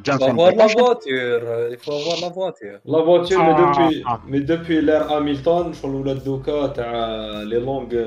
Avoir 0.08 0.52
la 0.52 0.66
voiture. 0.66 1.40
Euh, 1.44 1.68
il 1.72 1.78
faut 1.78 1.92
avoir 1.92 2.20
la 2.20 2.28
voiture. 2.28 2.78
La 2.84 3.00
voiture, 3.00 3.42
mais 3.42 3.54
ah. 3.56 3.72
depuis, 3.72 4.04
mais 4.26 4.40
depuis 4.40 4.82
l'ère 4.82 5.10
Hamilton, 5.10 5.72
je 5.72 5.78
trouve 5.78 6.04
le 6.04 6.14
Douka, 6.14 6.72
t'as 6.74 6.82
euh, 6.82 7.44
les 7.44 7.60
longues. 7.60 8.04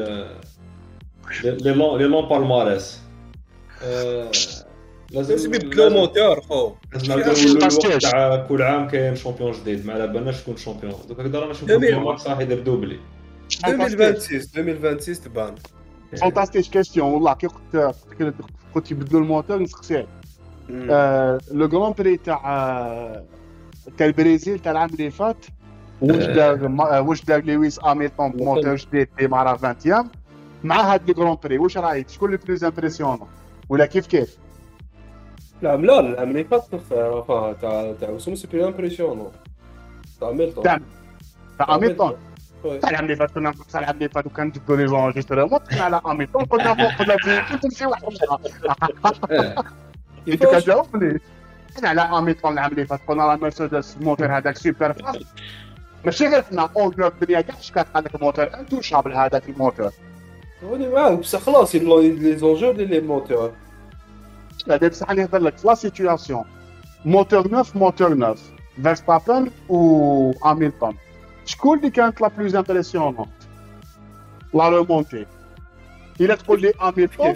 Les 1.43 2.07
longs 2.07 2.27
palmarès. 2.27 3.01
لازم 5.11 5.31
لازم. 5.33 5.53
يبدلوا 5.53 5.89
موتور 5.89 6.41
خو 6.41 6.71
لازم. 6.93 7.99
تاع 7.99 8.35
كل 8.47 8.61
عام 8.61 8.87
كاين 8.87 9.15
champion 9.15 9.51
جديد 9.51 9.85
ما 9.85 9.93
على 9.93 10.07
بالناش 10.07 10.41
شكون 10.41 10.57
champion. 10.57 10.93
دوكا 11.09 11.23
هكذا 11.23 11.65
جميل. 11.77 11.93
في 11.93 11.99
مارس 11.99 12.27
راح 12.27 12.39
يدير 12.39 12.59
doublé. 12.59 12.99
2026 13.67 14.41
2026 14.57 15.21
تبان. 15.23 15.55
فانتاستيك 16.21 16.65
question 16.65 17.11
والله 17.13 17.33
كي 17.33 17.47
قلت 17.47 17.95
قلت 18.75 18.91
يبدلوا 18.91 19.21
الموتور 19.21 19.59
نسقسيه. 19.61 20.07
آه، 20.89 21.39
le 21.51 21.67
Grand 21.67 21.93
Prix 21.97 22.17
تاع 22.17 22.41
آه، 22.45 23.25
تاع 23.97 24.07
البرازيل 24.07 24.59
تاع 24.59 24.71
العام 24.71 24.89
اللي 24.89 25.11
فات 25.11 25.45
واش 26.01 26.25
دار 26.25 26.67
ما- 26.67 26.97
آه، 26.97 27.01
واش 27.01 27.25
دار 27.25 27.43
لويس 27.43 27.79
هاميلتون 27.83 28.31
بموتور 28.31 28.75
جديد 28.75 29.07
ديمارا 29.19 29.49
20 29.63 30.09
مع 30.63 30.93
هاد 30.93 31.07
لو 31.09 31.13
جران 31.13 31.37
بري. 31.43 31.57
واش 31.57 31.77
رايك 31.77 32.09
شكون 32.09 32.31
لو 32.31 32.37
بلوز 32.47 32.63
امبرسيونون؟ 32.63 33.27
ولا 33.69 33.85
كيف 33.85 34.07
كيف؟ 34.07 34.37
العام 35.63 35.85
لا 35.85 35.99
العام 35.99 36.29
اللي 36.29 36.43
فات 36.43 36.63
تاع 36.89 37.53
تاع 37.61 37.93
تاع 38.01 38.09
وسمو 38.09 38.35
سي 38.35 38.47
بلو 38.47 38.67
امبرسيونون 38.67 39.31
تاع 40.21 40.31
ميلتون 40.31 40.63
تاع 40.63 40.79
تاع 41.59 41.75
وي. 42.63 42.79
تاع 42.79 42.89
العام 42.89 43.05
اللي 43.05 43.15
فات 43.15 43.31
كنا 43.31 43.49
نقص 43.49 43.75
العام 43.75 43.95
اللي 43.95 44.09
فات 44.09 44.25
وكان 44.25 44.51
جبدوا 44.51 44.77
لي 44.77 44.87
زونجسترمون 44.87 45.59
قلنا 45.59 45.83
على 45.83 46.01
هاميلتون 46.05 46.45
قلنا 46.45 46.73
فوق 46.73 47.07
قلنا 47.07 47.43
في 47.43 47.57
تمشي 47.57 47.85
واحد 47.85 48.03
انت 50.27 50.43
كتجاوبني 50.45 51.19
حنا 51.77 51.89
على 51.89 52.01
هاميلتون 52.01 52.53
العام 52.53 52.71
اللي 52.71 52.85
فات 52.85 52.99
قلنا 53.07 53.25
راه 53.25 53.35
مرسيدس 53.35 53.97
الموتور 53.97 54.37
هذاك 54.37 54.57
سوبر 54.57 54.93
فاست 54.93 55.25
ماشي 56.05 56.27
غير 56.27 56.41
حنا 56.41 56.69
en 56.77 56.91
global 56.91 57.11
الدنيا 57.21 57.41
كاع 57.41 57.55
شكات 57.59 57.87
هذاك 57.95 58.15
ال 58.15 58.22
moteur 58.22 58.59
intouchable 58.59 59.13
هذاك 59.13 59.49
الموتور 59.49 59.91
وني 60.63 60.89
معاك 60.89 61.11
بصح 61.11 61.39
خلاص 61.39 61.75
les 61.75 62.37
enjeux 62.37 62.71
ديال 62.75 62.89
les 62.89 62.99
moteurs 62.99 63.51
C'est-à-dire, 64.63 64.93
ça 64.93 65.05
allait 65.07 65.25
vers 65.25 65.41
la 65.41 65.75
situation. 65.75 66.45
Moteur 67.05 67.49
neuf, 67.49 67.73
moteur 67.75 68.15
neuf. 68.15 68.39
Verstappen 68.77 69.51
و 69.69 70.33
شكون 71.45 71.77
اللي 71.77 71.89
كانت 71.89 72.21
la 72.21 72.27
plus 72.27 72.55
intéressante 72.55 73.27
la 74.53 74.69
remontée 74.69 75.25
الا 76.21 76.35
تقول 76.35 76.61
لي 76.61 76.73
هاميلتون 76.79 77.35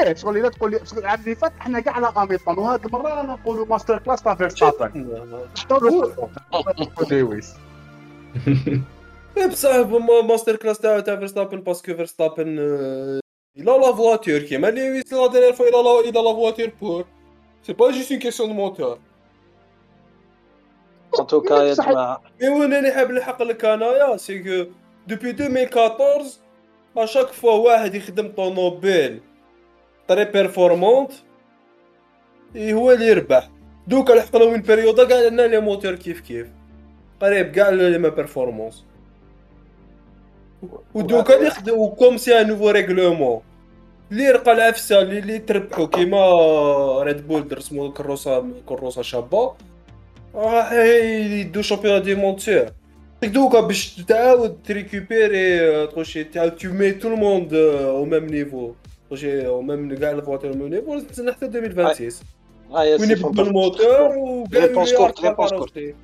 إيه 0.00 0.14
شغل 0.14 0.36
الا 0.36 0.48
تقول 0.48 0.70
لي 0.70 0.80
العام 0.98 1.20
اللي 1.20 1.34
فات 1.34 1.52
حنا 1.58 1.80
كاع 1.80 1.92
على 1.92 2.12
هاميلتون 2.16 2.58
وهاد 2.58 2.84
المره 2.84 3.20
أنا 3.20 3.32
نقولوا 3.32 3.66
masterclass 3.66 4.22
تاع 4.22 4.34
فيرستابن 4.34 5.26
لويس 7.10 7.54
بصح 9.48 9.86
masterclass 10.28 10.78
تاع 10.78 11.00
فيرستابن 11.00 11.60
parce 11.60 11.81
que 11.81 11.94
فيرستابن 11.94 12.56
il 13.56 13.68
a 13.68 13.76
la 13.78 13.90
voiture 13.92 14.48
كيما 14.48 14.66
لويس 14.70 15.12
la 15.12 15.26
dernière 15.26 15.52
fois 15.52 15.66
il 15.66 15.74
a 15.74 15.82
la- 15.82 16.08
il 16.08 16.16
a 16.16 16.22
la 16.22 16.32
voiture 16.32 16.70
pour 16.80 17.04
c'est 17.62 17.72
pas 17.72 17.90
juste 17.90 18.10
une 18.12 18.20
question 18.20 18.48
de 18.48 18.54
moteur 18.54 18.98
en 21.20 21.26
tout 21.26 21.42
cas 21.42 21.54
يا 21.54 21.74
جماعة 21.74 22.22
mais 22.42 22.48
وين 22.48 22.72
أنا 22.72 22.94
حاب 22.94 23.10
نلحق 23.10 23.42
لك 23.42 23.64
انايا 23.64 24.16
c'est 24.16 24.38
que 24.42 24.70
depuis 25.06 25.30
2014 25.30 26.24
à 26.96 27.00
chaque 27.00 27.26
fois 27.26 27.52
واحد 27.52 27.94
يخدم 27.94 28.28
طوموبيل 28.28 29.20
très 30.08 30.24
performante 30.24 31.12
هو 32.56 32.90
اللي 32.92 33.06
يربح 33.06 33.50
دوكا 33.86 34.12
لحق 34.12 34.36
له 34.36 34.44
وين 34.44 34.60
بيريودا 34.62 35.04
كاع 35.04 35.20
لنا 35.20 35.42
لي 35.42 35.60
موتور 35.60 35.94
كيف 35.94 36.20
كيف 36.20 36.46
قريب 37.20 37.52
كاع 37.52 37.68
لي 37.68 37.98
ما 37.98 38.08
بيرفورمانس 38.08 38.84
ودوكا 40.94 41.36
اللي 41.36 41.46
يخدم 41.46 41.78
وكوم 41.78 42.16
سي 42.16 42.40
ان 42.40 42.48
نوفو 42.48 42.70
ريغلومون 42.70 43.40
اللي 44.12 44.24
يرقى 44.24 44.52
العفسه 44.52 45.02
اللي, 45.02 45.18
اللي 45.18 45.38
تربحوا 45.38 45.86
كيما 45.86 47.02
ريد 47.02 47.28
بول 47.28 47.48
درسمو 47.48 47.92
كروسه 47.92 48.44
كروسه 48.66 49.02
شابه 49.02 49.52
راح 50.34 50.72
يدو 50.72 51.62
شامبيون 51.62 52.02
دي 52.02 52.14
مونتير 52.14 52.72
دوكا 53.22 53.60
باش 53.60 53.94
تعاود 54.08 54.58
تريكوبيري 54.64 55.86
تخشي 55.86 56.24
تعاود 56.24 56.56
تو 56.56 56.68
مي 56.68 56.90
تو 56.92 57.08
الموند 57.08 57.54
أو 57.54 58.04
ميم 58.04 58.26
نيفو 58.26 58.72
تخشي 59.10 59.46
au 59.46 59.62
même 59.62 59.96
كاع 59.96 60.10
les 60.10 60.21
voitures 60.21 60.50
au 60.50 60.56
même 60.56 60.68
niveau 60.68 60.94
لازم 60.94 61.06
تستنى 61.06 61.32
حتى 61.32 61.46
2026 61.46 62.10
آه 62.74 62.84
يا 62.84 62.96
وين 62.96 63.06
سي 63.06 63.12
يبدل 63.12 63.46
الموتور 63.46 64.18
وكاع 64.18 64.64
réponse 64.64 64.92
courte، 64.94 65.18
يرقى 65.18 65.30
réponse 65.30 65.52
على 65.52 65.58
courte. 65.60 65.76
وجهي. 65.76 65.94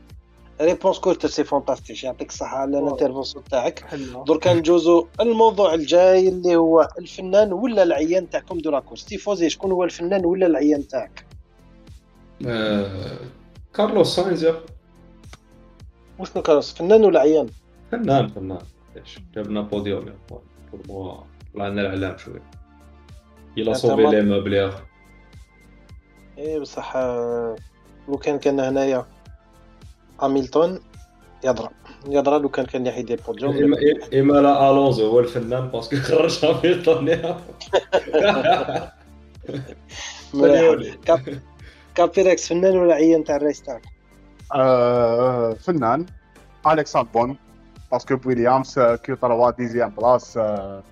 réponse 0.60 0.98
courte 0.98 1.26
c'est 1.26 1.44
fantastique 1.44 2.04
يعطيك 2.04 2.28
الصحة 2.28 2.56
على. 2.58 2.78
ال 2.78 2.83
intervention 2.83 3.44
تاعك. 3.44 3.84
دركا 4.26 4.54
ندوزو 4.54 5.06
الموضوع 5.20 5.74
الجاي 5.74 6.28
اللي 6.28 6.56
هو 6.56 6.88
الفنان 6.98 7.52
ولا 7.52 7.82
العيان 7.82 8.30
تاعكم 8.30 8.58
de 8.58 8.70
la 8.70 8.79
course 8.79 9.04
تيفوزي 9.04 9.50
شكون 9.50 9.72
هو 9.72 9.84
الفنان 9.84 10.24
ولا 10.26 10.46
العيان 10.46 10.88
تاعك؟ 10.88 11.24
آه، 12.46 13.18
كارلوس 13.74 14.16
ساينز. 14.16 14.46
وشنو 16.18 16.42
كارلوس 16.42 16.74
فنان 16.74 17.04
ولا 17.04 17.20
عيان؟ 17.20 17.46
فنان 17.92 18.28
فنان. 18.28 18.58
جابنا 19.34 19.60
بوديوم 19.60 20.06
يا 20.08 20.14
أخوان. 20.26 20.42
بور 20.88 21.24
طلعنا 21.54 21.80
الإعلام 21.80 22.18
شوية 22.18 22.42
يلا 23.56 23.96
ما- 23.96 24.10
لي 24.10 24.22
موبل 24.22 24.52
يا 24.52 24.68
اخو 24.68 24.82
إيه 26.38 26.58
بصح 26.58 26.96
آه، 26.96 27.56
لو 28.08 28.16
كان 28.16 28.38
كان 28.38 28.60
هنايا. 28.60 29.06
هاميلتون 30.20 30.80
يضرب. 31.44 31.70
يضرب 32.08 32.42
لو 32.42 32.48
كان 32.48 32.66
كان 32.66 32.86
يحيد 32.86 33.10
البوديوم 33.10 33.52
إما- 33.52 34.14
اما 34.14 34.32
لا 34.32 34.70
ألونزو 34.70 35.06
هو 35.10 35.20
الفنان 35.20 35.68
باسكو 35.68 35.96
خرج 35.96 36.44
هاميلتون. 36.44 37.08
كابيركس 41.94 42.48
فنان 42.48 42.76
ولا 42.76 42.94
عيان 42.94 43.24
تاع 43.24 43.36
الريس 43.36 43.62
تاعك؟ 43.62 43.82
آه، 44.54 45.54
فنان. 45.54 46.06
أليكس 46.66 46.96
ألبون 46.96 47.36
parce 47.92 48.08
que 48.08 48.18
ويليامز 48.26 48.78
آه، 48.78 48.96
كي 48.96 49.14
طلعوا 49.14 49.50
dixième 49.50 49.90
place 49.90 50.36
آه، 50.36 50.82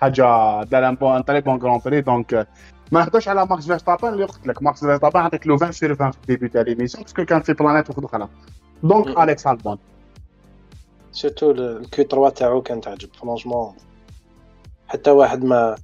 حاجة 0.00 0.62
دار 0.62 0.88
un 0.88 0.94
bon 0.94 1.24
très 1.24 1.40
bon 1.40 1.58
grand 1.58 1.80
prix 1.84 2.00
donc 2.00 2.46
ما 2.94 3.00
نهضرش 3.00 3.28
على 3.28 3.46
ماكس 3.46 3.66
فيرستابن 3.66 4.08
اللي 4.08 4.24
قلت 4.24 4.46
لك 4.46 4.62
ماكس 4.62 4.80
فيرستابن 4.80 5.20
عطيك 5.20 5.46
له 5.46 5.54
20 5.54 5.72
sur 5.72 5.92
20 5.92 6.10
في 6.12 6.18
ال 6.18 6.23
début 6.23 6.48
تاع 6.48 6.62
l'émission 6.62 7.02
parce 7.02 7.16
que 7.16 7.24
كان 7.24 7.42
في 7.42 7.52
planète 7.52 7.90
وحدة 7.90 8.04
أخرى 8.04 8.28
donc. 8.82 9.18
اليكس 9.18 9.46
البون 9.46 9.78
surtout 11.12 11.50
ال 11.50 12.04
Q3 12.04 12.28
تاعو 12.28 12.62
كان 12.62 12.80
تعجب 12.80 13.08
franchement 13.16 13.76
حتى 14.88 15.10
واحد 15.10 15.44
ما 15.44 15.76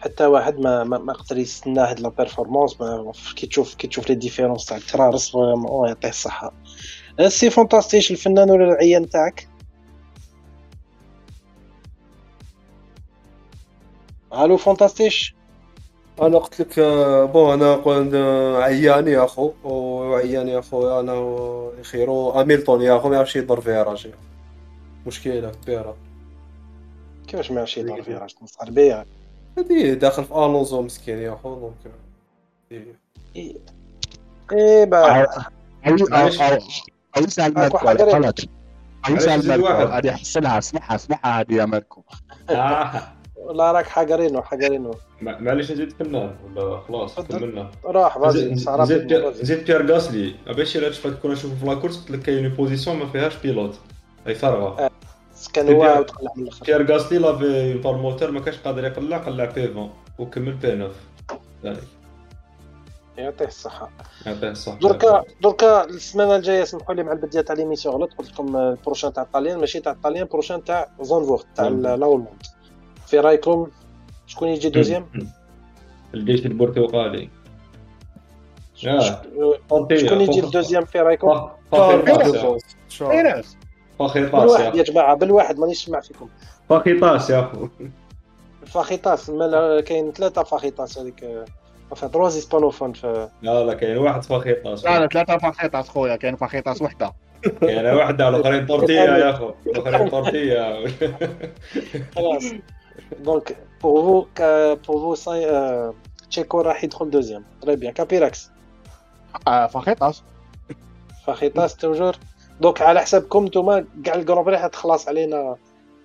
حتى 0.00 0.26
واحد 0.26 0.58
ما 0.58 0.84
ما, 0.84 0.98
ما 0.98 1.12
قدر 1.12 1.38
يستنى 1.38 1.80
هاد 1.80 2.00
la 2.00 2.08
performance 2.08 2.80
ما 2.80 3.12
كي 3.36 3.46
تشوف 3.46 3.74
كي 3.74 3.86
تشوف 3.86 4.08
les 4.08 4.14
différences 4.14 4.66
تاع 4.66 4.76
الترارس 4.76 5.30
vraiment 5.30 5.88
يعطيه 5.88 6.08
الصحة. 6.08 6.52
c'est 7.28 7.50
fantastique 7.50 8.10
الفنان 8.10 8.50
ولا 8.50 8.64
العيان 8.64 9.08
تاعك؟ 9.08 9.48
allô 14.32 14.56
fantastique 14.56 15.37
أنا 16.22 16.38
قلت 16.38 16.60
لك 16.60 16.80
bon 17.32 17.52
أنا 17.52 17.74
قلت 17.74 18.14
آه، 18.14 18.62
عيان 18.62 19.08
يا 19.08 19.24
اخو 19.24 19.52
وعيان 19.64 20.48
يا 20.48 20.58
اخويا 20.58 21.00
أنا 21.00 21.12
و- 21.12 21.72
خيرو 21.82 22.30
هاميلتون 22.30 22.82
يا 22.82 22.96
اخو 22.96 23.08
ما 23.08 23.14
يعرفش 23.16 23.36
يضرب 23.36 23.62
فيها 23.62 23.82
راجل 23.82 24.10
مشكلة 25.06 25.50
كبيرة 25.62 25.96
كيفاش 27.26 27.50
ما 27.50 27.56
يعرفش 27.56 27.78
يدور 27.78 28.02
فيها 28.02 28.18
راجل 28.18 28.34
صار 28.46 28.70
بيها 28.70 29.06
هادي 29.58 29.94
داخل 29.94 30.24
في 30.24 30.32
ألونزو 30.34 30.82
مسكين 30.82 31.18
يا 31.18 31.32
اخو 31.32 31.54
donc 31.54 31.74
إيه. 33.36 33.54
إيه 34.52 34.84
با 34.84 35.26
معليش. 36.10 36.38
عيسى 37.16 37.46
المركو 37.46 37.76
غلط. 38.02 38.40
عيسى 39.04 39.26
معليش 39.26 39.42
زيد 39.42 39.50
المركو 39.50 39.72
واحد. 39.82 40.06
هذه 40.06 40.16
حصلها 40.16 40.58
اسمعها 40.58 40.94
اسمعها 40.94 41.40
هذه 41.40 41.54
يا 41.54 41.64
آه. 42.50 43.02
لا 43.54 43.72
راك 43.72 43.86
حقرينو 43.86 44.42
ما- 45.22 45.38
معليش 45.38 45.72
نزيد 45.72 45.92
فنان 45.92 46.36
ولا 46.56 46.80
خلاص. 46.88 47.20
كملنا 47.20 47.70
راح 47.84 48.18
بازي 48.18 48.54
زيد 49.44 49.64
بيير 49.64 49.92
غاسلي 49.92 50.34
باش 50.46 50.76
الشيء 50.76 51.12
كنا 51.22 51.32
نشوفو 51.32 51.54
في 51.56 51.66
لاكورس؟ 51.66 51.98
قلت 52.00 52.10
لك 52.10 52.22
كاين 52.22 52.48
بوزيسيون 52.48 52.96
ما 52.96 53.06
فيهاش 53.06 53.36
بيلوت 53.36 53.74
هي 54.26 54.34
فارغه 54.34 54.90
كان 55.52 55.66
هو 55.74 55.80
بير- 55.80 55.90
عاود 55.90 56.10
قلع 56.10 56.30
من 56.36 56.42
الآخر 56.42 56.64
بيير 56.66 56.92
غاسلي 56.92 57.18
لافي 57.18 57.78
بار 57.78 57.96
موتور 57.96 58.30
ما 58.30 58.40
كانش 58.40 58.56
قادر 58.58 58.84
يقلع 58.84 59.16
قلع 59.18 59.44
بي 59.44 59.62
20 59.62 59.90
وكمل 60.18 60.52
بي 60.52 60.58
9 60.76 60.90
ثاني 61.62 61.78
يعطيه 63.18 63.44
الصحة. 63.46 63.90
يعطيه 64.26 64.50
الصحة. 64.50 64.78
دركا 64.78 65.22
دركا 65.42 65.84
السمانة 65.84 66.36
الجاية 66.36 66.64
سمحوا 66.64 66.94
لي 66.94 67.02
مع 67.02 67.12
البدايه 67.12 67.42
تاع 67.42 67.54
ليميسيون 67.54 67.94
غلط 67.94 68.10
قلت 68.18 68.30
لكم 68.32 68.56
البروشان 68.56 69.12
تاع 69.12 69.22
الطاليان. 69.22 69.58
ماشي 69.58 69.80
تاع 69.80 69.92
الطاليان 69.92 70.26
بروشان 70.26 70.64
تاع 70.64 70.88
زونفورت 71.00 71.46
تاع 71.56 71.68
زونفورت. 71.68 71.98
لاولموند 71.98 72.42
في 73.10 73.18
رايكم 73.20 73.66
شكون 74.26 74.48
يجي 74.48 74.68
دوزيام؟ 74.68 75.06
الجيش 76.14 76.46
البرتغالي. 76.46 77.28
شكون 78.76 80.20
يجي 80.20 80.40
الدوزيام 80.40 80.84
في 80.84 81.00
رايكم؟ 81.00 81.28
فا- 81.28 81.56
فاخي 83.98 84.26
طار 84.26 84.48
طاس 84.48 84.60
يا 84.60 84.70
بالواحد 84.70 84.76
جماعة 84.84 85.14
بالواحد 85.16 85.58
مانيش 85.58 85.82
نسمع 85.82 86.00
فيكم. 86.00 86.28
fajitas 86.68 87.30
يا 87.30 87.40
أخو. 87.40 87.68
fajitas 88.66 89.30
مال- 89.30 89.80
كاين 89.80 90.12
ثلاثة 90.12 90.42
fajitas 90.42 90.98
هذيك 90.98 91.24
enfin 91.94 92.08
trois 92.12 92.16
hispanophones 92.26 92.92
في 92.92 93.28
لا 93.42 93.64
لا 93.64 93.74
كاين 93.74 93.98
واحد 93.98 94.24
fajitas 94.24 94.84
لا 94.84 94.98
لا 95.00 95.06
ثلاثة 95.06 95.38
fajitas 95.38 95.88
خويا. 95.88 96.16
كاين 96.16 96.36
fajitas 96.36 96.82
وحدة. 96.82 97.12
كاين 97.60 97.86
واحد 97.86 98.20
على 98.22 98.36
الآخرين 98.36 98.66
tortilla 98.66 98.94
يا 99.04 99.30
أخو. 99.30 99.50
الآخرين 99.66 100.08
tortilla 100.08 100.84
خلاص. 102.16 102.44
donc 103.20 103.56
pour 103.82 104.02
vous 104.02 104.26
pour 104.86 105.00
vous 105.00 105.92
ça 106.30 106.36
y 106.36 106.38
est 106.38 106.46
Checo 106.46 106.60
راح 106.60 106.84
يدخل 106.84 107.10
deuxième 107.10 107.44
très 107.62 107.76
bien 107.76 107.92
كابيراكس 107.92 108.50
fajitas 109.46 110.22
fajitas 111.26 111.76
toujours 111.76 112.16
دونك 112.60 112.82
على 112.82 113.00
حسابكم 113.00 113.46
نتوما 113.46 113.84
كاع 114.04 114.14
الكرون 114.14 114.44
بري 114.44 114.58
حتخلص 114.58 115.08
علينا 115.08 115.56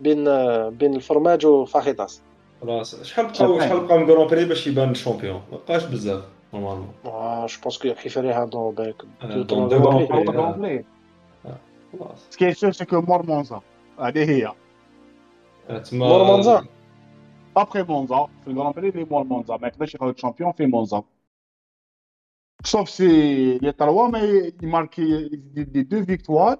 بين 0.01 0.23
بين 0.69 0.95
الفرماج 0.95 1.45
وفاخيطاس 1.45 2.21
خلاص 2.61 3.03
شحال 3.03 3.25
بقاو 3.25 3.59
شحال 3.59 3.79
بقاو 3.79 3.97
من 3.97 4.07
كرون 4.07 4.27
بري 4.27 4.45
باش 4.45 4.67
يبان 4.67 4.91
الشامبيون 4.91 5.41
ما 5.51 5.57
بقاش 5.57 5.83
بزاف 5.83 6.23
نورمالمون 6.53 6.93
جو 7.47 7.61
بونس 7.63 7.77
كو 7.77 7.93
كيفريها 7.93 8.45
دون 8.45 8.75
باك 8.75 8.95
دون 9.23 9.67
دو 9.67 10.07
كرون 10.07 10.61
بري. 10.61 10.85
خلاص 11.99 12.17
سكي 12.29 12.53
سور 12.53 12.71
سكو 12.71 13.01
مور 13.01 13.25
مونزا 13.25 13.61
هذه 13.99 14.29
هي 14.29 14.51
تما 15.79 16.07
مور 16.07 16.23
مونزا 16.23 16.65
ابخي 17.57 17.83
مونزا 17.83 18.27
في 18.43 18.47
الجران 18.49 18.71
بري 18.71 18.89
اللي 18.89 19.05
مور 19.11 19.23
مونزا 19.23 19.57
ما 19.57 19.67
يقدرش 19.67 19.93
ياخذ 19.95 20.07
الشامبيون 20.07 20.51
في 20.51 20.65
مونزا 20.65 21.03
سوف 22.63 22.89
سي 22.89 23.57
لي 23.57 23.71
تروا 23.71 24.07
ما 24.07 24.19
يماركي 24.63 25.01
يزيد 25.01 25.71
دي 25.71 25.83
دو 25.83 26.05
فيكتوار 26.05 26.57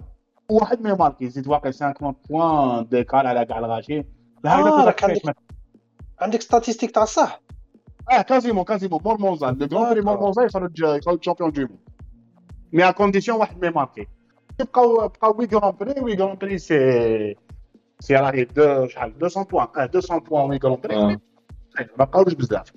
وواحد 0.50 0.82
ما 0.82 0.89
يماركي 0.89 1.26
يزيد 1.26 1.48
واقع 1.48 1.72
5 1.72 1.94
بوان 2.30 2.88
ديكال 2.89 3.28
على 3.28 3.46
كاع 3.46 3.60
الغاشي 3.60 4.04
آه، 4.46 4.86
راك 4.86 5.04
عندك- 5.04 5.38
عندك 6.22 6.41
ستاتيستيك 6.41 6.91
تاع 6.91 7.04
الصح 7.04 7.41
آه 8.12 8.22
كازيمون 8.22 8.64
كازيمون 8.64 9.00
مور 9.06 9.18
مونزا 9.22 9.52
لو 9.52 9.68
جران 9.68 9.89
بري 9.89 10.02
مور 10.02 10.20
مونزا 10.20 10.44
يخرج 10.44 10.80
يخرج 10.82 11.24
شامبيون 11.24 11.52
دو 11.52 11.62
موند 11.62 11.80
مي 12.74 12.84
ا 12.89 12.91
كونديسيون 12.91 13.38
واحد 13.39 13.62
ما 13.62 13.68
يماركي 13.68 14.08
بقاو 14.60 15.08
بقاو 15.08 15.36
وي 15.39 15.46
جران 15.48 15.72
بري 15.80 16.02
وي 16.02 16.16
جران 16.16 16.38
بري 16.38 16.58
سي 16.58 17.36
سي 18.04 18.16
راهي 18.16 18.43
دو 18.43 18.88
شحال 18.88 19.14
200 19.22 19.43
بوان 19.43 19.68
آه 19.78 19.89
200 19.95 20.18
بوان 20.18 20.49
وي 20.49 20.58
جران 20.58 20.78
بري 20.84 20.95
آه. 20.95 21.18
ما 21.97 22.06
بقاوش 22.06 22.34
بزاف 22.34 22.74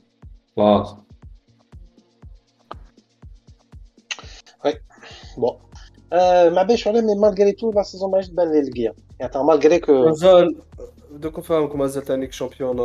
خلاص 0.56 0.96
bon 5.38 5.56
آه 6.12 6.48
ما 6.48 6.62
بيش 6.62 6.86
ولا 6.86 7.00
mais 7.00 7.14
malgré 7.14 7.52
tout 7.52 7.72
la 7.72 7.82
saison 7.82 8.10
ماهيش 8.10 8.28
تبان 8.28 8.52
لي 8.52 8.60
القيا 8.60 8.94
يعني 9.20 9.44
malgré 9.44 9.78
que 9.78 10.04
مازال 10.04 10.56
donc 11.10 11.38
نفهمكم 11.38 11.78
مازال 11.78 12.02
تانيك 12.02 12.32
champion 12.32 12.76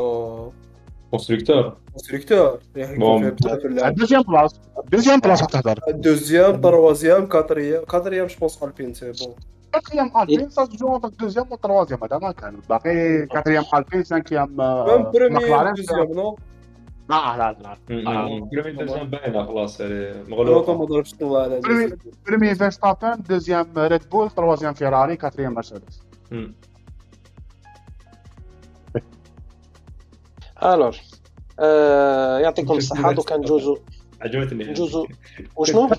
constructeur 1.12 1.78
constructeur 1.92 2.60
يعني 2.76 2.98
bon. 2.98 3.24
يكون 3.24 3.36
فيها 3.36 3.56
بزاف 3.56 3.66
اللعب 3.66 3.96
deuxième 3.96 4.22
place 4.22 4.60
deuxième 4.92 5.20
place 5.20 5.48
تهضر 5.48 5.80
deuxième 5.90 6.62
troisième 6.62 7.28
quatrième 7.28 7.86
quatrième 7.86 8.28
je 8.28 8.36
pense 8.40 8.64
Alpine 8.64 8.94
c'est 8.94 9.12
bon 9.12 9.36
quatrième 9.74 10.12
Alpine 10.22 10.50
ça 10.50 10.66
joue 10.66 10.96
entre 10.96 11.08
deuxième 11.10 11.52
et 11.52 11.56
troisième 11.56 12.04
هذا 12.04 12.18
ما 12.18 12.32
كان 12.32 12.62
باقي 12.70 13.26
quatrième 13.26 13.64
Alpine 13.76 14.04
cinquième 14.04 14.50
même 14.58 15.12
première 15.12 15.74
deuxième 15.74 16.12
non 16.14 16.38
لا 17.10 17.38
لا 17.38 17.58
لا 17.62 17.78
premier 18.52 18.72
deuxième 18.72 19.10
باينه 19.10 19.46
خلاص 19.46 19.82
مغلوطه 20.28 20.78
ما 20.78 20.86
ضربش 20.86 21.14
طوال 21.14 21.42
على 21.52 21.60
premier- 21.62 21.90
deuxième. 21.90 22.14
premier 22.28 22.56
فيرستابن 22.56 23.22
deuxième 23.30 23.68
Red 23.78 24.10
Bull 24.10 24.30
troisième 24.30 24.74
فيراري 24.74 25.16
quatrième 25.16 25.54
مرسيدس. 25.54 26.02
alors 30.64 30.96
يعطيكم 32.42 32.74
الصحة. 32.74 33.12
d'accord 33.12 33.38
نجوزو. 33.38 33.78
عجبتني 34.22 34.64
نجوزو 34.64 35.08
وشنو 35.56 35.90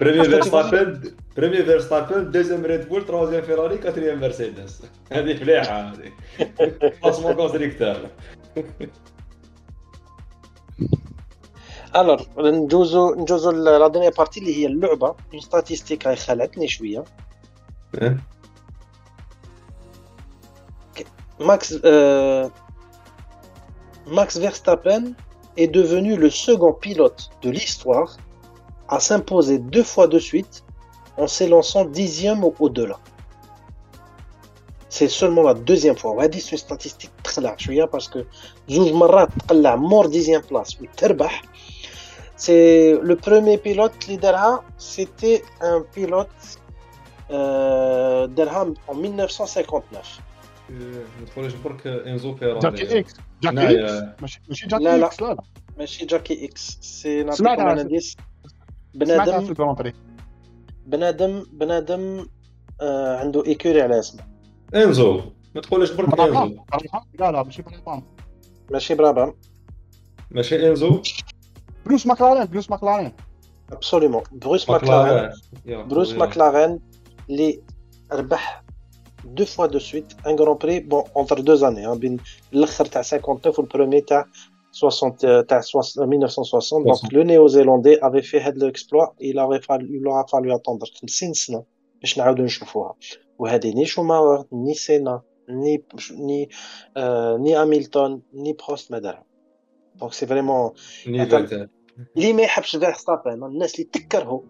premier 0.00 0.24
فيرستابن 0.24 1.14
premier 1.36 1.62
فيرستابن 1.62 2.30
deuxième 2.30 2.66
Red 2.66 2.88
Bull 2.88 3.06
troisième 3.06 3.42
فيراري 3.42 3.78
quatrième 3.78 4.20
مرسيدس 4.20 4.82
هذه 5.12 5.40
مليحه 5.40 5.92
هذه. 5.92 6.12
classement 7.02 7.34
constructeur 7.34 7.96
alors 11.96 12.20
نجوزو 12.38 13.14
نجوزو 13.14 13.50
la 13.50 13.88
dernière 13.88 14.10
partie 14.10 14.40
اللي 14.40 14.56
هي 14.56 14.66
اللعبة. 14.66 15.14
une 15.32 15.40
statistique 15.40 16.06
راهي 16.06 16.16
خلعتني 16.16 16.68
شوية. 16.68 17.04
Max, 21.38 21.72
euh, 21.72 22.50
Max 24.06 24.38
Verstappen 24.38 25.14
est 25.56 25.68
devenu 25.68 26.16
le 26.16 26.30
second 26.30 26.72
pilote 26.72 27.30
de 27.42 27.50
l'histoire 27.50 28.16
à 28.88 29.00
s'imposer 29.00 29.58
deux 29.58 29.82
fois 29.82 30.06
de 30.06 30.18
suite 30.18 30.64
en 31.16 31.26
s'élançant 31.26 31.84
dixième 31.84 32.44
au-delà. 32.44 32.98
C'est 34.88 35.08
seulement 35.08 35.42
la 35.42 35.54
deuxième 35.54 35.96
fois. 35.96 36.12
On 36.12 36.20
c'est 36.20 36.52
une 36.52 36.58
statistique 36.58 37.12
très 37.22 37.40
large, 37.40 37.70
hein, 37.70 37.86
parce 37.90 38.08
que 38.08 38.26
Zouj 38.68 38.92
Marat, 38.92 39.28
la 39.50 39.76
mort 39.76 40.08
dixième 40.08 40.42
place, 40.42 40.76
c'est 42.36 42.98
le 43.00 43.16
premier 43.16 43.56
pilote 43.56 43.92
l'Idara, 44.06 44.64
c'était 44.76 45.42
un 45.60 45.82
pilote 45.94 46.28
euh, 47.30 48.26
en 48.88 48.94
1959. 48.94 50.18
ما 50.72 51.26
تقولش 51.32 51.54
برك 51.54 51.86
انزو 51.86 52.34
فيراري 52.34 52.60
جاكي 52.60 52.98
إكس 52.98 53.14
جاكي. 53.42 53.84
إكس 53.84 54.20
ماشي 54.22 54.66
جاكي 54.66 54.84
لا، 54.84 54.96
لا. 54.98 55.06
إكس 55.06 55.22
لا 55.22 55.26
لا 55.34 55.42
ماشي 55.78 56.06
جاكي 56.06 56.44
إكس 56.44 56.78
سي 56.80 57.32
سمعتها 57.32 57.74
في- 57.76 57.94
بنادم 58.94 59.54
بنادم 60.86 61.44
بنادم 61.52 62.26
آه 62.80 63.16
عنده 63.16 63.46
écurie 63.46 63.82
على 63.82 63.98
اسمه 63.98 64.22
انزو 64.74 65.20
ما 65.54 65.60
تقولش 65.60 65.90
برك 65.90 66.20
انزو 66.20 66.56
لا 67.18 67.30
لا 67.32 67.42
ماشي 67.42 67.62
برابام 67.62 68.02
ماشي 68.70 68.94
برابام 68.94 69.34
ماشي 70.30 70.68
انزو 70.68 71.02
بروس 71.86 72.06
ماكلارين 72.06 72.44
بروس 72.44 72.70
ماكلارين 72.70 73.12
absolument 73.72 74.22
بروس 74.32 74.70
ماكلارين 74.70 75.30
بروس. 75.88 76.12
ماكلارين 76.12 76.80
اللي 77.30 77.62
ربح 78.12 78.61
deux 79.24 79.44
fois 79.44 79.66
de 79.66 79.78
suite 79.78 80.12
un 80.26 80.36
grand 80.36 80.56
prix 80.56 80.80
bon 80.80 81.02
entre 81.16 81.40
deux 81.40 81.54
années 81.54 81.96
بين 81.98 82.16
الآخر 82.52 82.84
تاع 82.84 83.02
59 83.02 83.54
وال 83.58 83.67
premier 83.67 84.00
تاع 84.00 84.24
60 84.72 85.16
تاع 85.46 85.60
60 85.60 86.04
1960 86.12 86.84
donc 86.84 87.14
le 87.14 87.22
néo-zélandais 87.22 87.98
avait 88.06 88.22
fait 88.22 88.40
هاد 88.40 88.58
l'exploit 88.58 89.06
il 89.06 89.38
avait 89.38 89.62
fallu 89.62 89.86
il 90.00 90.06
aura 90.08 90.24
fallu 90.32 90.52
attendre 90.52 91.00
50 91.00 91.32
سنه 91.32 91.64
باش 92.00 92.18
نعاودو 92.18 92.42
نشوفوها 92.42 92.94
وهذه 93.38 93.74
ni 93.74 93.86
Schumacher 93.86 94.44
ni 94.52 94.74
Senna 94.74 95.22
ni 95.48 95.82
ni 96.12 96.48
آه 96.96 97.36
ni 97.36 97.54
هاميلتون 97.54 98.22
ni 98.34 98.56
بروست 98.68 98.92
ما 98.92 98.98
دارها 98.98 99.24
donc 99.96 100.12
c'est 100.12 100.26
vraiment 100.26 100.70
ني 101.06 101.26
أتم- 101.26 101.30
فالتر. 101.30 101.68
اللي 102.16 102.32
ما 102.32 102.42
يحبش 102.42 102.76
فيرستابن 102.76 103.44
الناس 103.44 103.74
اللي 103.74 103.84
تكرهوا 103.92 104.40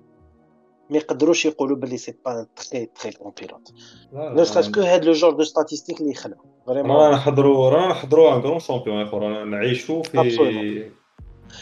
ما 0.93 0.99
يقدروش 0.99 1.47
يقولوا 1.47 1.77
باللي 1.77 1.97
c'est 1.97 2.15
pas 2.25 2.47
très 2.57 2.87
très 2.87 3.13
grand 3.13 3.33
pilote 3.41 3.73
non 4.13 4.45
سكاش. 4.45 4.71
que 4.71 4.81
هاد 4.81 5.05
le 5.05 5.13
genre 5.13 5.31
de 5.31 5.45
statistiques 5.45 6.01
اللي 6.01 6.15
رانا 6.25 6.37
vraiment 6.67 7.11
نحضروا 7.11 7.71
رانا 7.71 7.89
نحضروا 7.89 8.37
un 8.37 8.43
grand 8.43 8.59
champion 8.59 8.97
يا 8.97 9.11
رانا 9.13 9.45
نعيشوا 9.45 10.03
في. 10.03 10.31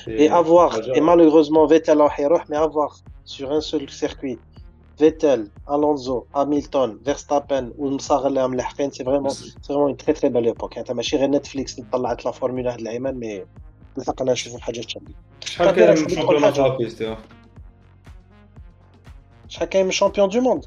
في 0.04 0.10
et 0.18 0.40
à 0.40 0.49
voir. 0.49 0.94
et 0.94 1.00
malheureusement 1.00 1.68
فيتال 1.68 2.00
راح 2.00 2.20
يروح 2.20 2.50
mais 2.50 2.64
avoir 2.64 2.92
sur 3.24 3.54
un 3.54 3.60
seul 3.60 3.88
circuit 3.88 4.38
فيتال 4.98 5.50
الونزو 5.70 6.24
هاميلتون 6.34 7.00
فيرستابن 7.04 7.72
والمصاغر 7.78 8.26
اللي 8.26 8.56
لاحقين 8.56 8.90
c'est 8.90 9.04
vraiment 9.04 9.28
c'est 9.28 9.54
vraiment 9.68 9.96
très 9.96 10.12
très 10.12 10.28
belle 10.28 10.46
époque 10.46 10.78
انت 10.78 10.92
ماشي 10.92 11.16
غير 11.16 11.30
Netflix 11.30 11.78
اللي 11.78 11.90
طلعت 11.92 12.24
la 12.24 12.30
Formule 12.30 12.67
1 12.67 12.72
هاد 12.72 12.80
العامين 12.80 13.14
mais 13.14 13.44
لحقنا 13.96 14.32
نشوفوا 14.32 14.58
حاجات 14.58 14.88
شابين 14.88 15.14
شحال 15.44 15.70
كاين 15.70 15.96
يا 17.00 17.10
من 17.10 17.16
شحال 19.50 19.68
كاين 19.68 19.84
من 19.84 19.90
champions 19.92 20.28
du 20.28 20.40
monde 20.40 20.64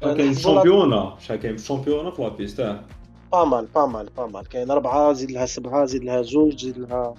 كاين 0.00 0.34
championnat 0.34 1.14
شحال 1.18 1.38
كاين 1.40 1.58
championnat 1.58 2.10
في 2.10 2.22
la 2.22 2.33
piste 2.33 2.60
آه 2.60 2.80
pas 3.32 3.44
mal 3.44 3.66
pas 3.74 3.86
mal 3.86 4.10
pas 4.16 4.26
mal 4.26 4.48
كاين 4.48 4.70
أربعة 4.70 5.12
زيد 5.12 5.30
لها 5.30 5.46
سبعة 5.46 5.84
زيد 5.84 6.04
لها 6.04 6.22
زوج 6.22 6.64
زيد 6.64 6.78
لها 6.78 7.14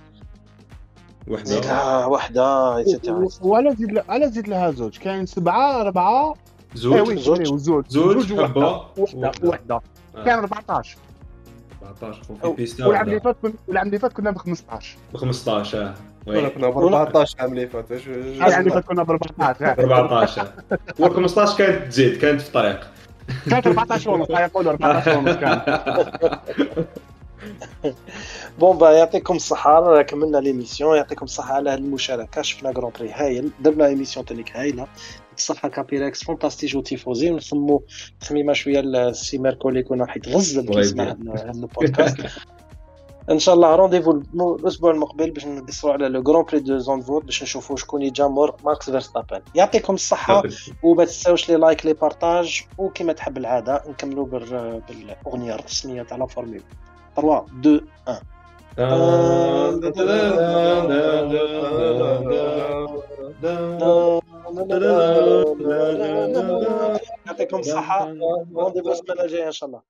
زيد 1.43 1.57
وحده 1.57 1.59
لها 1.61 2.05
وحدة 2.05 2.69
ولا 3.41 3.73
زيد 3.73 3.91
ل- 3.91 4.03
على 4.09 4.29
زيد 4.31 4.47
لها 4.47 4.71
زوج 4.71 4.97
كاين 4.97 5.25
سبعه 5.25 5.81
اربعه 5.81 6.31
اي 6.31 6.37
زوج 6.79 7.13
زوج. 7.19 7.55
زوج 7.57 7.85
زوج 7.87 8.33
وحده 8.33 8.81
وحده 9.43 9.81
كان 10.25 10.39
14 10.39 10.97
14 11.83 12.23
في 12.23 12.53
بيستا 12.53 12.85
والعام 12.85 13.07
اللي 13.07 13.19
فات 13.19 13.37
والعام 13.67 13.87
اللي 13.87 13.99
فات 13.99 14.13
كنا 14.13 14.31
ب 14.31 14.37
15 14.37 14.97
ب 15.13 15.17
15 15.17 15.81
آه 15.83 15.93
كنا 16.25 16.69
ب 16.69 16.77
14 16.77 17.35
عام 17.39 17.51
اللي 17.53 17.67
فات 17.67 17.91
اش- 17.91 18.07
العام 18.07 18.59
اللي 18.59 18.71
فات 18.71 18.85
كنا 18.85 19.03
ب 19.03 19.09
14 19.11 19.73
ب 19.73 19.79
14 19.91 20.47
و 20.99 21.09
15 21.09 21.57
كانت 21.57 21.87
تزيد 21.91 22.17
كانت 22.17 22.41
في 22.41 22.47
الطريق 22.47 22.79
كانت 23.49 23.67
14 23.67 24.09
ونص 24.11 24.29
يقولوا 24.29 24.71
14 24.71 25.17
ونص 25.17 25.35
كان. 25.35 25.61
بون 28.59 28.77
با 28.77 28.91
يعطيكم 28.91 29.35
الصحة. 29.35 30.01
كملنا 30.01 30.37
ليميسيون 30.37 30.97
يعطيكم 30.97 31.25
الصحة 31.25 31.53
على 31.53 31.69
هذه 31.69 31.77
المشاركة. 31.77 32.41
شفنا 32.41 32.71
جران 32.71 32.91
بري 32.99 33.11
هايل. 33.11 33.49
درنا 33.59 33.85
ايميسيون 33.85 34.25
تانيك 34.25 34.57
هايلة. 34.57 34.87
الصحة 35.37 35.69
كابيركس 35.69 36.23
فونتاستيج 36.23 36.77
وتيفوزي 36.77 37.31
ونخمو 37.31 37.83
تخميمة 38.21 38.53
شوية 38.53 38.79
لسي 38.81 39.37
ميركو 39.37 39.69
اللي 39.69 39.83
كنا 39.83 40.07
حيتغزل 40.07 40.65
كي 40.67 40.75
وي 40.75 40.81
يسمع 40.81 41.03
بيان. 41.03 41.29
هذا 41.29 41.43
هذا 41.43 41.51
البودكاست 41.51 42.17
ان 43.31 43.39
شاء 43.39 43.55
الله 43.55 43.75
رونديفو 43.75 44.11
الأسبوع 44.59 44.91
المقبل 44.91 45.31
باش 45.31 45.45
ندسروا 45.45 45.93
على 45.93 46.09
لو 46.09 46.21
جران 46.23 46.43
بري 46.43 46.59
دو 46.59 46.77
زونفورد 46.77 47.25
باش 47.25 47.43
نشوفوا 47.43 47.75
شكون 47.77 48.01
يجمر 48.01 48.55
ماكس 48.63 48.89
فيرستابن 48.89 49.41
يعطيكم 49.55 49.93
الصحة 49.93 50.41
وما 50.83 51.05
تنساوش 51.05 51.49
لي 51.49 51.55
لايك 51.55 51.85
لي 51.85 51.93
بارتاج 51.93 52.61
وكما 52.77 53.13
تحب 53.13 53.37
العاده 53.37 53.81
نكملوا 53.89 54.25
بال- 54.25 54.81
بالاغنيه 54.89 55.55
الرسميه 55.55 56.03
تاع 56.03 56.17
لا 56.17 56.25
فورمول 56.25 56.61
3 57.15 57.85
2 66.35 66.49
1 66.49 66.99
يعطيكم 67.27 67.59
الصحه 67.59 68.05
رونديفو 68.55 68.91
السنة 68.91 69.23
الجايه 69.23 69.47
ان 69.47 69.51
شاء 69.51 69.67
الله 69.67 69.81